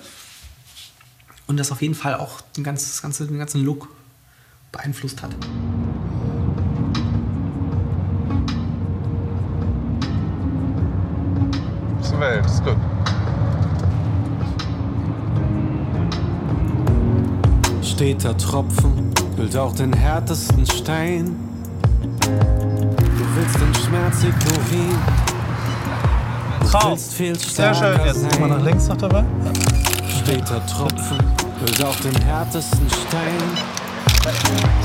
Und 1.46 1.58
das 1.58 1.70
auf 1.72 1.82
jeden 1.82 1.94
Fall 1.94 2.14
auch 2.14 2.40
den, 2.56 2.64
ganz, 2.64 2.84
das 2.84 3.02
ganze, 3.02 3.26
den 3.26 3.38
ganzen 3.38 3.64
Look 3.64 3.88
beeinflusst 4.72 5.22
hat. 5.22 5.32
Ist 12.00 12.18
Welt, 12.18 12.46
ist 12.46 12.64
gut. 12.64 12.76
Steter 17.92 18.34
Tropfen 18.38 19.12
hüllt 19.36 19.54
auch 19.54 19.74
den 19.74 19.92
härtesten 19.92 20.64
Stein. 20.64 21.36
Du 22.20 23.24
willst 23.36 23.54
den 23.60 23.74
Schmerz 23.84 24.22
ignorieren. 24.24 24.98
Du 26.62 26.68
Traum. 26.68 26.92
willst 26.92 27.12
viel 27.12 27.38
Sehr 27.38 27.74
schön. 27.74 28.00
Jetzt 28.06 28.40
mal 28.40 28.48
nach 28.48 28.62
links 28.64 28.88
noch 28.88 28.96
dabei. 28.96 29.22
Steter 30.22 30.64
Tropfen 30.66 31.18
hüllt 31.60 31.84
auch 31.84 31.94
den 31.96 32.16
härtesten 32.22 32.88
Stein. 32.88 33.36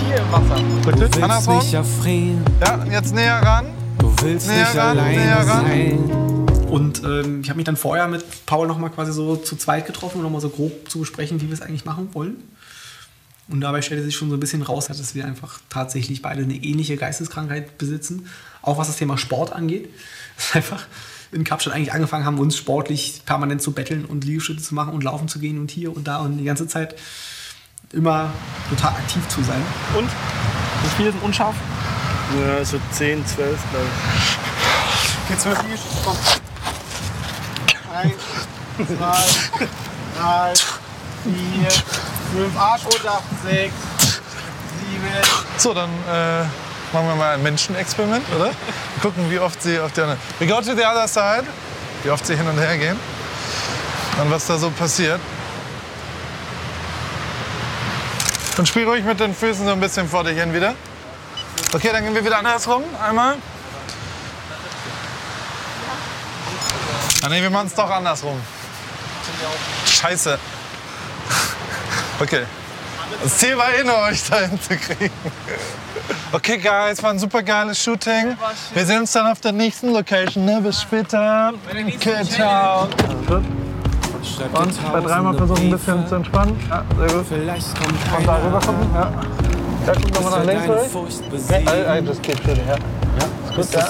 Hier 0.05 0.17
im 0.17 0.31
Wasser. 0.33 0.61
Du 0.91 0.99
willst 0.99 1.23
Andersrum. 1.23 1.57
nicht 1.59 1.73
erfrieren. 1.73 2.43
Ja, 2.59 2.83
jetzt 2.91 3.15
näher 3.15 3.41
ran. 3.41 3.67
Du 3.99 4.13
willst 4.21 4.47
Näher 4.49 4.59
nicht 4.59 4.75
ran, 4.75 4.97
alleine 4.99 5.17
näher 5.17 5.47
ran. 5.47 5.65
sein. 5.65 6.37
Und 6.69 7.03
ähm, 7.05 7.39
ich 7.41 7.49
habe 7.49 7.55
mich 7.55 7.65
dann 7.65 7.77
vorher 7.77 8.09
mit 8.09 8.25
Paul 8.45 8.67
nochmal 8.67 8.89
quasi 8.89 9.13
so 9.13 9.37
zu 9.37 9.55
zweit 9.55 9.87
getroffen, 9.87 10.17
um 10.17 10.23
nochmal 10.23 10.41
so 10.41 10.49
grob 10.49 10.89
zu 10.91 10.99
besprechen, 10.99 11.39
wie 11.39 11.47
wir 11.47 11.53
es 11.53 11.61
eigentlich 11.61 11.85
machen 11.85 12.09
wollen. 12.11 12.43
Und 13.49 13.61
dabei 13.61 13.81
stellte 13.81 14.03
sich 14.03 14.15
schon 14.15 14.29
so 14.29 14.35
ein 14.35 14.39
bisschen 14.39 14.61
raus, 14.61 14.87
dass 14.87 15.15
wir 15.15 15.25
einfach 15.25 15.59
tatsächlich 15.69 16.21
beide 16.21 16.43
eine 16.43 16.55
ähnliche 16.55 16.97
Geisteskrankheit 16.97 17.77
besitzen, 17.77 18.27
auch 18.61 18.77
was 18.77 18.87
das 18.87 18.97
Thema 18.97 19.17
Sport 19.17 19.53
angeht. 19.53 19.89
Das 20.37 20.49
ist 20.49 20.55
einfach 20.55 20.85
in 21.31 21.43
Kapstadt 21.43 21.73
eigentlich 21.73 21.93
angefangen 21.93 22.23
haben, 22.23 22.37
uns 22.37 22.55
sportlich 22.55 23.23
permanent 23.25 23.59
zu 23.59 23.71
betteln 23.71 24.05
und 24.05 24.23
Liegestütze 24.23 24.63
zu 24.63 24.75
machen 24.75 24.93
und 24.93 25.03
laufen 25.03 25.27
zu 25.27 25.39
gehen 25.39 25.59
und 25.59 25.71
hier 25.71 25.95
und 25.95 26.07
da 26.07 26.17
und 26.17 26.37
die 26.37 26.43
ganze 26.43 26.67
Zeit 26.67 26.95
immer 27.91 28.31
total 28.69 28.91
aktiv 28.91 29.27
zu 29.29 29.41
sein. 29.41 29.61
Und? 29.97 30.07
Wie 30.07 30.89
viele 30.95 31.11
sind 31.11 31.23
unscharf? 31.23 31.55
Ja, 32.39 32.63
so 32.63 32.79
10, 32.91 33.25
12, 33.25 33.59
glaube 33.71 33.85
ich. 33.87 35.29
Geht's 35.29 35.45
mit 35.45 35.69
mir? 35.69 35.77
Komm. 36.03 36.17
Eins, 37.93 38.13
zwei, 38.77 39.25
drei, 40.19 40.53
vier, 41.23 41.69
fünf, 42.33 42.59
Arsch 42.59 42.85
runter, 42.85 43.21
sechs, 43.43 43.73
sieben. 44.79 45.07
So, 45.57 45.73
dann 45.73 45.89
äh, 45.89 46.41
machen 46.93 47.07
wir 47.07 47.15
mal 47.15 47.33
ein 47.35 47.43
Menschenexperiment, 47.43 48.25
oder? 48.35 48.51
Gucken, 49.01 49.29
wie 49.29 49.39
oft 49.39 49.61
sie 49.61 49.79
auf 49.79 49.91
der 49.93 50.05
anderen. 50.05 50.21
We 50.39 50.47
go 50.47 50.55
to 50.61 50.75
the 50.75 50.85
other 50.85 51.07
side. 51.07 51.45
Wie 52.03 52.09
oft 52.09 52.25
sie 52.25 52.35
hin 52.35 52.47
und 52.47 52.57
her 52.59 52.77
gehen. 52.77 52.99
Und 54.21 54.31
was 54.31 54.45
da 54.47 54.57
so 54.57 54.69
passiert. 54.69 55.19
Und 58.57 58.67
spiel 58.67 58.87
ruhig 58.87 59.03
mit 59.03 59.19
den 59.19 59.35
Füßen 59.35 59.65
so 59.65 59.71
ein 59.71 59.79
bisschen 59.79 60.09
vor 60.09 60.23
dich 60.23 60.37
hin 60.37 60.53
wieder. 60.53 60.73
Okay, 61.73 61.89
dann 61.91 62.03
gehen 62.03 62.15
wir 62.15 62.23
wieder 62.23 62.37
andersrum. 62.37 62.83
Einmal. 63.01 63.35
Ah, 67.23 67.29
nee, 67.29 67.41
wir 67.41 67.49
machen 67.49 67.67
es 67.67 67.75
doch 67.75 67.89
andersrum. 67.89 68.39
Scheiße. 69.85 70.39
Okay. 72.19 72.43
Das 73.23 73.37
Ziel 73.37 73.57
war 73.57 73.73
eh 73.73 73.83
nur, 73.83 73.97
euch 74.09 74.23
da 74.29 74.39
hinzukriegen. 74.39 75.11
Okay, 76.31 76.57
Guys, 76.57 77.01
war 77.01 77.11
ein 77.11 77.19
super 77.19 77.41
geiles 77.41 77.81
Shooting. 77.81 78.35
Wir 78.73 78.85
sehen 78.85 78.99
uns 79.01 79.11
dann 79.11 79.27
auf 79.27 79.39
der 79.39 79.51
nächsten 79.51 79.93
Location. 79.93 80.45
Ne? 80.45 80.59
Bis 80.61 80.81
später. 80.81 81.53
Okay, 81.69 82.23
ciao. 82.25 82.87
Und 84.53 84.91
bei 84.93 84.99
dreimal 84.99 85.35
versuchen 85.35 85.63
ein 85.63 85.71
bisschen 85.71 86.07
zu 86.07 86.15
entspannen. 86.15 86.59
Ja, 86.69 86.83
sehr 86.97 87.17
gut. 87.17 87.25
Von 87.27 88.25
da 88.25 88.37
rüber 88.37 88.59
gucken. 88.59 88.89
Ja. 88.93 89.11
Ja, 89.85 89.93
guck 89.93 90.13
nochmal 90.13 90.39
nach 90.39 90.45
links 90.45 90.65
durch. 90.65 90.91
I, 91.49 91.99
I 91.99 92.05
just 92.05 92.21
keep 92.21 92.37
shooting, 92.37 92.67
ja. 92.67 92.75
Ja, 92.75 93.57
ist 93.57 93.73
gut, 93.73 93.73
ja. 93.73 93.87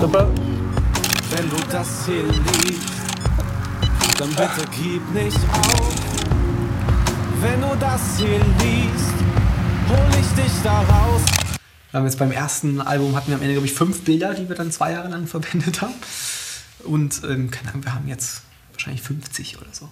Super. 0.00 0.28
Wenn 1.30 1.50
du 1.50 1.56
das 1.70 1.88
hier 2.06 2.22
liest, 2.22 2.88
dann 4.18 4.28
bitte 4.30 4.64
gib 4.72 5.12
nicht 5.12 5.38
auf. 5.52 5.92
Wenn 7.40 7.60
du 7.60 7.74
das 7.78 8.18
hier 8.18 8.38
liest, 8.38 9.14
hol 9.88 10.08
ich 10.18 10.42
dich 10.42 10.52
da 10.62 10.80
raus. 10.80 11.22
Wir 11.90 11.98
haben 11.98 12.06
jetzt 12.06 12.18
beim 12.18 12.32
ersten 12.32 12.80
Album 12.80 13.14
hatten 13.14 13.28
wir 13.28 13.36
am 13.36 13.42
Ende, 13.42 13.54
glaube 13.54 13.66
ich, 13.66 13.74
fünf 13.74 14.04
Bilder, 14.04 14.32
die 14.32 14.48
wir 14.48 14.56
dann 14.56 14.72
zwei 14.72 14.92
Jahre 14.92 15.08
lang 15.08 15.26
verwendet 15.26 15.82
haben. 15.82 15.94
Und 16.84 17.22
ähm, 17.24 17.50
keine 17.50 17.70
Ahnung, 17.70 17.84
wir 17.84 17.94
haben 17.94 18.08
jetzt 18.08 18.40
wahrscheinlich 18.72 19.02
50 19.02 19.58
oder 19.58 19.68
so. 19.70 19.90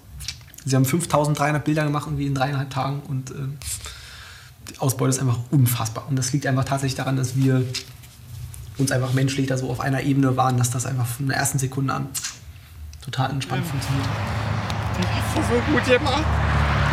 Sie 0.64 0.74
haben 0.74 0.86
5300 0.86 1.62
Bilder 1.62 1.84
gemacht 1.84 2.06
irgendwie 2.06 2.26
in 2.26 2.34
dreieinhalb 2.34 2.70
Tagen 2.70 3.00
und 3.00 3.30
ähm, 3.32 3.58
die 4.70 4.78
Ausbeute 4.78 5.10
ist 5.10 5.20
einfach 5.20 5.38
unfassbar. 5.50 6.08
Und 6.08 6.16
das 6.16 6.32
liegt 6.32 6.46
einfach 6.46 6.64
tatsächlich 6.64 6.96
daran, 6.96 7.16
dass 7.16 7.36
wir 7.36 7.62
uns 8.78 8.90
einfach 8.90 9.12
menschlich 9.12 9.48
da 9.48 9.58
so 9.58 9.68
auf 9.68 9.80
einer 9.80 10.02
Ebene 10.02 10.38
waren, 10.38 10.56
dass 10.56 10.70
das 10.70 10.86
einfach 10.86 11.06
von 11.06 11.28
der 11.28 11.36
ersten 11.36 11.58
Sekunde 11.58 11.92
an 11.92 12.08
total 13.02 13.30
entspannt 13.32 13.66
funktioniert. 13.66 14.06
Das 15.34 15.44
ist 15.44 15.50
so 15.50 15.72
gut 15.72 15.84
gemacht. 15.84 16.24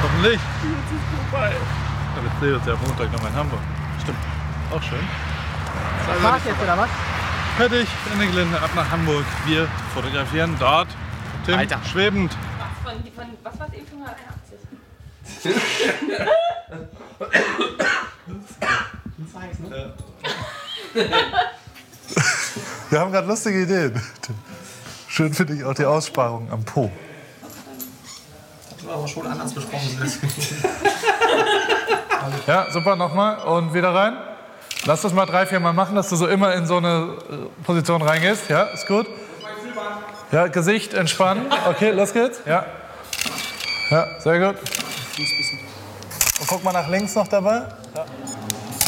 Hoffentlich. 0.04 0.34
Jetzt 0.34 0.91
ist 0.91 0.99
vorbei. 1.30 1.52
Ja, 1.52 2.24
wir 2.24 2.32
sehen 2.39 2.56
uns 2.56 2.66
ja 2.66 2.74
am 2.74 2.80
Montag 2.82 3.12
nochmal 3.12 3.30
in 3.32 3.38
Hamburg. 3.38 3.60
Stimmt. 4.02 4.18
Auch 4.72 4.82
schön. 4.82 5.08
Was 6.08 6.24
war's 6.24 6.41
jetzt, 6.45 6.62
oder 6.62 6.78
was? 6.78 6.89
fertig 7.58 7.88
in 8.12 8.18
der 8.20 8.28
Gelände, 8.28 8.60
ab 8.60 8.72
nach 8.76 8.89
Hamburg. 8.89 9.24
Wir 9.45 9.68
fotografieren 9.93 10.56
dort. 10.60 10.88
Tim, 11.45 11.56
Alter. 11.56 11.80
schwebend. 11.84 12.36
Von, 12.84 12.93
von, 13.14 13.26
was 13.43 13.60
war 13.60 13.68
es 13.68 13.74
eben 13.76 13.86
581? 13.86 14.58
Wir 22.89 22.99
haben 22.99 23.12
gerade 23.12 23.28
lustige 23.28 23.62
Ideen. 23.62 24.02
Schön 25.08 25.32
finde 25.34 25.54
ich 25.54 25.64
auch 25.64 25.76
die 25.76 25.86
Aussparung 25.86 26.52
am 26.52 26.64
Po. 26.64 26.91
Das 28.91 28.99
aber 28.99 29.07
schon 29.07 29.27
anders 29.27 29.53
besprochen. 29.53 29.97
Ja, 32.45 32.67
super, 32.71 32.95
nochmal 32.95 33.39
und 33.39 33.73
wieder 33.73 33.93
rein. 33.95 34.15
Lass 34.85 35.01
das 35.01 35.11
mal 35.11 35.25
drei, 35.25 35.45
vier 35.47 35.59
Mal 35.59 35.73
machen, 35.73 35.95
dass 35.95 36.09
du 36.09 36.15
so 36.15 36.27
immer 36.27 36.53
in 36.53 36.67
so 36.67 36.77
eine 36.77 37.17
äh, 37.29 37.63
Position 37.63 38.01
reingehst. 38.01 38.47
Ja, 38.47 38.63
ist 38.63 38.87
gut. 38.87 39.07
Ja, 40.31 40.47
Gesicht 40.47 40.93
entspannen. 40.93 41.47
Okay, 41.67 41.91
los 41.91 42.13
geht's. 42.13 42.39
Ja. 42.45 42.65
Ja, 43.89 44.07
sehr 44.19 44.39
gut. 44.39 44.61
Und 46.39 46.47
guck 46.47 46.63
mal 46.63 46.73
nach 46.73 46.87
links 46.89 47.15
noch 47.15 47.27
dabei. 47.27 47.63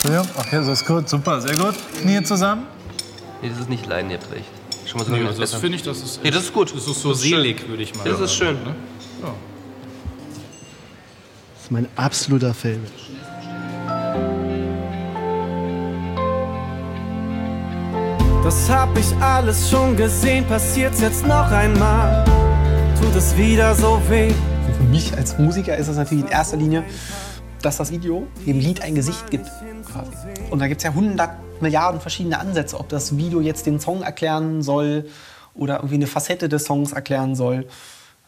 Ja. 0.07 0.23
Okay, 0.37 0.61
so 0.61 0.71
ist 0.71 0.85
gut. 0.85 1.09
Super, 1.09 1.41
sehr 1.41 1.55
gut. 1.55 1.75
Knie 2.01 2.23
zusammen. 2.23 2.67
Nee, 3.41 3.49
das 3.49 3.59
ist 3.59 3.69
nicht 3.69 3.87
laienhaft. 3.87 4.27
Schon 4.85 4.99
mal 4.99 5.05
so 5.05 5.11
Nee, 5.11 5.27
das 5.39 5.55
finde 5.55 5.77
ich, 5.77 5.83
das 5.83 6.01
ist 6.01 6.23
Nee, 6.23 6.29
das 6.31 6.43
ist 6.43 6.53
gut. 6.53 6.73
Das 6.75 6.87
ist 6.87 7.01
so 7.01 7.13
selig, 7.13 7.67
würde 7.67 7.81
ich 7.81 7.95
mal 7.95 8.03
Das 8.07 8.19
ist 8.19 8.35
schön. 8.35 8.63
Ne? 8.63 8.75
Das 11.63 11.67
ist 11.67 11.71
mein 11.71 11.87
absoluter 11.95 12.53
Favorite. 12.53 12.91
Das 18.43 18.69
hab 18.69 18.97
ich 18.97 19.15
alles 19.21 19.69
schon 19.69 19.95
gesehen, 19.95 20.45
passiert's 20.45 20.99
jetzt 20.99 21.25
noch 21.25 21.49
einmal. 21.51 22.25
Tut 22.99 23.15
es 23.15 23.37
wieder 23.37 23.73
so 23.75 24.01
weh. 24.09 24.33
Für 24.77 24.83
mich 24.91 25.15
als 25.15 25.39
Musiker 25.39 25.77
ist 25.77 25.87
das 25.87 25.95
natürlich 25.95 26.25
in 26.25 26.31
erster 26.31 26.57
Linie, 26.57 26.83
dass 27.61 27.77
das 27.77 27.91
Video 27.93 28.27
dem 28.45 28.59
Lied 28.59 28.81
ein 28.81 28.95
Gesicht 28.95 29.31
gibt. 29.31 29.49
Quasi. 29.89 30.33
Und 30.49 30.59
da 30.59 30.67
gibt 30.67 30.81
es 30.81 30.83
ja 30.83 30.93
hundert 30.93 31.31
Milliarden 31.61 32.01
verschiedene 32.01 32.39
Ansätze, 32.39 32.77
ob 32.77 32.89
das 32.89 33.15
Video 33.15 33.39
jetzt 33.39 33.65
den 33.67 33.79
Song 33.79 34.01
erklären 34.01 34.63
soll 34.63 35.05
oder 35.53 35.77
irgendwie 35.77 35.95
eine 35.95 36.07
Facette 36.07 36.49
des 36.49 36.65
Songs 36.65 36.91
erklären 36.91 37.35
soll. 37.35 37.65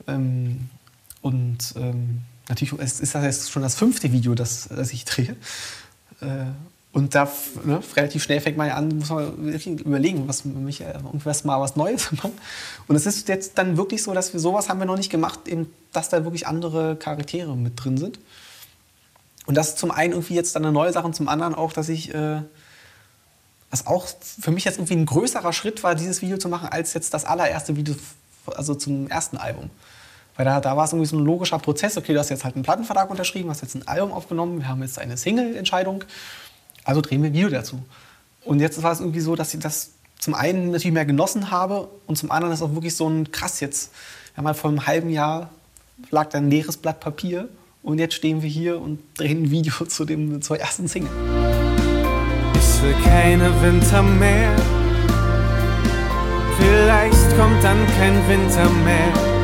Ähm, 0.07 0.69
und 1.21 1.73
ähm, 1.75 2.21
natürlich 2.49 2.73
ist 2.79 3.15
das 3.15 3.23
jetzt 3.23 3.51
schon 3.51 3.61
das 3.61 3.75
fünfte 3.75 4.11
Video, 4.11 4.35
das, 4.35 4.67
das 4.69 4.91
ich 4.91 5.05
drehe. 5.05 5.35
Äh, 6.21 6.45
und 6.91 7.13
da 7.13 7.29
ne, 7.65 7.81
relativ 7.97 8.23
schnell 8.23 8.39
fängt 8.39 8.55
man 8.55 8.67
ja 8.67 8.75
an, 8.75 8.87
muss 8.97 9.09
man 9.09 9.33
überlegen, 9.33 10.29
was 10.29 10.45
mich 10.45 10.79
äh, 10.79 10.93
irgendwas 10.93 11.43
mal 11.43 11.59
was 11.59 11.75
Neues 11.75 12.11
machen. 12.13 12.31
Und 12.87 12.95
es 12.95 13.05
ist 13.05 13.27
jetzt 13.27 13.57
dann 13.57 13.75
wirklich 13.75 14.01
so, 14.01 14.13
dass 14.13 14.31
wir 14.31 14.39
sowas 14.39 14.69
haben 14.69 14.79
wir 14.79 14.85
noch 14.85 14.95
nicht 14.95 15.09
gemacht, 15.09 15.47
eben, 15.47 15.69
dass 15.91 16.07
da 16.09 16.23
wirklich 16.23 16.47
andere 16.47 16.95
Charaktere 16.95 17.55
mit 17.57 17.73
drin 17.83 17.97
sind. 17.97 18.19
Und 19.45 19.55
das 19.55 19.69
ist 19.69 19.77
zum 19.77 19.91
einen 19.91 20.13
irgendwie 20.13 20.35
jetzt 20.35 20.55
dann 20.55 20.63
eine 20.63 20.71
neue 20.71 20.91
Sache 20.93 21.05
und 21.05 21.15
zum 21.15 21.27
anderen 21.27 21.53
auch, 21.53 21.73
dass 21.73 21.89
ich 21.89 22.13
äh, 22.13 22.41
was 23.71 23.87
auch 23.87 24.07
für 24.39 24.51
mich 24.51 24.63
jetzt 24.63 24.77
irgendwie 24.77 24.95
ein 24.95 25.05
größerer 25.05 25.51
Schritt 25.51 25.83
war, 25.83 25.95
dieses 25.95 26.21
Video 26.21 26.37
zu 26.37 26.47
machen, 26.47 26.69
als 26.69 26.93
jetzt 26.93 27.13
das 27.13 27.25
allererste 27.25 27.75
Video, 27.75 27.95
also 28.45 28.73
zum 28.73 29.09
ersten 29.09 29.35
Album. 29.35 29.69
Weil 30.35 30.45
da, 30.45 30.59
da 30.59 30.75
war 30.75 30.85
es 30.85 30.91
irgendwie 30.91 31.09
so 31.09 31.17
ein 31.17 31.25
logischer 31.25 31.59
Prozess, 31.59 31.97
okay, 31.97 32.13
du 32.13 32.19
hast 32.19 32.29
jetzt 32.29 32.43
halt 32.43 32.55
einen 32.55 32.63
Plattenvertrag 32.63 33.09
unterschrieben, 33.09 33.49
hast 33.49 33.61
jetzt 33.61 33.75
ein 33.75 33.87
Album 33.87 34.11
aufgenommen, 34.11 34.59
wir 34.59 34.67
haben 34.67 34.81
jetzt 34.81 34.99
eine 34.99 35.15
Single-Entscheidung, 35.15 36.03
also 36.83 37.01
drehen 37.01 37.21
wir 37.23 37.29
ein 37.29 37.33
Video 37.33 37.49
dazu. 37.49 37.81
Und 38.43 38.59
jetzt 38.59 38.81
war 38.83 38.91
es 38.91 38.99
irgendwie 38.99 39.21
so, 39.21 39.35
dass 39.35 39.53
ich 39.53 39.59
das 39.59 39.91
zum 40.19 40.33
einen 40.33 40.71
natürlich 40.71 40.93
mehr 40.93 41.05
genossen 41.05 41.51
habe 41.51 41.87
und 42.05 42.17
zum 42.17 42.31
anderen 42.31 42.53
ist 42.53 42.61
auch 42.61 42.73
wirklich 42.73 42.95
so 42.95 43.07
ein 43.07 43.31
krass 43.31 43.59
jetzt. 43.59 43.91
Wir 44.33 44.37
haben 44.37 44.47
halt 44.47 44.57
vor 44.57 44.69
einem 44.69 44.85
halben 44.85 45.09
Jahr 45.09 45.49
lag 46.09 46.29
da 46.29 46.37
ein 46.37 46.49
leeres 46.49 46.77
Blatt 46.77 46.99
Papier 46.99 47.47
und 47.83 47.99
jetzt 47.99 48.15
stehen 48.15 48.41
wir 48.41 48.49
hier 48.49 48.81
und 48.81 48.99
drehen 49.15 49.43
ein 49.43 49.51
Video 49.51 49.85
zu 49.87 50.05
dem, 50.05 50.41
zur 50.41 50.59
ersten 50.59 50.87
Single. 50.87 51.11
Ich 52.55 52.81
will 52.81 52.95
keine 53.03 53.49
Winter 53.61 54.03
mehr. 54.03 54.55
Vielleicht 56.57 57.37
kommt 57.37 57.63
dann 57.63 57.77
kein 57.97 58.27
Winter 58.27 58.69
mehr. 58.69 59.34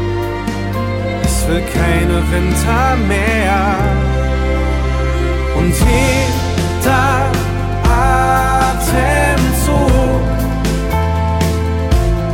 Will 1.47 1.63
keine 1.73 2.21
Winter 2.31 2.95
mehr. 3.07 3.75
Und 5.57 5.73
jeder 5.73 7.31
Atemzug 8.63 9.01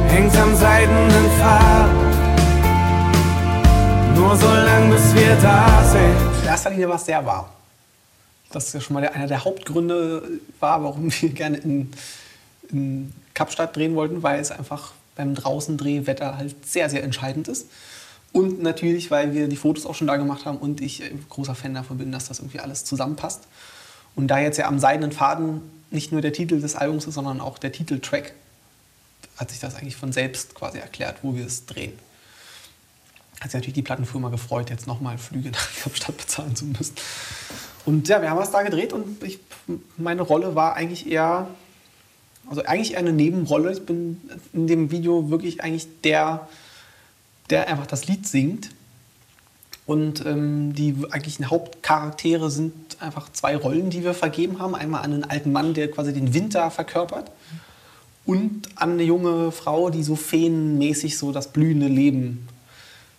hängt 0.10 0.36
am 0.38 0.56
seidenen 0.56 1.32
Faden. 1.40 2.08
Nur 4.16 4.36
so 4.36 4.48
lang, 4.48 4.92
bis 4.92 5.16
wir 5.16 5.36
da 5.42 5.84
sind. 5.84 6.42
In 6.42 6.48
erster 6.48 6.70
Linie 6.70 6.90
war 6.90 6.98
es 6.98 7.06
sehr 7.06 7.26
warm. 7.26 7.46
Das 8.52 8.68
ist 8.68 8.74
ja 8.74 8.82
schon 8.82 8.94
mal 8.94 9.08
einer 9.08 9.28
der 9.28 9.46
Hauptgründe 9.46 10.22
war, 10.60 10.84
warum 10.84 11.12
wir 11.22 11.30
gerne 11.30 11.58
in, 11.58 11.92
in 12.70 13.14
Kapstadt 13.34 13.76
drehen 13.76 13.96
wollten, 13.96 14.22
weil 14.22 14.40
es 14.40 14.52
einfach 14.52 14.92
beim 15.16 15.34
Draußendrehwetter 15.34 16.38
halt 16.38 16.68
sehr, 16.68 16.90
sehr 16.90 17.04
entscheidend 17.04 17.48
ist. 17.48 17.68
Und 18.38 18.62
natürlich, 18.62 19.10
weil 19.10 19.34
wir 19.34 19.48
die 19.48 19.56
Fotos 19.56 19.88
auch 19.88 19.96
schon 19.96 20.06
da 20.06 20.16
gemacht 20.16 20.46
haben 20.46 20.60
und 20.60 20.80
ich 20.80 21.02
äh, 21.02 21.10
großer 21.28 21.56
Fan 21.56 21.74
davon 21.74 21.98
bin, 21.98 22.12
dass 22.12 22.28
das 22.28 22.38
irgendwie 22.38 22.60
alles 22.60 22.86
zusammenpasst. 22.86 23.48
Und 24.16 24.28
da 24.28 24.38
jetzt 24.38 24.58
ja 24.58 24.68
am 24.68 24.78
seidenen 24.78 25.12
Faden 25.12 25.62
nicht 25.90 26.12
nur 26.12 26.22
der 26.22 26.34
Titel 26.34 26.62
des 26.62 26.76
Albums 26.76 27.08
ist, 27.08 27.16
sondern 27.16 27.42
auch 27.42 27.58
der 27.58 27.72
Titeltrack, 27.72 28.34
hat 29.38 29.50
sich 29.50 29.60
das 29.60 29.74
eigentlich 29.74 29.96
von 29.96 30.12
selbst 30.12 30.54
quasi 30.54 30.78
erklärt, 30.78 31.18
wo 31.24 31.34
wir 31.36 31.48
es 31.48 31.66
drehen. 31.66 31.94
Hat 33.42 33.50
sich 33.50 33.56
natürlich 33.56 33.74
die 33.74 33.82
Plattenfirma 33.82 34.30
gefreut, 34.30 34.70
jetzt 34.70 34.86
nochmal 34.86 35.18
Flüge 35.18 35.50
nach 35.52 35.70
Kapstadt 35.82 36.18
bezahlen 36.18 36.56
zu 36.56 36.66
müssen. 36.66 36.94
Und 37.86 38.08
ja, 38.08 38.22
wir 38.22 38.30
haben 38.30 38.38
was 38.38 38.52
da 38.52 38.62
gedreht 38.62 38.94
und 38.94 39.24
ich, 39.24 39.40
meine 39.98 40.22
Rolle 40.22 40.54
war 40.54 40.76
eigentlich 40.76 41.10
eher, 41.10 41.48
also 42.48 42.64
eigentlich 42.66 42.92
eher 42.94 43.00
eine 43.00 43.14
Nebenrolle. 43.14 43.72
Ich 43.72 43.84
bin 43.84 44.22
in 44.54 44.68
dem 44.68 44.92
Video 44.92 45.32
wirklich 45.32 45.64
eigentlich 45.64 45.88
der, 46.04 46.48
der 47.50 47.68
einfach 47.68 47.88
das 47.88 48.08
Lied 48.08 48.28
singt. 48.28 48.72
Und 49.86 50.26
ähm, 50.26 50.74
die 50.74 50.96
eigentlichen 51.12 51.50
Hauptcharaktere 51.50 52.52
sind 52.52 52.74
einfach 53.00 53.32
zwei 53.32 53.56
Rollen, 53.56 53.90
die 53.90 54.04
wir 54.04 54.14
vergeben 54.14 54.60
haben. 54.60 54.76
Einmal 54.76 55.04
an 55.04 55.14
einen 55.14 55.24
alten 55.24 55.52
Mann, 55.54 55.74
der 55.74 55.90
quasi 55.90 56.14
den 56.14 56.34
Winter 56.34 56.70
verkörpert. 56.72 57.32
Und 58.26 58.68
an 58.76 58.92
eine 58.92 59.04
junge 59.04 59.54
Frau, 59.54 59.90
die 59.90 60.04
so 60.04 60.18
feenmäßig 60.18 61.18
so 61.18 61.32
das 61.32 61.54
blühende 61.54 61.88
Leben 61.88 62.48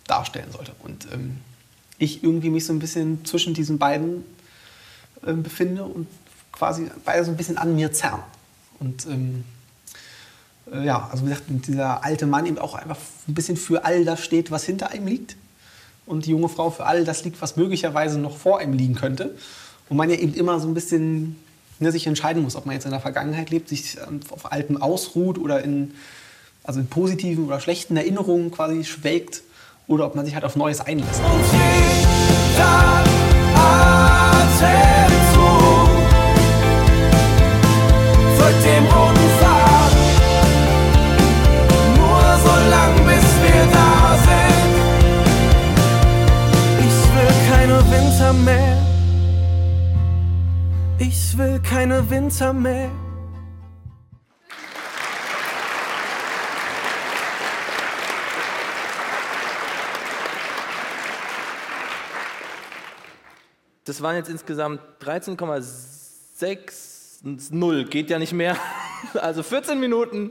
darstellen 0.05 0.51
sollte. 0.51 0.73
Und 0.83 1.07
ähm, 1.11 1.37
ich 1.97 2.23
irgendwie 2.23 2.51
mich 2.51 2.65
so 2.65 2.73
ein 2.73 2.79
bisschen 2.79 3.25
zwischen 3.25 3.55
diesen 3.55 3.79
beiden 3.79 4.23
äh, 5.25 5.33
befinde 5.33 5.83
und 5.83 6.07
quasi 6.51 6.89
beide 7.03 7.25
so 7.25 7.31
ein 7.31 7.37
bisschen 7.37 7.57
an 7.57 7.75
mir 7.75 7.91
zerren. 7.91 8.21
Und 8.79 9.07
ähm, 9.07 9.43
äh, 9.43 9.58
ja, 10.83 11.09
also 11.11 11.25
wie 11.25 11.29
gesagt, 11.29 11.45
dieser 11.49 12.03
alte 12.03 12.25
Mann 12.25 12.45
eben 12.45 12.57
auch 12.57 12.75
einfach 12.75 12.97
ein 13.27 13.33
bisschen 13.33 13.57
für 13.57 13.85
all 13.85 14.05
das 14.05 14.23
steht, 14.23 14.51
was 14.51 14.63
hinter 14.63 14.91
einem 14.91 15.07
liegt. 15.07 15.35
Und 16.05 16.25
die 16.25 16.31
junge 16.31 16.49
Frau 16.49 16.71
für 16.71 16.85
all 16.85 17.05
das 17.05 17.23
liegt, 17.23 17.41
was 17.41 17.55
möglicherweise 17.55 18.19
noch 18.19 18.37
vor 18.37 18.59
einem 18.59 18.73
liegen 18.73 18.95
könnte. 18.95 19.35
Und 19.89 19.97
man 19.97 20.09
ja 20.09 20.15
eben 20.15 20.33
immer 20.33 20.59
so 20.59 20.67
ein 20.67 20.73
bisschen 20.73 21.35
ne, 21.79 21.91
sich 21.91 22.07
entscheiden 22.07 22.43
muss, 22.43 22.55
ob 22.55 22.65
man 22.65 22.73
jetzt 22.75 22.85
in 22.85 22.91
der 22.91 22.99
Vergangenheit 22.99 23.49
lebt, 23.49 23.69
sich 23.69 23.97
ähm, 24.07 24.19
auf 24.29 24.51
Altem 24.51 24.81
ausruht 24.81 25.37
oder 25.37 25.63
in, 25.63 25.93
also 26.63 26.79
in 26.79 26.87
positiven 26.87 27.45
oder 27.45 27.59
schlechten 27.59 27.97
Erinnerungen 27.97 28.51
quasi 28.51 28.83
schwelgt 28.83 29.43
oder 29.87 30.05
ob 30.05 30.15
man 30.15 30.25
sich 30.25 30.35
halt 30.35 30.45
auf 30.45 30.55
Neues 30.55 30.81
einlässt. 30.81 31.21
Atemzug 33.55 34.69
folgt 38.37 38.65
dem 38.65 38.85
roten 38.85 39.18
keine 51.69 52.09
Winter 52.09 52.51
mehr. 52.51 52.89
Das 63.85 64.01
waren 64.01 64.15
jetzt 64.15 64.29
insgesamt 64.29 64.81
13,60. 64.99 67.85
Geht 67.85 68.09
ja 68.09 68.17
nicht 68.17 68.33
mehr. 68.33 68.57
Also 69.13 69.43
14 69.43 69.79
Minuten 69.79 70.29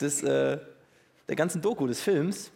des, 0.00 0.22
äh, 0.22 0.60
der 1.28 1.34
ganzen 1.34 1.60
Doku 1.60 1.88
des 1.88 2.00
Films. 2.00 2.52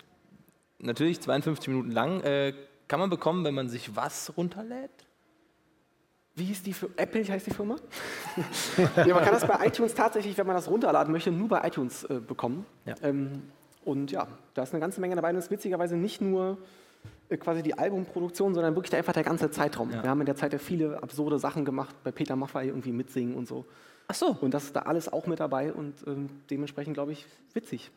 Natürlich 0.78 1.20
52 1.20 1.66
Minuten 1.66 1.90
lang. 1.90 2.20
Äh, 2.20 2.54
kann 2.86 3.00
man 3.00 3.10
bekommen, 3.10 3.44
wenn 3.44 3.54
man 3.54 3.68
sich 3.68 3.96
was 3.96 4.32
runterlädt? 4.36 4.92
Wie 6.40 6.46
hieß 6.46 6.62
die 6.62 6.72
Firma? 6.72 6.94
Apple 6.96 7.22
heißt 7.22 7.46
die 7.46 7.52
Firma? 7.52 7.76
ja, 8.96 9.14
man 9.14 9.22
kann 9.22 9.34
das 9.34 9.46
bei 9.46 9.66
iTunes 9.66 9.94
tatsächlich, 9.94 10.36
wenn 10.38 10.46
man 10.46 10.56
das 10.56 10.68
runterladen 10.68 11.12
möchte, 11.12 11.30
nur 11.30 11.48
bei 11.48 11.66
iTunes 11.66 12.04
äh, 12.04 12.14
bekommen. 12.14 12.66
Ähm, 13.02 13.42
und 13.84 14.10
ja, 14.10 14.26
da 14.54 14.62
ist 14.62 14.72
eine 14.72 14.80
ganze 14.80 15.00
Menge 15.00 15.14
dabei. 15.14 15.30
Und 15.30 15.36
es 15.36 15.44
ist 15.44 15.50
witzigerweise 15.50 15.96
nicht 15.96 16.20
nur 16.20 16.58
äh, 17.28 17.36
quasi 17.36 17.62
die 17.62 17.78
Albumproduktion, 17.78 18.54
sondern 18.54 18.74
wirklich 18.74 18.96
einfach 18.96 19.12
der 19.12 19.22
ganze 19.22 19.50
Zeitraum. 19.50 19.92
Wir 19.92 20.02
haben 20.02 20.20
in 20.20 20.26
der 20.26 20.36
Zeit 20.36 20.52
ja 20.52 20.58
viele 20.58 21.02
absurde 21.02 21.38
Sachen 21.38 21.64
gemacht, 21.64 21.94
bei 22.02 22.10
Peter 22.10 22.36
Maffay 22.36 22.68
irgendwie 22.68 22.92
mitsingen 22.92 23.34
und 23.34 23.46
so. 23.46 23.66
Ach 24.08 24.14
so. 24.14 24.36
Und 24.40 24.54
das 24.54 24.64
ist 24.64 24.74
da 24.74 24.80
alles 24.80 25.12
auch 25.12 25.26
mit 25.26 25.40
dabei 25.40 25.72
und 25.72 25.94
ähm, 26.06 26.30
dementsprechend, 26.50 26.94
glaube 26.94 27.12
ich, 27.12 27.26
witzig. 27.52 27.90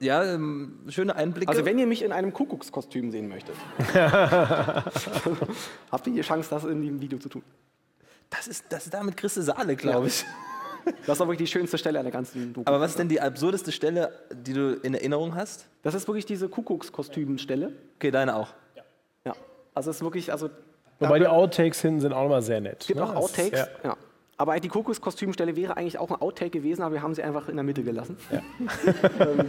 Ja, 0.00 0.24
ähm, 0.24 0.78
schöne 0.88 1.14
Einblicke. 1.14 1.50
Also 1.50 1.66
wenn 1.66 1.78
ihr 1.78 1.86
mich 1.86 2.02
in 2.02 2.10
einem 2.10 2.32
Kuckuckskostüm 2.32 3.10
sehen 3.10 3.28
möchtet, 3.28 3.54
habt 3.94 6.06
ihr 6.06 6.14
die 6.14 6.22
Chance, 6.22 6.48
das 6.48 6.64
in 6.64 6.80
dem 6.80 7.02
Video 7.02 7.18
zu 7.18 7.28
tun. 7.28 7.42
Das 8.30 8.46
ist, 8.46 8.64
das 8.68 8.84
ist 8.86 8.94
da 8.94 9.02
mit 9.02 9.16
Christe 9.16 9.42
Saale, 9.42 9.76
glaube 9.76 10.08
ich. 10.08 10.24
Das 10.84 11.16
ist 11.16 11.20
aber 11.20 11.30
wirklich 11.30 11.48
die 11.50 11.52
schönste 11.52 11.78
Stelle 11.78 11.98
an 11.98 12.04
der 12.04 12.12
ganzen 12.12 12.52
Doku. 12.52 12.68
Aber 12.68 12.80
was 12.80 12.90
ist 12.90 12.98
denn 12.98 13.08
die 13.08 13.20
absurdeste 13.20 13.72
Stelle, 13.72 14.12
die 14.30 14.52
du 14.52 14.74
in 14.82 14.94
Erinnerung 14.94 15.34
hast? 15.34 15.66
Das 15.82 15.94
ist 15.94 16.06
wirklich 16.08 16.26
diese 16.26 16.48
Kuckuckskostümstelle. 16.48 17.72
Okay, 17.96 18.10
deine 18.10 18.36
auch. 18.36 18.48
Ja. 19.24 19.32
Also 19.72 19.90
es 19.90 19.96
ist 19.96 20.02
wirklich, 20.02 20.30
also 20.30 20.50
Wobei 20.98 21.18
die 21.18 21.26
Outtakes 21.26 21.80
hinten 21.80 22.00
sind 22.00 22.12
auch 22.12 22.22
nochmal 22.22 22.42
sehr 22.42 22.60
nett. 22.60 22.78
es 22.80 22.86
gibt 22.86 23.00
ne? 23.00 23.06
auch 23.06 23.14
Outtakes. 23.14 23.60
Ja. 23.60 23.90
Ja. 23.90 23.96
Aber 24.36 24.58
die 24.58 24.68
Kuckuckskostümstelle 24.68 25.56
wäre 25.56 25.76
eigentlich 25.76 25.98
auch 25.98 26.10
ein 26.10 26.20
Outtake 26.20 26.50
gewesen, 26.50 26.82
aber 26.82 26.94
wir 26.94 27.02
haben 27.02 27.14
sie 27.14 27.22
einfach 27.22 27.48
in 27.48 27.56
der 27.56 27.64
Mitte 27.64 27.82
gelassen. 27.82 28.16
ähm, 29.20 29.46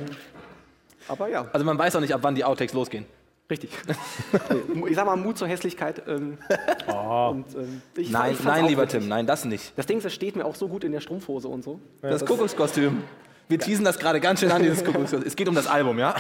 aber 1.08 1.28
ja. 1.28 1.48
Also 1.52 1.66
man 1.66 1.78
weiß 1.78 1.96
auch 1.96 2.02
nicht, 2.02 2.14
ab 2.14 2.22
wann 2.24 2.36
die 2.36 2.44
Outtakes 2.44 2.74
losgehen. 2.74 3.06
Richtig. 3.50 3.70
Ich 4.88 4.96
sag 4.96 5.06
mal 5.06 5.16
Mut 5.16 5.38
zur 5.38 5.48
Hässlichkeit. 5.48 6.02
Ähm, 6.08 6.38
und, 6.88 7.46
ähm, 7.56 7.82
ich- 7.96 8.10
nein, 8.12 8.34
ich 8.34 8.44
nein, 8.44 8.66
lieber 8.66 8.84
witzig. 8.84 9.02
Tim, 9.02 9.10
nein, 9.10 9.26
das 9.28 9.46
nicht. 9.46 9.74
Das 9.78 9.86
Ding, 9.86 10.02
das 10.02 10.14
steht 10.14 10.36
mir 10.36 10.46
auch 10.46 10.56
so 10.56 10.68
gut 10.68 10.84
in 10.84 10.92
der 10.92 11.00
Strumpfhose 11.00 11.48
und 11.48 11.64
so. 11.64 11.80
Das 12.02 12.26
Kuckuckskostüm. 12.26 13.04
Wir 13.48 13.60
teasen 13.60 13.86
das 13.86 14.00
gerade 14.00 14.20
ganz 14.20 14.40
schön 14.40 14.52
an, 14.52 14.64
dieses 14.64 14.84
Kuckuckskostüm. 14.84 15.28
Es 15.28 15.36
geht 15.36 15.48
um 15.48 15.56
das 15.56 15.68
Album, 15.68 16.00
ja? 16.00 16.16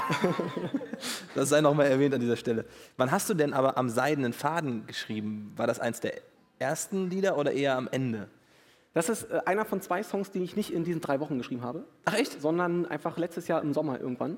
Das 1.33 1.49
sei 1.49 1.61
nochmal 1.61 1.87
erwähnt 1.87 2.13
an 2.13 2.19
dieser 2.21 2.35
Stelle. 2.37 2.65
Wann 2.97 3.11
hast 3.11 3.29
du 3.29 3.33
denn 3.33 3.53
aber 3.53 3.77
am 3.77 3.89
seidenen 3.89 4.31
Faden 4.33 4.85
geschrieben? 4.87 5.51
War 5.55 5.65
das 5.67 5.79
eins 5.79 5.99
der 6.01 6.13
ersten 6.59 7.09
Lieder 7.09 7.37
oder 7.37 7.51
eher 7.51 7.75
am 7.77 7.87
Ende? 7.91 8.27
Das 8.93 9.09
ist 9.09 9.23
äh, 9.31 9.41
einer 9.45 9.65
von 9.65 9.81
zwei 9.81 10.03
Songs, 10.03 10.31
die 10.31 10.39
ich 10.43 10.55
nicht 10.55 10.71
in 10.71 10.83
diesen 10.83 11.01
drei 11.01 11.19
Wochen 11.19 11.37
geschrieben 11.37 11.63
habe. 11.63 11.83
Ach 12.05 12.13
echt? 12.13 12.39
Sondern 12.41 12.85
einfach 12.85 13.17
letztes 13.17 13.47
Jahr 13.47 13.61
im 13.61 13.73
Sommer 13.73 13.99
irgendwann. 13.99 14.37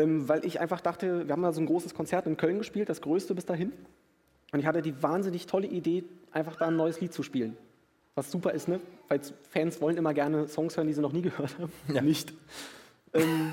Ähm, 0.00 0.28
weil 0.28 0.44
ich 0.44 0.60
einfach 0.60 0.80
dachte, 0.80 1.26
wir 1.26 1.32
haben 1.32 1.42
ja 1.42 1.52
so 1.52 1.60
ein 1.60 1.66
großes 1.66 1.94
Konzert 1.94 2.26
in 2.26 2.36
Köln 2.36 2.58
gespielt, 2.58 2.88
das 2.88 3.00
größte 3.00 3.34
bis 3.34 3.44
dahin. 3.44 3.72
Und 4.52 4.60
ich 4.60 4.66
hatte 4.66 4.82
die 4.82 5.02
wahnsinnig 5.02 5.46
tolle 5.46 5.66
Idee, 5.66 6.04
einfach 6.32 6.56
da 6.56 6.68
ein 6.68 6.76
neues 6.76 7.00
Lied 7.00 7.12
zu 7.12 7.22
spielen. 7.22 7.56
Was 8.14 8.30
super 8.30 8.52
ist, 8.52 8.66
ne? 8.66 8.80
Weil 9.08 9.20
Fans 9.50 9.80
wollen 9.80 9.96
immer 9.96 10.14
gerne 10.14 10.48
Songs 10.48 10.76
hören, 10.76 10.88
die 10.88 10.94
sie 10.94 11.00
noch 11.00 11.12
nie 11.12 11.22
gehört 11.22 11.56
haben. 11.58 11.72
Nicht. 12.06 12.32
Ähm, 13.12 13.52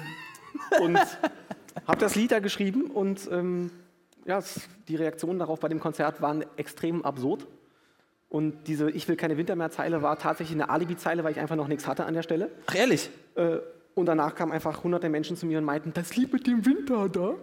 und 0.81 0.97
habe 1.85 1.99
das 1.99 2.15
Lied 2.15 2.31
da 2.31 2.39
geschrieben 2.39 2.89
und 2.91 3.29
ähm, 3.31 3.69
ja, 4.25 4.41
die 4.87 4.95
Reaktionen 4.95 5.39
darauf 5.39 5.59
bei 5.59 5.69
dem 5.69 5.79
Konzert 5.79 6.21
waren 6.21 6.45
extrem 6.57 7.03
absurd. 7.03 7.47
Und 8.29 8.67
diese 8.67 8.91
Ich 8.91 9.07
will 9.07 9.15
keine 9.15 9.37
Winter 9.37 9.55
mehr 9.55 9.71
Zeile 9.71 10.01
war 10.01 10.17
tatsächlich 10.19 10.55
eine 10.55 10.69
Alibi-Zeile, 10.69 11.23
weil 11.23 11.31
ich 11.31 11.39
einfach 11.39 11.55
noch 11.55 11.69
nichts 11.69 11.87
hatte 11.87 12.05
an 12.05 12.13
der 12.13 12.23
Stelle. 12.23 12.51
Ach 12.65 12.75
ehrlich? 12.75 13.09
Äh, 13.35 13.59
und 13.97 14.05
danach 14.05 14.35
kamen 14.35 14.51
einfach 14.51 14.83
hunderte 14.83 15.09
Menschen 15.09 15.35
zu 15.35 15.45
mir 15.45 15.57
und 15.57 15.65
meinten, 15.65 15.93
das 15.93 16.15
Lied 16.15 16.31
mit 16.31 16.47
dem 16.47 16.65
Winter 16.65 17.09
da. 17.09 17.33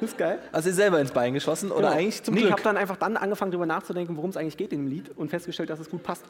Das 0.00 0.10
ist 0.10 0.18
geil. 0.18 0.38
Hast 0.52 0.64
du 0.66 0.70
dir 0.70 0.76
selber 0.76 1.00
ins 1.00 1.10
Bein 1.10 1.34
geschossen 1.34 1.70
oder 1.72 1.88
Genau. 1.88 1.92
eigentlich 2.00 2.22
zum 2.22 2.34
nee, 2.34 2.40
ich 2.40 2.46
Glück? 2.46 2.52
habe 2.52 2.62
dann 2.62 2.76
einfach 2.76 2.96
dann 2.96 3.16
angefangen, 3.16 3.50
darüber 3.50 3.66
nachzudenken, 3.66 4.16
worum 4.16 4.30
es 4.30 4.36
eigentlich 4.36 4.56
geht 4.56 4.72
in 4.72 4.84
dem 4.84 4.86
Lied 4.88 5.10
und 5.16 5.28
festgestellt, 5.30 5.70
dass 5.70 5.80
es 5.80 5.90
gut 5.90 6.02
passt. 6.04 6.24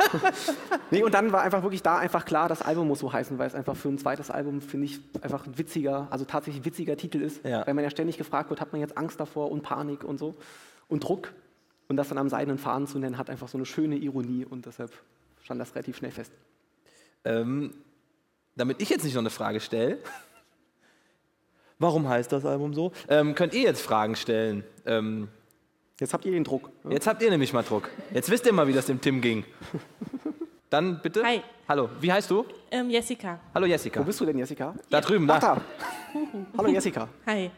nee, 0.90 1.02
und 1.02 1.12
dann 1.12 1.30
war 1.32 1.42
einfach 1.42 1.62
wirklich 1.62 1.82
da 1.82 1.98
einfach 1.98 2.24
klar, 2.24 2.48
das 2.48 2.62
Album 2.62 2.88
muss 2.88 3.00
so 3.00 3.12
heißen, 3.12 3.38
weil 3.38 3.46
es 3.46 3.54
einfach 3.54 3.76
für 3.76 3.88
ein 3.88 3.98
zweites 3.98 4.30
Album, 4.30 4.62
finde 4.62 4.86
ich, 4.86 5.00
einfach 5.20 5.46
ein 5.46 5.58
witziger, 5.58 6.08
also 6.10 6.24
tatsächlich 6.24 6.64
witziger 6.64 6.96
Titel 6.96 7.20
ist. 7.20 7.44
Ja. 7.44 7.66
Weil 7.66 7.74
man 7.74 7.84
ja 7.84 7.90
ständig 7.90 8.16
gefragt 8.16 8.48
wird, 8.48 8.60
hat 8.60 8.72
man 8.72 8.80
jetzt 8.80 8.96
Angst 8.96 9.20
davor 9.20 9.50
und 9.50 9.62
Panik 9.62 10.04
und 10.04 10.18
so 10.18 10.34
und 10.88 11.04
Druck. 11.04 11.32
Und 11.88 11.96
das 11.96 12.08
dann 12.08 12.18
am 12.18 12.28
seidenen 12.28 12.56
Faden 12.58 12.86
zu 12.86 12.98
nennen, 12.98 13.18
hat 13.18 13.28
einfach 13.28 13.48
so 13.48 13.58
eine 13.58 13.66
schöne 13.66 13.96
Ironie 13.96 14.46
und 14.48 14.64
deshalb 14.64 14.92
stand 15.42 15.60
das 15.60 15.74
relativ 15.74 15.96
schnell 15.98 16.12
fest. 16.12 16.32
Ähm, 17.24 17.74
damit 18.60 18.80
ich 18.80 18.90
jetzt 18.90 19.04
nicht 19.04 19.14
noch 19.14 19.22
eine 19.22 19.30
Frage 19.30 19.60
stelle, 19.60 19.98
warum 21.78 22.08
heißt 22.08 22.30
das 22.30 22.44
Album 22.44 22.74
so? 22.74 22.92
Ähm, 23.08 23.34
könnt 23.34 23.54
ihr 23.54 23.62
jetzt 23.62 23.82
Fragen 23.82 24.14
stellen? 24.14 24.62
Ähm, 24.86 25.28
jetzt 25.98 26.14
habt 26.14 26.24
ihr 26.24 26.32
den 26.32 26.44
Druck. 26.44 26.70
Jetzt 26.88 27.06
habt 27.06 27.22
ihr 27.22 27.30
nämlich 27.30 27.52
mal 27.52 27.62
Druck. 27.62 27.88
Jetzt 28.12 28.30
wisst 28.30 28.46
ihr 28.46 28.52
mal, 28.52 28.68
wie 28.68 28.72
das 28.72 28.86
dem 28.86 29.00
Tim 29.00 29.20
ging. 29.20 29.44
Dann 30.70 31.00
bitte. 31.02 31.24
Hi. 31.24 31.42
Hallo, 31.68 31.88
wie 32.00 32.12
heißt 32.12 32.30
du? 32.30 32.44
Ähm, 32.70 32.90
Jessica. 32.90 33.40
Hallo 33.54 33.66
Jessica. 33.66 34.00
Wo 34.00 34.04
bist 34.04 34.20
du 34.20 34.24
denn, 34.24 34.38
Jessica? 34.38 34.74
Da 34.88 35.00
drüben, 35.00 35.26
da. 35.26 35.34
Ach, 35.34 35.40
da. 35.40 35.60
Hallo 36.58 36.68
Jessica. 36.68 37.08
Hi. 37.26 37.50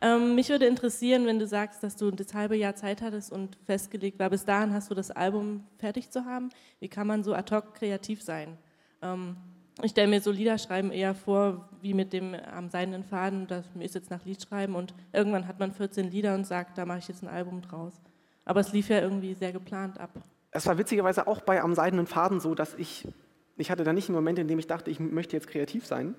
Ähm, 0.00 0.34
mich 0.34 0.48
würde 0.48 0.66
interessieren, 0.66 1.26
wenn 1.26 1.38
du 1.38 1.46
sagst, 1.46 1.82
dass 1.82 1.96
du 1.96 2.10
das 2.10 2.32
halbe 2.32 2.56
Jahr 2.56 2.74
Zeit 2.74 3.02
hattest 3.02 3.30
und 3.32 3.58
festgelegt 3.66 4.18
war, 4.18 4.30
bis 4.30 4.44
dahin 4.44 4.72
hast 4.72 4.90
du 4.90 4.94
das 4.94 5.10
Album 5.10 5.64
fertig 5.78 6.10
zu 6.10 6.24
haben. 6.24 6.48
Wie 6.78 6.88
kann 6.88 7.06
man 7.06 7.22
so 7.22 7.34
ad 7.34 7.54
hoc 7.54 7.74
kreativ 7.74 8.22
sein? 8.22 8.56
Ähm, 9.02 9.36
ich 9.82 9.92
stelle 9.92 10.08
mir 10.08 10.20
so 10.20 10.30
Liederschreiben 10.30 10.90
eher 10.90 11.14
vor, 11.14 11.68
wie 11.80 11.94
mit 11.94 12.12
dem 12.12 12.34
am 12.34 12.68
seidenen 12.68 13.04
Faden, 13.04 13.46
das 13.46 13.64
ist 13.78 13.94
jetzt 13.94 14.10
nach 14.10 14.24
Lied 14.24 14.42
schreiben 14.42 14.74
und 14.74 14.94
irgendwann 15.12 15.46
hat 15.46 15.58
man 15.58 15.72
14 15.72 16.10
Lieder 16.10 16.34
und 16.34 16.46
sagt, 16.46 16.78
da 16.78 16.86
mache 16.86 16.98
ich 16.98 17.08
jetzt 17.08 17.22
ein 17.22 17.28
Album 17.28 17.62
draus. 17.62 17.94
Aber 18.44 18.60
es 18.60 18.72
lief 18.72 18.88
ja 18.88 19.00
irgendwie 19.00 19.34
sehr 19.34 19.52
geplant 19.52 20.00
ab. 20.00 20.10
Es 20.50 20.66
war 20.66 20.78
witzigerweise 20.78 21.26
auch 21.26 21.40
bei 21.40 21.62
Am 21.62 21.74
seidenen 21.74 22.06
Faden 22.06 22.40
so, 22.40 22.54
dass 22.54 22.74
ich, 22.74 23.06
ich 23.56 23.70
hatte 23.70 23.84
da 23.84 23.92
nicht 23.92 24.08
einen 24.08 24.16
Moment, 24.16 24.38
in 24.38 24.48
dem 24.48 24.58
ich 24.58 24.66
dachte, 24.66 24.90
ich 24.90 24.98
möchte 24.98 25.36
jetzt 25.36 25.46
kreativ 25.46 25.86
sein, 25.86 26.14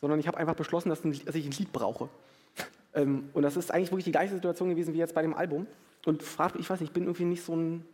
sondern 0.00 0.18
ich 0.18 0.28
habe 0.28 0.36
einfach 0.38 0.54
beschlossen, 0.54 0.90
dass, 0.90 1.04
ich 1.04 1.26
ein 1.26 1.52
Lied 1.52 1.72
brauche. 1.72 2.08
Ähm, 2.92 3.30
und 3.34 3.44
das 3.44 3.56
ist 3.56 3.70
eigentlich 3.70 3.92
wirklich 3.92 4.06
die 4.06 4.10
gleiche 4.10 4.34
Situation 4.34 4.68
gewesen 4.68 4.92
wie 4.94 4.98
jetzt 4.98 5.14
bei 5.14 5.22
dem 5.22 5.32
Album. 5.32 5.68
Und 6.06 6.24
frag, 6.24 6.56
ich 6.58 6.68
weiß 6.68 6.80
nicht, 6.80 6.88
ich 6.88 6.92
bin 6.92 7.04
irgendwie 7.04 7.24
nicht 7.24 7.44
so 7.44 7.54
ein, 7.54 7.84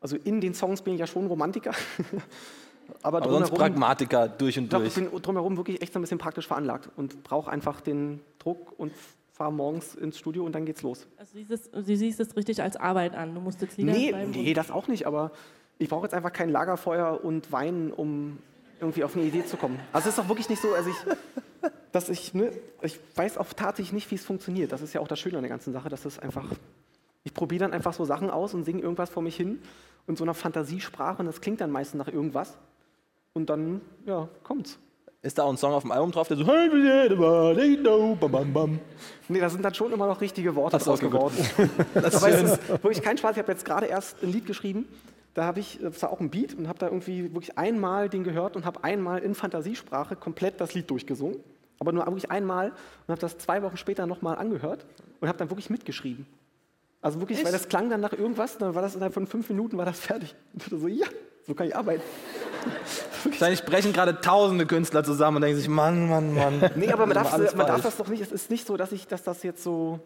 also 0.00 0.16
in 0.16 0.40
den 0.40 0.54
Songs 0.54 0.82
bin 0.82 0.94
ich 0.94 1.00
ja 1.00 1.08
schon 1.08 1.26
Romantiker. 1.26 1.72
Aber, 3.02 3.18
Aber 3.18 3.30
sonst 3.30 3.48
drumherum- 3.50 3.58
Pragmatiker 3.58 4.28
durch 4.28 4.58
und 4.58 4.72
Doch, 4.72 4.78
durch. 4.80 4.96
ich 4.96 5.08
bin 5.10 5.22
drumherum 5.22 5.56
wirklich 5.56 5.80
echt 5.82 5.92
so 5.92 5.98
ein 5.98 6.02
bisschen 6.02 6.18
praktisch 6.18 6.46
veranlagt 6.46 6.88
und 6.96 7.22
brauche 7.24 7.50
einfach 7.50 7.80
den 7.80 8.20
Druck 8.38 8.78
und 8.78 8.92
fahre 9.32 9.52
morgens 9.52 9.94
ins 9.94 10.18
Studio 10.18 10.44
und 10.44 10.52
dann 10.54 10.66
geht's 10.66 10.82
los. 10.82 11.06
Also 11.16 11.32
du 11.32 11.38
siehst 11.44 11.50
es, 11.50 11.70
du 11.86 11.96
siehst 11.96 12.20
es 12.20 12.36
richtig 12.36 12.62
als 12.62 12.76
Arbeit 12.76 13.14
an. 13.14 13.34
Du 13.34 13.40
musst 13.40 13.60
jetzt 13.62 13.76
Lieder 13.78 13.92
Nee, 13.92 14.10
schreiben. 14.10 14.30
nee, 14.32 14.52
das 14.54 14.70
auch 14.70 14.86
nicht, 14.88 15.06
aber 15.06 15.30
ich 15.78 15.88
brauche 15.88 16.04
jetzt 16.04 16.12
einfach 16.14 16.32
kein 16.32 16.50
Lagerfeuer 16.50 17.24
und 17.24 17.50
Wein, 17.50 17.90
um 17.92 18.38
irgendwie 18.80 19.02
auf 19.04 19.14
eine 19.16 19.24
Idee 19.24 19.44
zu 19.44 19.56
kommen. 19.56 19.78
Also 19.92 20.08
es 20.08 20.16
ist 20.16 20.22
doch 20.22 20.28
wirklich 20.28 20.48
nicht 20.50 20.60
so, 20.60 20.72
also 20.74 20.90
ich, 20.90 20.96
dass 21.92 22.08
ich, 22.10 22.34
ne, 22.34 22.50
ich 22.82 22.98
weiß 23.14 23.38
auch 23.38 23.46
tatsächlich 23.54 23.92
nicht, 23.92 24.10
wie 24.10 24.14
es 24.16 24.24
funktioniert. 24.24 24.72
Das 24.72 24.82
ist 24.82 24.92
ja 24.92 25.00
auch 25.00 25.08
das 25.08 25.18
Schöne 25.18 25.36
an 25.38 25.42
der 25.42 25.50
ganzen 25.50 25.72
Sache, 25.72 25.88
dass 25.88 26.04
es 26.04 26.18
einfach, 26.18 26.44
ich 27.24 27.32
probiere 27.34 27.60
dann 27.60 27.72
einfach 27.72 27.92
so 27.94 28.04
Sachen 28.04 28.30
aus 28.30 28.52
und 28.54 28.64
singe 28.64 28.82
irgendwas 28.82 29.08
vor 29.10 29.22
mich 29.22 29.36
hin 29.36 29.60
und 30.06 30.18
so 30.18 30.24
einer 30.24 30.34
Fantasiesprache 30.34 31.20
und 31.20 31.26
das 31.26 31.40
klingt 31.40 31.60
dann 31.60 31.70
meistens 31.70 31.98
nach 31.98 32.08
irgendwas 32.08 32.56
und 33.34 33.48
dann, 33.48 33.80
ja, 34.06 34.28
kommt's. 34.42 34.78
Ist 35.22 35.36
da 35.36 35.42
auch 35.42 35.50
ein 35.50 35.58
Song 35.58 35.74
auf 35.74 35.82
dem 35.82 35.92
Album 35.92 36.12
drauf, 36.12 36.28
der 36.28 36.38
so 36.38 36.46
Hey, 36.46 36.66
everybody 36.66 37.76
know, 37.76 38.16
bam, 38.18 38.32
bam, 38.32 38.52
bam. 38.52 38.80
Nee, 39.28 39.38
da 39.38 39.50
sind 39.50 39.62
dann 39.62 39.74
schon 39.74 39.92
immer 39.92 40.06
noch 40.06 40.20
richtige 40.20 40.54
Worte 40.56 40.78
so, 40.78 40.86
draus 40.86 41.02
okay, 41.02 41.10
geworden. 41.10 41.34
Das 41.94 42.14
ist 42.14 42.22
Aber 42.22 42.32
es 42.32 42.42
ist 42.42 42.68
wirklich 42.70 43.02
kein 43.02 43.18
Spaß. 43.18 43.32
Ich 43.32 43.38
habe 43.42 43.52
jetzt 43.52 43.66
gerade 43.66 43.86
erst 43.86 44.22
ein 44.22 44.32
Lied 44.32 44.46
geschrieben. 44.46 44.88
Da 45.34 45.44
habe 45.44 45.60
ich, 45.60 45.78
das 45.82 46.02
war 46.02 46.10
auch 46.10 46.20
ein 46.20 46.30
Beat 46.30 46.54
und 46.54 46.68
habe 46.68 46.78
da 46.78 46.86
irgendwie 46.86 47.34
wirklich 47.34 47.58
einmal 47.58 48.08
den 48.08 48.24
gehört 48.24 48.56
und 48.56 48.64
habe 48.64 48.82
einmal 48.82 49.20
in 49.20 49.34
Fantasiesprache 49.34 50.16
komplett 50.16 50.58
das 50.58 50.72
Lied 50.72 50.90
durchgesungen. 50.90 51.38
Aber 51.78 51.92
nur 51.92 52.06
wirklich 52.06 52.30
einmal 52.30 52.70
und 52.70 53.08
habe 53.08 53.20
das 53.20 53.36
zwei 53.36 53.62
Wochen 53.62 53.76
später 53.76 54.06
nochmal 54.06 54.36
angehört 54.38 54.86
und 55.20 55.28
habe 55.28 55.38
dann 55.38 55.50
wirklich 55.50 55.68
mitgeschrieben. 55.68 56.26
Also 57.02 57.20
wirklich, 57.20 57.44
weil 57.44 57.52
das 57.52 57.68
klang 57.68 57.90
dann 57.90 58.00
nach 58.00 58.12
irgendwas, 58.12 58.58
dann 58.58 58.74
war 58.74 58.82
das 58.82 58.94
innerhalb 58.94 59.14
von 59.14 59.26
fünf 59.26 59.48
Minuten 59.50 59.76
war 59.78 59.86
das 59.86 60.00
fertig. 60.00 60.34
Und 60.52 60.62
ich 60.62 60.68
dachte 60.70 60.78
so, 60.78 60.88
ja, 60.88 61.06
so 61.46 61.54
kann 61.54 61.66
ich 61.66 61.76
arbeiten. 61.76 62.02
Wahrscheinlich 63.24 63.58
sprechen 63.58 63.92
gerade 63.92 64.20
tausende 64.20 64.66
Künstler 64.66 65.04
zusammen 65.04 65.36
und 65.36 65.42
denken 65.42 65.58
sich, 65.58 65.68
Mann, 65.68 66.08
Mann, 66.08 66.34
Mann. 66.34 66.70
Nee, 66.76 66.92
aber 66.92 67.06
man 67.06 67.14
darf, 67.14 67.54
man 67.54 67.66
darf 67.66 67.82
das 67.82 67.96
doch 67.96 68.08
nicht. 68.08 68.20
Es 68.22 68.32
ist 68.32 68.50
nicht 68.50 68.66
so, 68.66 68.76
dass 68.76 68.92
ich, 68.92 69.06
dass 69.06 69.22
das 69.22 69.42
jetzt 69.42 69.62
so, 69.62 70.00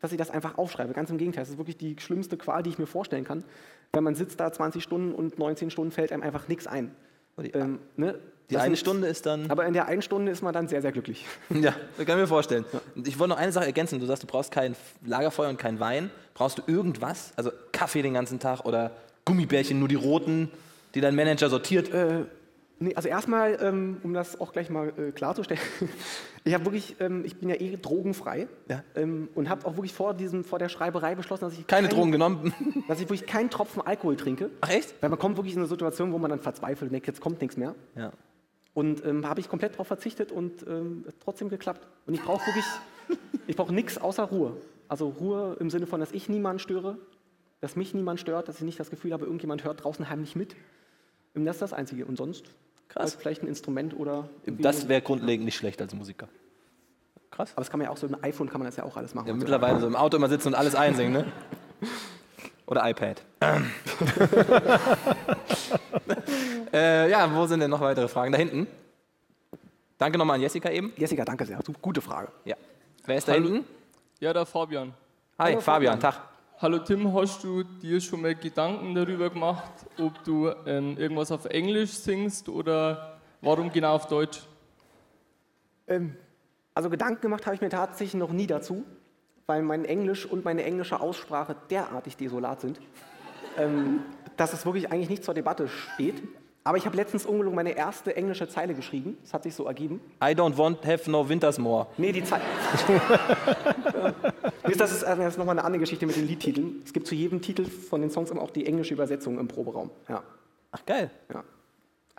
dass 0.00 0.12
ich 0.12 0.18
das 0.18 0.30
einfach 0.30 0.58
aufschreibe. 0.58 0.92
Ganz 0.92 1.10
im 1.10 1.18
Gegenteil. 1.18 1.42
Es 1.42 1.50
ist 1.50 1.58
wirklich 1.58 1.76
die 1.76 1.96
schlimmste 1.98 2.36
Qual, 2.36 2.62
die 2.62 2.70
ich 2.70 2.78
mir 2.78 2.86
vorstellen 2.86 3.24
kann. 3.24 3.44
Wenn 3.92 4.04
man 4.04 4.14
sitzt 4.14 4.40
da 4.40 4.52
20 4.52 4.82
Stunden 4.82 5.14
und 5.14 5.38
19 5.38 5.70
Stunden 5.70 5.92
fällt 5.92 6.12
einem 6.12 6.22
einfach 6.22 6.48
nichts 6.48 6.66
ein. 6.66 6.94
Ähm, 7.38 7.78
ne? 7.96 8.18
die 8.50 8.58
eine 8.58 8.76
Stunde 8.76 9.08
ist 9.08 9.26
dann. 9.26 9.50
Aber 9.50 9.66
in 9.66 9.72
der 9.72 9.86
einen 9.86 10.02
Stunde 10.02 10.30
ist 10.30 10.42
man 10.42 10.52
dann 10.52 10.68
sehr, 10.68 10.82
sehr 10.82 10.92
glücklich. 10.92 11.26
Ja, 11.50 11.74
das 11.96 12.06
kann 12.06 12.16
ich 12.16 12.22
mir 12.22 12.26
vorstellen. 12.26 12.64
Und 12.94 13.08
Ich 13.08 13.18
wollte 13.18 13.30
noch 13.30 13.38
eine 13.38 13.52
Sache 13.52 13.66
ergänzen. 13.66 14.00
Du 14.00 14.06
sagst, 14.06 14.22
du 14.22 14.26
brauchst 14.26 14.52
kein 14.52 14.76
Lagerfeuer 15.04 15.48
und 15.48 15.58
kein 15.58 15.80
Wein. 15.80 16.10
Brauchst 16.34 16.58
du 16.58 16.62
irgendwas? 16.66 17.32
Also 17.36 17.50
Kaffee 17.72 18.02
den 18.02 18.14
ganzen 18.14 18.38
Tag 18.38 18.64
oder 18.64 18.92
Gummibärchen, 19.24 19.78
nur 19.78 19.88
die 19.88 19.94
roten, 19.94 20.50
die 20.94 21.00
dein 21.00 21.14
Manager 21.14 21.48
sortiert? 21.48 21.92
Äh, 21.92 22.24
Nee, 22.82 22.96
also 22.96 23.08
erstmal, 23.08 23.58
ähm, 23.62 23.98
um 24.02 24.12
das 24.12 24.40
auch 24.40 24.52
gleich 24.52 24.68
mal 24.68 24.92
äh, 24.98 25.12
klarzustellen, 25.12 25.62
ich 26.44 26.52
habe 26.52 26.64
wirklich, 26.64 26.96
ähm, 26.98 27.24
ich 27.24 27.36
bin 27.36 27.48
ja 27.48 27.54
eh 27.54 27.76
drogenfrei 27.76 28.48
ähm, 28.96 29.28
und 29.36 29.48
habe 29.48 29.64
auch 29.66 29.76
wirklich 29.76 29.92
vor 29.92 30.14
diesem, 30.14 30.42
vor 30.42 30.58
der 30.58 30.68
Schreiberei 30.68 31.14
beschlossen, 31.14 31.44
dass 31.44 31.56
ich 31.56 31.64
Keine 31.68 31.88
Drogen 31.88 32.10
genommen? 32.10 32.52
dass 32.88 32.98
ich 32.98 33.08
wirklich 33.08 33.26
keinen 33.26 33.50
Tropfen 33.50 33.82
Alkohol 33.82 34.16
trinke. 34.16 34.50
Ach 34.60 34.70
echt? 34.70 35.00
Weil 35.00 35.10
man 35.10 35.18
kommt 35.18 35.36
wirklich 35.36 35.54
in 35.54 35.60
eine 35.60 35.68
Situation, 35.68 36.12
wo 36.12 36.18
man 36.18 36.30
dann 36.30 36.40
verzweifelt 36.40 36.90
und 36.90 36.92
denkt, 36.92 37.06
jetzt 37.06 37.20
kommt 37.20 37.40
nichts 37.40 37.56
mehr. 37.56 37.76
Ja. 37.94 38.12
Und 38.74 39.04
ähm, 39.04 39.28
habe 39.28 39.38
ich 39.38 39.48
komplett 39.48 39.74
darauf 39.74 39.86
verzichtet 39.86 40.32
und 40.32 40.66
ähm, 40.66 41.04
hat 41.06 41.14
trotzdem 41.22 41.50
geklappt. 41.50 41.86
Und 42.06 42.14
ich 42.14 42.22
brauche 42.22 42.44
wirklich, 42.46 42.64
ich 43.46 43.54
brauche 43.54 43.72
nichts 43.72 43.96
außer 43.96 44.24
Ruhe. 44.24 44.56
Also 44.88 45.08
Ruhe 45.08 45.56
im 45.60 45.70
Sinne 45.70 45.86
von, 45.86 46.00
dass 46.00 46.10
ich 46.10 46.28
niemanden 46.28 46.58
störe, 46.58 46.98
dass 47.60 47.76
mich 47.76 47.94
niemand 47.94 48.18
stört, 48.18 48.48
dass 48.48 48.56
ich 48.56 48.62
nicht 48.62 48.80
das 48.80 48.90
Gefühl 48.90 49.12
habe, 49.12 49.24
irgendjemand 49.24 49.62
hört 49.62 49.84
draußen 49.84 50.08
heimlich 50.08 50.34
mit. 50.34 50.56
Das 51.34 51.56
ist 51.56 51.62
das 51.62 51.72
Einzige. 51.72 52.04
Und 52.06 52.16
sonst 52.16 52.44
Krass. 52.88 53.14
vielleicht 53.14 53.42
ein 53.42 53.48
Instrument 53.48 53.98
oder. 53.98 54.28
Das 54.46 54.88
wäre 54.88 55.00
grundlegend 55.02 55.44
nicht 55.44 55.56
schlecht 55.56 55.80
als 55.80 55.94
Musiker. 55.94 56.28
Krass. 57.30 57.52
Aber 57.52 57.62
das 57.62 57.70
kann 57.70 57.78
man 57.78 57.86
ja 57.86 57.90
auch 57.90 57.96
so 57.96 58.06
im 58.06 58.16
iPhone 58.22 58.48
kann 58.48 58.60
man 58.60 58.66
das 58.66 58.76
ja 58.76 58.84
auch 58.84 58.96
alles 58.96 59.14
machen. 59.14 59.28
Ja, 59.28 59.34
mittlerweile 59.34 59.80
so 59.80 59.86
im 59.86 59.96
Auto 59.96 60.18
immer 60.18 60.28
sitzen 60.28 60.48
und 60.48 60.54
alles 60.54 60.74
einsingen, 60.74 61.12
ne? 61.12 61.24
Oder 62.66 62.88
iPad. 62.88 63.22
äh, 66.72 67.10
ja, 67.10 67.34
wo 67.34 67.46
sind 67.46 67.60
denn 67.60 67.70
noch 67.70 67.80
weitere 67.80 68.08
Fragen? 68.08 68.32
Da 68.32 68.38
hinten. 68.38 68.66
Danke 69.98 70.18
nochmal 70.18 70.36
an 70.36 70.42
Jessica 70.42 70.70
eben. 70.70 70.92
Jessica, 70.96 71.24
danke 71.24 71.44
sehr. 71.44 71.58
Gute 71.80 72.00
Frage. 72.00 72.28
Ja. 72.44 72.56
Wer 73.04 73.18
ist 73.18 73.28
da 73.28 73.32
Hallo. 73.32 73.48
hinten? 73.48 73.66
Ja, 74.20 74.32
der 74.32 74.46
Fabian. 74.46 74.94
Hi, 75.38 75.52
Hallo, 75.52 75.60
Fabian, 75.60 75.98
Tag. 75.98 76.20
Hallo 76.62 76.78
Tim, 76.78 77.12
hast 77.12 77.42
du 77.42 77.64
dir 77.64 78.00
schon 78.00 78.22
mal 78.22 78.36
Gedanken 78.36 78.94
darüber 78.94 79.30
gemacht, 79.30 79.72
ob 79.98 80.22
du 80.22 80.48
ähm, 80.64 80.96
irgendwas 80.96 81.32
auf 81.32 81.44
Englisch 81.46 81.90
singst 81.90 82.48
oder 82.48 83.18
warum 83.40 83.72
genau 83.72 83.94
auf 83.96 84.06
Deutsch? 84.06 84.42
Ähm, 85.88 86.14
also 86.72 86.88
Gedanken 86.88 87.20
gemacht 87.20 87.46
habe 87.46 87.56
ich 87.56 87.60
mir 87.60 87.68
tatsächlich 87.68 88.14
noch 88.14 88.30
nie 88.30 88.46
dazu, 88.46 88.84
weil 89.46 89.62
mein 89.62 89.84
Englisch 89.84 90.24
und 90.24 90.44
meine 90.44 90.62
englische 90.62 91.00
Aussprache 91.00 91.56
derartig 91.68 92.16
desolat 92.16 92.60
sind, 92.60 92.78
ähm, 93.58 94.04
dass 94.36 94.52
es 94.52 94.64
wirklich 94.64 94.92
eigentlich 94.92 95.10
nicht 95.10 95.24
zur 95.24 95.34
Debatte 95.34 95.66
steht. 95.66 96.22
Aber 96.62 96.76
ich 96.76 96.86
habe 96.86 96.96
letztens 96.96 97.26
ungelogen 97.26 97.56
meine 97.56 97.72
erste 97.72 98.14
englische 98.14 98.46
Zeile 98.46 98.74
geschrieben. 98.74 99.18
Das 99.22 99.34
hat 99.34 99.42
sich 99.42 99.56
so 99.56 99.66
ergeben. 99.66 100.00
I 100.22 100.26
don't 100.26 100.56
want 100.56 100.86
have 100.86 101.10
no 101.10 101.28
winters 101.28 101.58
more. 101.58 101.88
Nee, 101.98 102.12
die 102.12 102.22
Zeit. 102.22 102.42
Das 104.62 104.92
ist, 104.92 105.04
also 105.04 105.22
das 105.22 105.34
ist 105.34 105.38
nochmal 105.38 105.58
eine 105.58 105.64
andere 105.64 105.80
Geschichte 105.80 106.06
mit 106.06 106.16
den 106.16 106.26
Liedtiteln. 106.26 106.82
Es 106.84 106.92
gibt 106.92 107.06
zu 107.06 107.14
jedem 107.14 107.40
Titel 107.42 107.64
von 107.64 108.00
den 108.00 108.10
Songs 108.10 108.30
immer 108.30 108.42
auch 108.42 108.50
die 108.50 108.66
englische 108.66 108.94
Übersetzung 108.94 109.38
im 109.38 109.48
Proberaum. 109.48 109.90
Ja. 110.08 110.22
Ach, 110.70 110.86
geil. 110.86 111.10
Ja. 111.32 111.42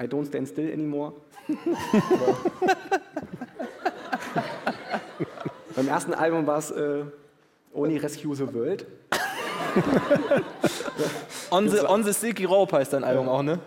I 0.01 0.07
don't 0.07 0.27
stand 0.27 0.47
still 0.49 0.71
anymore. 0.71 1.13
Beim 5.75 5.87
ersten 5.87 6.13
Album 6.13 6.45
war 6.45 6.57
es 6.57 6.71
äh, 6.71 7.03
Only 7.73 7.97
Rescue 7.97 8.35
the 8.35 8.53
World. 8.53 8.85
On 11.49 11.69
the, 11.69 11.79
on 11.81 12.03
the 12.03 12.11
Silky 12.13 12.45
Rope 12.45 12.75
heißt 12.75 12.93
dein 12.93 13.03
Album 13.03 13.29
auch, 13.29 13.43
ne? 13.43 13.59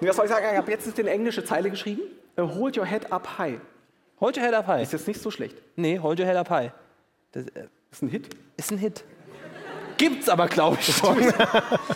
Nee, 0.00 0.08
was 0.08 0.16
soll 0.16 0.26
ich 0.26 0.30
sagen? 0.30 0.44
Ich 0.50 0.56
habe 0.58 0.70
jetzt 0.70 0.98
eine 0.98 1.10
englische 1.10 1.44
Zeile 1.44 1.70
geschrieben. 1.70 2.02
Äh, 2.36 2.42
Hold 2.42 2.76
your 2.76 2.84
head 2.84 3.10
up 3.10 3.38
high. 3.38 3.58
Hold 4.20 4.36
your 4.36 4.44
head 4.44 4.54
up 4.54 4.66
high. 4.66 4.82
Ist 4.82 4.92
jetzt 4.92 5.08
nicht 5.08 5.20
so 5.20 5.30
schlecht. 5.30 5.56
Nee, 5.76 5.98
Hold 5.98 6.20
your 6.20 6.26
head 6.26 6.36
up 6.36 6.50
high. 6.50 6.70
Das 7.34 7.46
äh, 7.48 7.66
ist 7.90 8.02
ein 8.02 8.08
Hit. 8.08 8.28
Ist 8.56 8.70
ein 8.72 8.78
Hit. 8.78 9.04
Gibt's 9.96 10.28
aber, 10.28 10.46
glaube 10.48 10.78
ich, 10.80 10.96
schon. 10.96 11.16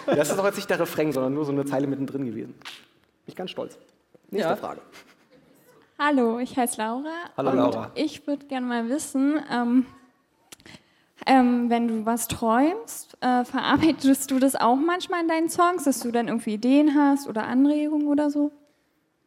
Das 0.06 0.30
ist 0.30 0.36
doch 0.38 0.44
jetzt 0.44 0.56
nicht 0.56 0.68
der 0.70 0.80
Refrain, 0.80 1.12
sondern 1.12 1.34
nur 1.34 1.44
so 1.44 1.52
eine 1.52 1.64
Zeile 1.64 1.86
mittendrin 1.86 2.24
gewesen. 2.26 2.54
Bin 2.54 2.64
ich 3.26 3.36
ganz 3.36 3.50
stolz. 3.50 3.78
Nächste 4.30 4.50
Ja. 4.50 4.56
Frage. 4.56 4.80
Hallo, 5.98 6.38
ich 6.38 6.56
heiße 6.56 6.80
Laura. 6.80 7.10
Hallo, 7.36 7.50
und 7.50 7.56
Laura. 7.56 7.90
Ich 7.94 8.26
würde 8.26 8.46
gerne 8.46 8.66
mal 8.66 8.88
wissen, 8.88 9.40
ähm, 9.52 9.86
ähm, 11.26 11.70
wenn 11.70 11.88
du 11.88 12.06
was 12.06 12.28
träumst, 12.28 13.16
äh, 13.20 13.44
verarbeitest 13.44 14.30
du 14.30 14.38
das 14.38 14.54
auch 14.56 14.76
manchmal 14.76 15.22
in 15.22 15.28
deinen 15.28 15.48
Songs, 15.48 15.84
dass 15.84 16.00
du 16.00 16.10
dann 16.12 16.28
irgendwie 16.28 16.54
Ideen 16.54 16.94
hast 16.96 17.28
oder 17.28 17.44
Anregungen 17.46 18.06
oder 18.08 18.30
so? 18.30 18.52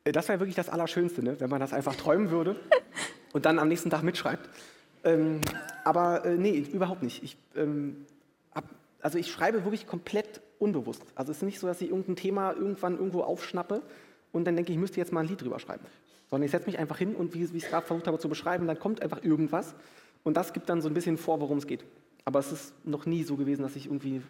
Äh, 0.05 0.11
Das 0.11 0.27
wäre 0.29 0.39
wirklich 0.39 0.55
das 0.55 0.69
Allerschönste, 0.69 1.23
ne? 1.23 1.39
wenn 1.39 1.49
man 1.49 1.59
das 1.59 1.73
einfach 1.73 1.95
träumen 1.95 2.31
würde 2.31 2.55
und 3.33 3.45
dann 3.45 3.59
am 3.59 3.67
nächsten 3.67 3.89
Tag 3.89 4.03
mitschreibt. 4.03 4.49
Ähm, 5.03 5.41
aber 5.83 6.25
äh, 6.25 6.37
nee, 6.37 6.59
überhaupt 6.71 7.03
nicht. 7.03 7.23
Ich, 7.23 7.37
ähm, 7.55 8.05
hab, 8.53 8.65
also 9.01 9.17
ich 9.17 9.31
schreibe 9.31 9.63
wirklich 9.63 9.87
komplett 9.87 10.41
unbewusst. 10.59 11.03
Also 11.15 11.31
es 11.31 11.37
ist 11.37 11.43
nicht 11.43 11.59
so, 11.59 11.67
dass 11.67 11.81
ich 11.81 11.89
irgendein 11.89 12.15
Thema 12.15 12.53
irgendwann 12.53 12.97
irgendwo 12.97 13.21
aufschnappe 13.21 13.81
und 14.31 14.45
dann 14.45 14.55
denke 14.55 14.71
ich, 14.71 14.77
ich 14.77 14.81
müsste 14.81 14.99
jetzt 14.99 15.11
mal 15.11 15.21
ein 15.21 15.27
Lied 15.27 15.41
drüber 15.41 15.59
schreiben. 15.59 15.85
Sondern 16.29 16.45
ich 16.45 16.51
setze 16.51 16.67
mich 16.67 16.77
einfach 16.77 16.97
hin 16.97 17.15
und 17.15 17.33
wie, 17.33 17.51
wie 17.51 17.57
ich 17.57 17.63
es 17.63 17.69
gerade 17.69 17.85
versucht 17.85 18.07
habe 18.07 18.19
zu 18.19 18.29
beschreiben, 18.29 18.67
dann 18.67 18.79
kommt 18.79 19.01
einfach 19.01 19.23
irgendwas 19.23 19.73
und 20.23 20.37
das 20.37 20.53
gibt 20.53 20.69
dann 20.69 20.81
so 20.81 20.87
ein 20.87 20.93
bisschen 20.93 21.17
vor, 21.17 21.41
worum 21.41 21.57
es 21.57 21.67
geht. 21.67 21.83
Aber 22.25 22.39
es 22.39 22.51
ist 22.51 22.73
noch 22.85 23.05
nie 23.05 23.23
so 23.23 23.35
gewesen, 23.35 23.63
dass 23.63 23.75
ich 23.75 23.87
irgendwie, 23.87 24.21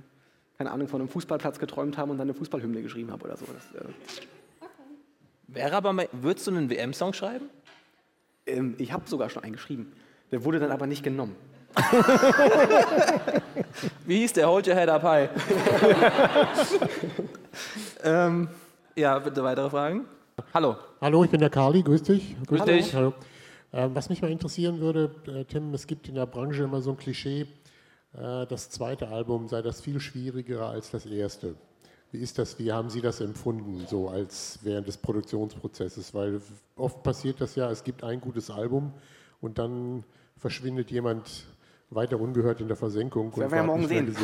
keine 0.58 0.72
Ahnung, 0.72 0.88
von 0.88 1.02
einem 1.02 1.10
Fußballplatz 1.10 1.60
geträumt 1.60 1.98
habe 1.98 2.12
und 2.12 2.18
dann 2.18 2.30
eine 2.30 2.34
Fußballhymne 2.34 2.82
geschrieben 2.82 3.12
habe 3.12 3.26
oder 3.26 3.36
so. 3.36 3.46
Das, 3.46 3.84
äh, 3.84 3.90
Wäre 5.48 5.76
aber 5.76 5.92
mal, 5.92 6.08
würdest 6.14 6.48
du 6.48 6.52
einen 6.52 6.70
WM-Song 6.70 7.12
schreiben? 7.12 7.50
Ähm, 8.46 8.76
ich 8.78 8.94
habe 8.94 9.08
sogar 9.08 9.30
schon 9.30 9.44
einen 9.44 9.54
geschrieben. 9.54 9.92
Der 10.32 10.44
wurde 10.44 10.60
dann 10.60 10.72
aber 10.72 10.88
nicht 10.88 11.04
genommen. 11.04 11.36
Wie 14.06 14.20
hieß 14.20 14.34
der? 14.34 14.48
Hold 14.48 14.68
your 14.68 14.76
head 14.76 14.90
up 14.90 15.04
high. 15.04 15.30
ähm, 18.04 18.50
ja, 18.96 19.20
bitte 19.20 19.44
weitere 19.44 19.70
Fragen? 19.70 20.06
Hallo. 20.54 20.76
Hallo, 21.00 21.24
ich 21.24 21.30
bin 21.30 21.40
der 21.40 21.50
Carli, 21.50 21.84
grüß 21.84 22.04
dich. 22.04 22.36
Grüß 22.46 22.62
Hallo. 22.62 22.72
dich. 22.72 22.94
Hallo. 22.94 23.14
Ähm, 23.74 23.96
was 23.96 24.10
mich 24.10 24.22
mal 24.22 24.32
interessieren 24.32 24.80
würde, 24.80 25.16
äh, 25.28 25.46
Tim, 25.46 25.74
es 25.74 25.88
gibt 25.88 26.08
in 26.10 26.16
der 26.16 26.26
Branche 26.26 26.64
immer 26.64 26.82
so 26.82 26.92
ein 26.92 26.98
Klischee, 26.98 27.48
äh, 28.14 28.46
das 28.48 28.70
zweite 28.70 29.08
Album 29.08 29.48
sei 29.48 29.62
das 29.62 29.82
viel 29.82 30.00
schwieriger 30.00 30.68
als 30.68 30.92
das 30.92 31.06
erste. 31.06 31.56
Wie 32.12 32.20
ist 32.20 32.38
das, 32.38 32.60
wie 32.60 32.74
haben 32.74 32.90
Sie 32.90 33.00
das 33.00 33.22
empfunden, 33.22 33.86
so 33.88 34.10
als 34.10 34.60
während 34.64 34.88
des 34.88 34.98
Produktionsprozesses? 34.98 36.14
Weil 36.14 36.42
oft 36.76 37.04
passiert 37.04 37.40
das 37.40 37.56
ja, 37.56 37.72
es 37.72 37.86
gibt 37.86 38.04
ein 38.04 38.20
gutes 38.20 38.50
Album 38.50 38.92
und 39.40 39.58
dann 39.58 40.04
verschwindet 40.42 40.90
jemand 40.90 41.46
weiter 41.92 42.20
ungehört 42.20 42.62
in 42.62 42.68
der 42.68 42.78
Versenkung 42.78 43.36
werden 43.36 43.52
wir 43.52 43.58
ja 43.58 43.64
morgen 43.64 43.88
sehen. 43.88 44.16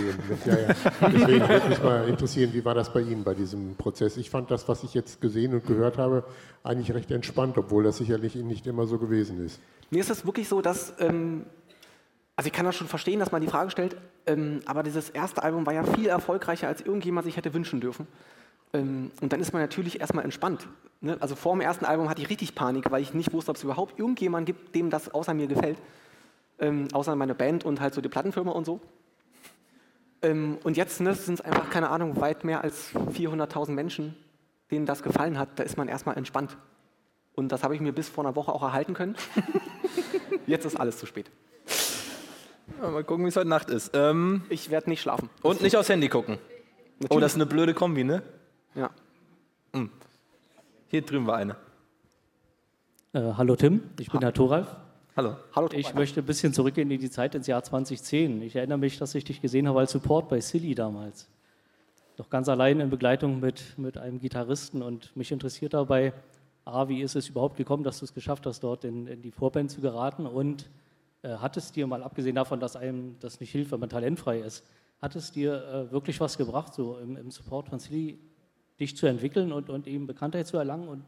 Ja, 0.45 0.57
ja. 0.57 0.75
Deswegen 1.01 1.49
würde 1.49 1.69
mich 1.69 1.83
mal 1.83 2.07
interessieren, 2.07 2.53
wie 2.53 2.63
war 2.63 2.73
das 2.73 2.91
bei 2.91 3.01
Ihnen 3.01 3.23
bei 3.23 3.33
diesem 3.33 3.75
Prozess? 3.75 4.15
Ich 4.17 4.29
fand 4.29 4.49
das, 4.49 4.67
was 4.69 4.83
ich 4.83 4.93
jetzt 4.93 5.19
gesehen 5.19 5.53
und 5.53 5.67
gehört 5.67 5.97
habe, 5.97 6.23
eigentlich 6.63 6.93
recht 6.93 7.11
entspannt, 7.11 7.57
obwohl 7.57 7.83
das 7.83 7.97
sicherlich 7.97 8.35
nicht 8.35 8.65
immer 8.67 8.87
so 8.87 8.97
gewesen 8.97 9.45
ist. 9.45 9.59
Mir 9.91 9.99
ist 9.99 10.09
es 10.09 10.25
wirklich 10.25 10.47
so, 10.47 10.61
dass, 10.61 10.93
ähm, 10.99 11.45
also 12.37 12.47
ich 12.47 12.53
kann 12.53 12.65
das 12.65 12.75
schon 12.75 12.87
verstehen, 12.87 13.19
dass 13.19 13.33
man 13.33 13.41
die 13.41 13.47
Frage 13.47 13.69
stellt, 13.69 13.97
ähm, 14.25 14.61
aber 14.65 14.81
dieses 14.81 15.09
erste 15.09 15.43
Album 15.43 15.65
war 15.65 15.73
ja 15.73 15.83
viel 15.83 16.07
erfolgreicher, 16.07 16.69
als 16.69 16.81
irgendjemand 16.81 17.25
sich 17.25 17.35
hätte 17.35 17.53
wünschen 17.53 17.81
dürfen. 17.81 18.07
Ähm, 18.73 19.11
und 19.21 19.33
dann 19.33 19.41
ist 19.41 19.51
man 19.51 19.61
natürlich 19.61 19.99
erstmal 19.99 20.23
entspannt. 20.23 20.67
Ne? 21.01 21.17
Also 21.19 21.35
vor 21.35 21.53
dem 21.53 21.61
ersten 21.61 21.83
Album 21.83 22.09
hatte 22.09 22.21
ich 22.21 22.29
richtig 22.29 22.55
Panik, 22.55 22.89
weil 22.91 23.01
ich 23.01 23.13
nicht 23.13 23.33
wusste, 23.33 23.51
ob 23.51 23.57
es 23.57 23.63
überhaupt 23.63 23.99
irgendjemand 23.99 24.45
gibt, 24.45 24.73
dem 24.73 24.89
das 24.89 25.13
außer 25.13 25.33
mir 25.33 25.47
gefällt. 25.47 25.77
Ähm, 26.59 26.87
außer 26.93 27.15
meine 27.15 27.35
Band 27.35 27.65
und 27.65 27.79
halt 27.81 27.93
so 27.93 28.01
die 28.01 28.09
Plattenfirma 28.09 28.51
und 28.51 28.65
so. 28.65 28.81
Ähm, 30.21 30.57
und 30.63 30.77
jetzt 30.77 30.99
ne, 31.01 31.13
sind 31.13 31.35
es 31.35 31.41
einfach, 31.41 31.69
keine 31.69 31.89
Ahnung, 31.89 32.19
weit 32.19 32.43
mehr 32.43 32.63
als 32.63 32.91
400.000 32.93 33.71
Menschen, 33.71 34.15
denen 34.71 34.85
das 34.85 35.03
gefallen 35.03 35.37
hat. 35.37 35.49
Da 35.55 35.63
ist 35.63 35.77
man 35.77 35.87
erstmal 35.87 36.17
entspannt. 36.17 36.57
Und 37.35 37.51
das 37.51 37.63
habe 37.63 37.75
ich 37.75 37.81
mir 37.81 37.93
bis 37.93 38.09
vor 38.09 38.25
einer 38.25 38.35
Woche 38.35 38.51
auch 38.51 38.63
erhalten 38.63 38.95
können. 38.95 39.15
Jetzt 40.47 40.65
ist 40.65 40.75
alles 40.75 40.97
zu 40.97 41.05
spät. 41.05 41.29
Ja, 42.81 42.89
mal 42.89 43.03
gucken, 43.03 43.25
wie 43.25 43.29
es 43.29 43.35
heute 43.35 43.47
Nacht 43.47 43.69
ist. 43.69 43.91
Ähm, 43.93 44.43
ich 44.49 44.71
werde 44.71 44.89
nicht 44.89 45.01
schlafen. 45.01 45.29
Und 45.43 45.61
nicht 45.61 45.77
aufs 45.77 45.89
Handy 45.89 46.09
gucken. 46.09 46.39
Oh, 47.09 47.19
das 47.19 47.33
ist 47.33 47.35
eine 47.35 47.45
blöde 47.45 47.75
Kombi, 47.75 48.03
ne? 48.03 48.23
Ja. 48.73 48.89
Hm. 49.73 49.91
Hier 50.87 51.01
drüben 51.03 51.27
war 51.27 51.37
eine. 51.37 51.55
Äh, 53.13 53.33
hallo 53.37 53.55
Tim, 53.55 53.83
ich 53.99 54.09
bin 54.09 54.21
Herr 54.21 54.33
Thoralf. 54.33 54.67
Hallo. 55.17 55.35
Hallo 55.55 55.67
Ich 55.73 55.95
möchte 55.95 56.19
ein 56.19 56.27
bisschen 56.27 56.53
zurückgehen 56.53 56.91
in 56.91 57.01
die 57.01 57.09
Zeit 57.09 57.33
ins 57.33 57.47
Jahr 57.47 57.63
2010. 57.63 58.39
Ich 58.43 58.55
erinnere 58.55 58.77
mich, 58.77 58.99
dass 58.99 59.15
ich 59.15 59.23
dich 59.23 59.41
gesehen 59.41 59.67
habe 59.67 59.79
als 59.79 59.91
Support 59.91 60.29
bei 60.29 60.39
Silly 60.39 60.75
damals. 60.75 61.27
Doch 62.17 62.29
ganz 62.29 62.47
allein 62.49 62.79
in 62.79 62.91
Begleitung 62.91 63.39
mit, 63.39 63.79
mit 63.79 63.97
einem 63.97 64.19
Gitarristen. 64.19 64.83
Und 64.83 65.15
mich 65.15 65.31
interessiert 65.31 65.73
dabei, 65.73 66.13
A, 66.65 66.87
wie 66.87 67.01
ist 67.01 67.15
es 67.15 67.29
überhaupt 67.29 67.57
gekommen, 67.57 67.83
dass 67.83 67.97
du 67.97 68.05
es 68.05 68.13
geschafft 68.13 68.45
hast, 68.45 68.59
dort 68.59 68.83
in, 68.83 69.07
in 69.07 69.23
die 69.23 69.31
Vorband 69.31 69.71
zu 69.71 69.81
geraten? 69.81 70.27
Und 70.27 70.69
äh, 71.23 71.29
hat 71.29 71.57
es 71.57 71.71
dir, 71.71 71.87
mal 71.87 72.03
abgesehen 72.03 72.35
davon, 72.35 72.59
dass 72.59 72.75
einem 72.75 73.15
das 73.19 73.39
nicht 73.39 73.49
hilft, 73.51 73.71
wenn 73.71 73.79
man 73.79 73.89
talentfrei 73.89 74.41
ist, 74.41 74.63
hat 75.01 75.15
es 75.15 75.31
dir 75.31 75.65
äh, 75.67 75.91
wirklich 75.91 76.21
was 76.21 76.37
gebracht, 76.37 76.75
so 76.75 76.99
im, 76.99 77.17
im 77.17 77.31
Support 77.31 77.69
von 77.69 77.79
Silly, 77.79 78.19
dich 78.79 78.95
zu 78.95 79.07
entwickeln 79.07 79.51
und, 79.51 79.71
und 79.71 79.87
eben 79.87 80.05
Bekanntheit 80.05 80.45
zu 80.45 80.57
erlangen 80.57 80.87
und 80.87 81.05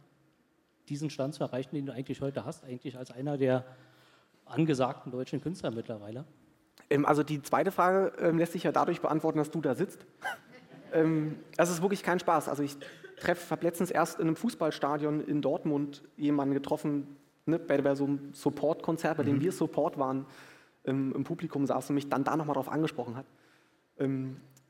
diesen 0.90 1.12
Stand 1.12 1.36
zu 1.36 1.44
erreichen, 1.44 1.76
den 1.76 1.86
du 1.86 1.94
eigentlich 1.94 2.22
heute 2.22 2.44
hast, 2.44 2.64
eigentlich 2.64 2.98
als 2.98 3.12
einer 3.12 3.38
der 3.38 3.64
angesagten 4.50 5.12
deutschen 5.12 5.42
Künstler 5.42 5.72
mittlerweile? 5.72 6.26
Ähm, 6.90 7.06
also 7.06 7.24
die 7.24 7.42
zweite 7.42 7.72
Frage 7.72 8.14
ähm, 8.20 8.38
lässt 8.38 8.54
sich 8.54 8.64
ja 8.64 8.72
dadurch 8.72 9.02
beantworten, 9.02 9.38
dass 9.38 9.52
du 9.52 9.62
da 9.62 9.76
sitzt. 9.76 10.06
ähm, 10.94 11.38
das 11.56 11.70
ist 11.70 11.82
wirklich 11.82 12.04
kein 12.04 12.20
Spaß. 12.20 12.50
Also 12.50 12.64
ich 12.64 12.78
treff, 13.18 13.52
habe 13.52 13.66
letztens 13.66 13.92
erst 13.92 14.20
in 14.20 14.28
einem 14.28 14.36
Fußballstadion 14.36 15.22
in 15.22 15.42
Dortmund 15.42 16.04
jemanden 16.18 16.54
getroffen, 16.54 17.18
ne, 17.46 17.60
bei, 17.60 17.78
bei 17.82 17.96
so 17.96 18.06
einem 18.06 18.34
Support-Konzert, 18.34 19.18
bei 19.18 19.24
dem 19.24 19.36
Mhm. 19.36 19.42
wir 19.42 19.52
Support 19.52 19.98
waren, 19.98 20.26
ähm, 20.86 21.14
im 21.16 21.24
Publikum 21.24 21.66
saß 21.66 21.90
und 21.90 21.96
mich 21.96 22.10
dann 22.10 22.24
da 22.24 22.36
nochmal 22.36 22.56
drauf 22.56 22.70
angesprochen 22.70 23.16
hat. 23.16 23.26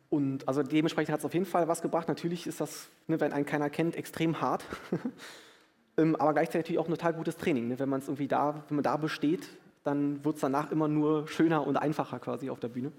Und 0.09 0.47
also 0.47 0.63
dementsprechend 0.63 1.13
hat 1.13 1.19
es 1.19 1.25
auf 1.25 1.35
jeden 1.35 1.45
Fall 1.45 1.67
was 1.67 1.83
gebracht. 1.83 2.07
Natürlich 2.07 2.47
ist 2.47 2.59
das, 2.59 2.89
ne, 3.05 3.19
wenn 3.19 3.31
einen 3.31 3.45
keiner 3.45 3.69
kennt, 3.69 3.95
extrem 3.95 4.41
hart. 4.41 4.65
aber 5.95 6.33
gleichzeitig 6.33 6.61
natürlich 6.61 6.79
auch 6.79 6.87
ein 6.87 6.91
total 6.91 7.13
gutes 7.13 7.37
Training. 7.37 7.67
Ne? 7.67 7.77
Wenn 7.77 7.89
man 7.89 7.99
es 7.99 8.07
irgendwie 8.07 8.27
da, 8.27 8.63
wenn 8.69 8.75
man 8.77 8.83
da 8.83 8.97
besteht, 8.97 9.47
dann 9.89 10.23
wird 10.23 10.35
es 10.35 10.41
danach 10.41 10.71
immer 10.71 10.87
nur 10.87 11.27
schöner 11.27 11.65
und 11.65 11.77
einfacher 11.77 12.19
quasi 12.19 12.49
auf 12.49 12.59
der 12.59 12.69
Bühne. 12.69 12.91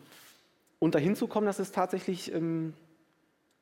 Und 0.79 0.95
dahin 0.95 1.15
zu 1.15 1.27
kommen, 1.27 1.47
das 1.47 1.61
ist 1.61 1.75
tatsächlich, 1.75 2.33
ähm, 2.35 2.75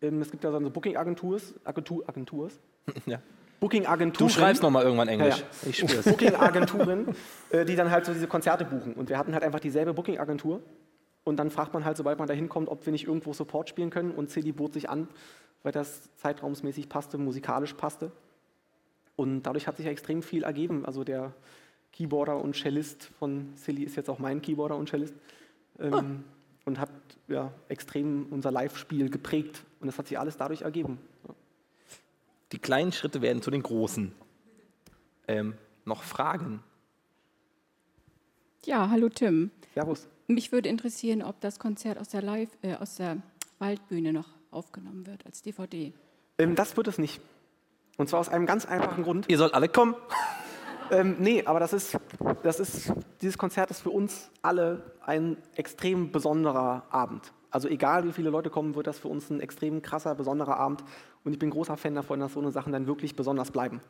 ähm, 0.01 0.23
es 0.23 0.31
gibt 0.31 0.45
ja 0.45 0.51
so 0.51 0.57
eine 0.57 0.71
Booking-Agenturs, 0.71 1.55
Agentur, 1.65 2.05
Agenturs, 2.09 2.59
Ja. 3.07 3.21
Booking-Agenturen. 3.61 4.29
Du 4.29 4.33
schreibst 4.33 4.63
noch 4.63 4.71
mal 4.71 4.85
irgendwann 4.85 5.09
Englisch. 5.09 5.39
Ja, 5.39 5.45
ja. 5.63 5.69
Ich 5.69 5.79
spür's. 5.79 6.05
Booking-Agenturen, 6.05 7.15
äh, 7.51 7.65
die 7.65 7.77
dann 7.77 7.91
halt 7.91 8.07
so 8.07 8.13
diese 8.13 8.29
Konzerte 8.29 8.65
buchen. 8.65 8.95
Und 8.95 9.09
wir 9.09 9.19
hatten 9.19 9.35
halt 9.35 9.43
einfach 9.43 9.61
dieselbe 9.61 9.93
Booking-Agentur. 9.95 10.63
Und 11.25 11.37
dann 11.37 11.51
fragt 11.51 11.75
man 11.75 11.85
halt, 11.85 11.97
sobald 11.97 12.19
man 12.19 12.29
da 12.29 12.35
hinkommt, 12.35 12.69
ob 12.69 12.87
wir 12.87 12.93
nicht 12.93 13.07
irgendwo 13.07 13.33
Support 13.33 13.69
spielen 13.69 13.91
können. 13.91 14.13
Und 14.13 14.31
Silly 14.31 14.53
bot 14.53 14.73
sich 14.73 14.89
an, 14.89 15.09
weil 15.65 15.73
das 15.73 16.15
zeitraumsmäßig 16.17 16.89
passte, 16.89 17.19
musikalisch 17.19 17.75
passte. 17.75 18.13
Und 19.17 19.43
dadurch 19.43 19.67
hat 19.67 19.77
sich 19.77 19.87
ja 19.87 19.93
extrem 19.93 20.23
viel 20.23 20.45
ergeben. 20.45 20.87
Also 20.87 21.03
der 21.03 21.33
Keyboarder 21.99 22.41
und 22.41 22.55
Cellist 22.55 23.11
von 23.19 23.49
Silly 23.57 23.83
ist 23.83 23.97
jetzt 23.97 24.09
auch 24.09 24.21
mein 24.21 24.41
Keyboarder 24.41 24.77
und 24.77 24.89
Cellist. 24.89 25.15
Ähm, 25.81 26.23
Und 26.65 26.79
hat 26.79 26.91
ja, 27.29 27.51
extrem 27.69 28.27
unser 28.31 28.53
Live-Spiel 28.53 29.11
geprägt. 29.11 29.65
Und 29.81 29.89
das 29.89 29.99
hat 29.99 30.07
sich 30.07 30.19
alles 30.19 30.37
dadurch 30.37 30.63
ergeben. 30.63 30.99
Die 32.53 32.59
kleinen 32.59 32.93
Schritte 32.93 33.21
werden 33.21 33.43
zu 33.43 33.51
den 33.51 33.63
großen. 33.63 34.13
Ähm, 35.27 35.55
noch 35.87 36.05
Fragen? 36.05 36.63
Ja, 38.65 38.91
hallo 38.91 39.09
Tim. 39.09 39.51
Servus. 39.75 40.07
Mich 40.29 40.53
würde 40.53 40.69
interessieren, 40.69 41.23
ob 41.23 41.41
das 41.41 41.59
Konzert 41.59 41.99
aus 41.99 42.11
der 42.11 42.23
Live, 42.23 42.51
äh, 42.63 42.75
aus 42.75 42.97
der 42.97 43.17
Waldbühne 43.59 44.13
noch 44.13 44.29
aufgenommen 44.51 45.07
wird 45.07 45.27
als 45.27 45.43
DVD. 45.43 45.93
Ähm, 46.39 46.55
das 46.55 46.77
wird 46.77 46.87
es 46.87 46.99
nicht. 46.99 47.21
Und 47.97 48.09
zwar 48.09 48.21
aus 48.21 48.29
einem 48.29 48.47
ganz 48.47 48.67
einfachen 48.67 49.03
Grund. 49.03 49.27
Ihr 49.29 49.39
sollt 49.39 49.55
alle 49.55 49.69
kommen. 49.69 49.97
Ähm, 50.91 51.17
nee, 51.19 51.45
aber 51.45 51.61
das 51.61 51.73
ist, 51.73 51.99
das 52.43 52.61
ist, 52.61 52.93
dieses 53.21 53.37
Konzert 53.37 53.71
ist 53.71 53.81
für 53.81 53.91
uns 53.91 54.31
alle 54.43 54.83
ein 55.05 55.37
extrem 55.55 56.11
besonderer 56.13 56.85
Abend. 56.91 57.33
Also 57.51 57.69
egal 57.69 58.05
wie 58.05 58.13
viele 58.13 58.31
Leute 58.31 58.51
kommen, 58.51 58.75
wird 58.75 58.87
das 58.87 58.99
für 58.99 59.09
uns 59.09 59.31
ein 59.31 59.41
extrem 59.41 59.83
krasser, 59.83 60.15
besonderer 60.15 60.57
Abend. 60.59 60.85
Und 61.25 61.33
ich 61.33 61.39
bin 61.39 61.51
großer 61.51 61.77
Fan 61.77 61.95
davon, 61.95 62.21
dass 62.21 62.35
so 62.35 62.41
eine 62.41 62.51
Sachen 62.51 62.73
dann 62.73 62.87
wirklich 62.87 63.17
besonders 63.17 63.51
bleiben. 63.51 63.81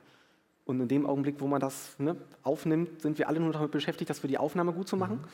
Und 0.64 0.80
in 0.80 0.88
dem 0.88 1.06
Augenblick, 1.06 1.40
wo 1.40 1.46
man 1.46 1.60
das 1.60 1.98
ne, 1.98 2.16
aufnimmt, 2.42 3.00
sind 3.02 3.18
wir 3.18 3.28
alle 3.28 3.40
nur 3.40 3.52
damit 3.52 3.70
beschäftigt, 3.70 4.10
das 4.10 4.18
für 4.18 4.28
die 4.28 4.38
Aufnahme 4.38 4.72
gut 4.72 4.86
zu 4.86 4.96
machen. 4.96 5.24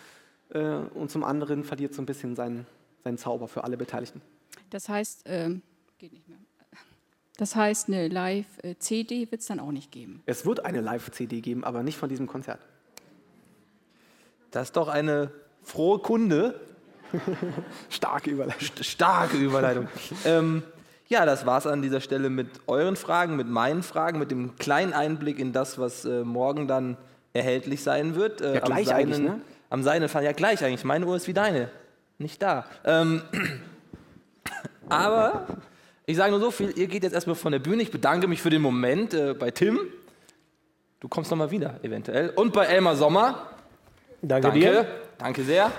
Äh, 0.50 0.76
und 0.94 1.10
zum 1.10 1.24
anderen 1.24 1.64
verliert 1.64 1.92
so 1.92 2.00
ein 2.00 2.06
bisschen 2.06 2.36
seinen, 2.36 2.66
seinen 3.02 3.18
Zauber 3.18 3.48
für 3.48 3.64
alle 3.64 3.76
Beteiligten. 3.76 4.22
Das 4.70 4.88
heißt, 4.88 5.24
ähm, 5.26 5.62
geht 5.98 6.12
nicht 6.12 6.28
mehr. 6.28 6.38
Das 7.36 7.56
heißt, 7.56 7.88
eine 7.88 8.08
Live-CD 8.08 9.30
wird 9.30 9.40
es 9.40 9.48
dann 9.48 9.58
auch 9.58 9.72
nicht 9.72 9.90
geben. 9.90 10.22
Es 10.26 10.46
wird 10.46 10.64
eine 10.64 10.80
Live-CD 10.80 11.40
geben, 11.40 11.64
aber 11.64 11.82
nicht 11.82 11.98
von 11.98 12.08
diesem 12.08 12.26
Konzert. 12.26 12.60
Das 14.52 14.68
ist 14.68 14.76
doch 14.76 14.86
eine 14.88 15.32
frohe 15.62 15.98
Kunde. 15.98 16.60
Starke 17.90 18.30
Überleitung. 18.30 18.68
Starke 18.82 19.36
Überleitung. 19.36 19.88
ähm, 20.24 20.62
ja, 21.08 21.26
das 21.26 21.44
war's 21.44 21.66
an 21.66 21.82
dieser 21.82 22.00
Stelle 22.00 22.30
mit 22.30 22.48
euren 22.68 22.96
Fragen, 22.96 23.36
mit 23.36 23.48
meinen 23.48 23.82
Fragen, 23.82 24.18
mit 24.18 24.30
dem 24.30 24.56
kleinen 24.56 24.92
Einblick 24.92 25.38
in 25.38 25.52
das, 25.52 25.78
was 25.78 26.04
äh, 26.04 26.22
morgen 26.22 26.68
dann 26.68 26.96
erhältlich 27.32 27.82
sein 27.82 28.14
wird. 28.14 28.40
Äh, 28.40 28.54
Ja, 28.54 28.60
gleich 28.60 28.90
am 28.90 28.96
eigentlich, 28.96 29.16
Seinen, 29.16 29.26
ne? 29.26 29.40
Am 29.70 29.82
Seinefall, 29.82 30.24
ja 30.24 30.32
gleich 30.32 30.64
eigentlich. 30.64 30.84
Meine 30.84 31.04
Uhr 31.06 31.16
ist 31.16 31.26
wie 31.26 31.34
deine. 31.34 31.68
Nicht 32.18 32.40
da. 32.40 32.64
Ähm, 32.84 33.22
aber 34.88 35.46
ich 36.06 36.16
sage 36.16 36.30
nur 36.30 36.40
so 36.40 36.50
viel, 36.50 36.76
ihr 36.76 36.86
geht 36.86 37.02
jetzt 37.02 37.14
erstmal 37.14 37.36
von 37.36 37.52
der 37.52 37.58
Bühne. 37.58 37.82
Ich 37.82 37.90
bedanke 37.90 38.28
mich 38.28 38.42
für 38.42 38.50
den 38.50 38.62
Moment 38.62 39.14
äh, 39.14 39.34
bei 39.34 39.50
Tim. 39.50 39.80
Du 41.00 41.08
kommst 41.08 41.30
nochmal 41.30 41.50
wieder, 41.50 41.80
eventuell. 41.82 42.30
Und 42.30 42.52
bei 42.52 42.66
Elmar 42.66 42.96
Sommer. 42.96 43.50
Danke 44.22 44.48
Danke, 44.48 44.58
dir. 44.58 44.86
Danke 45.18 45.42
sehr. 45.42 45.70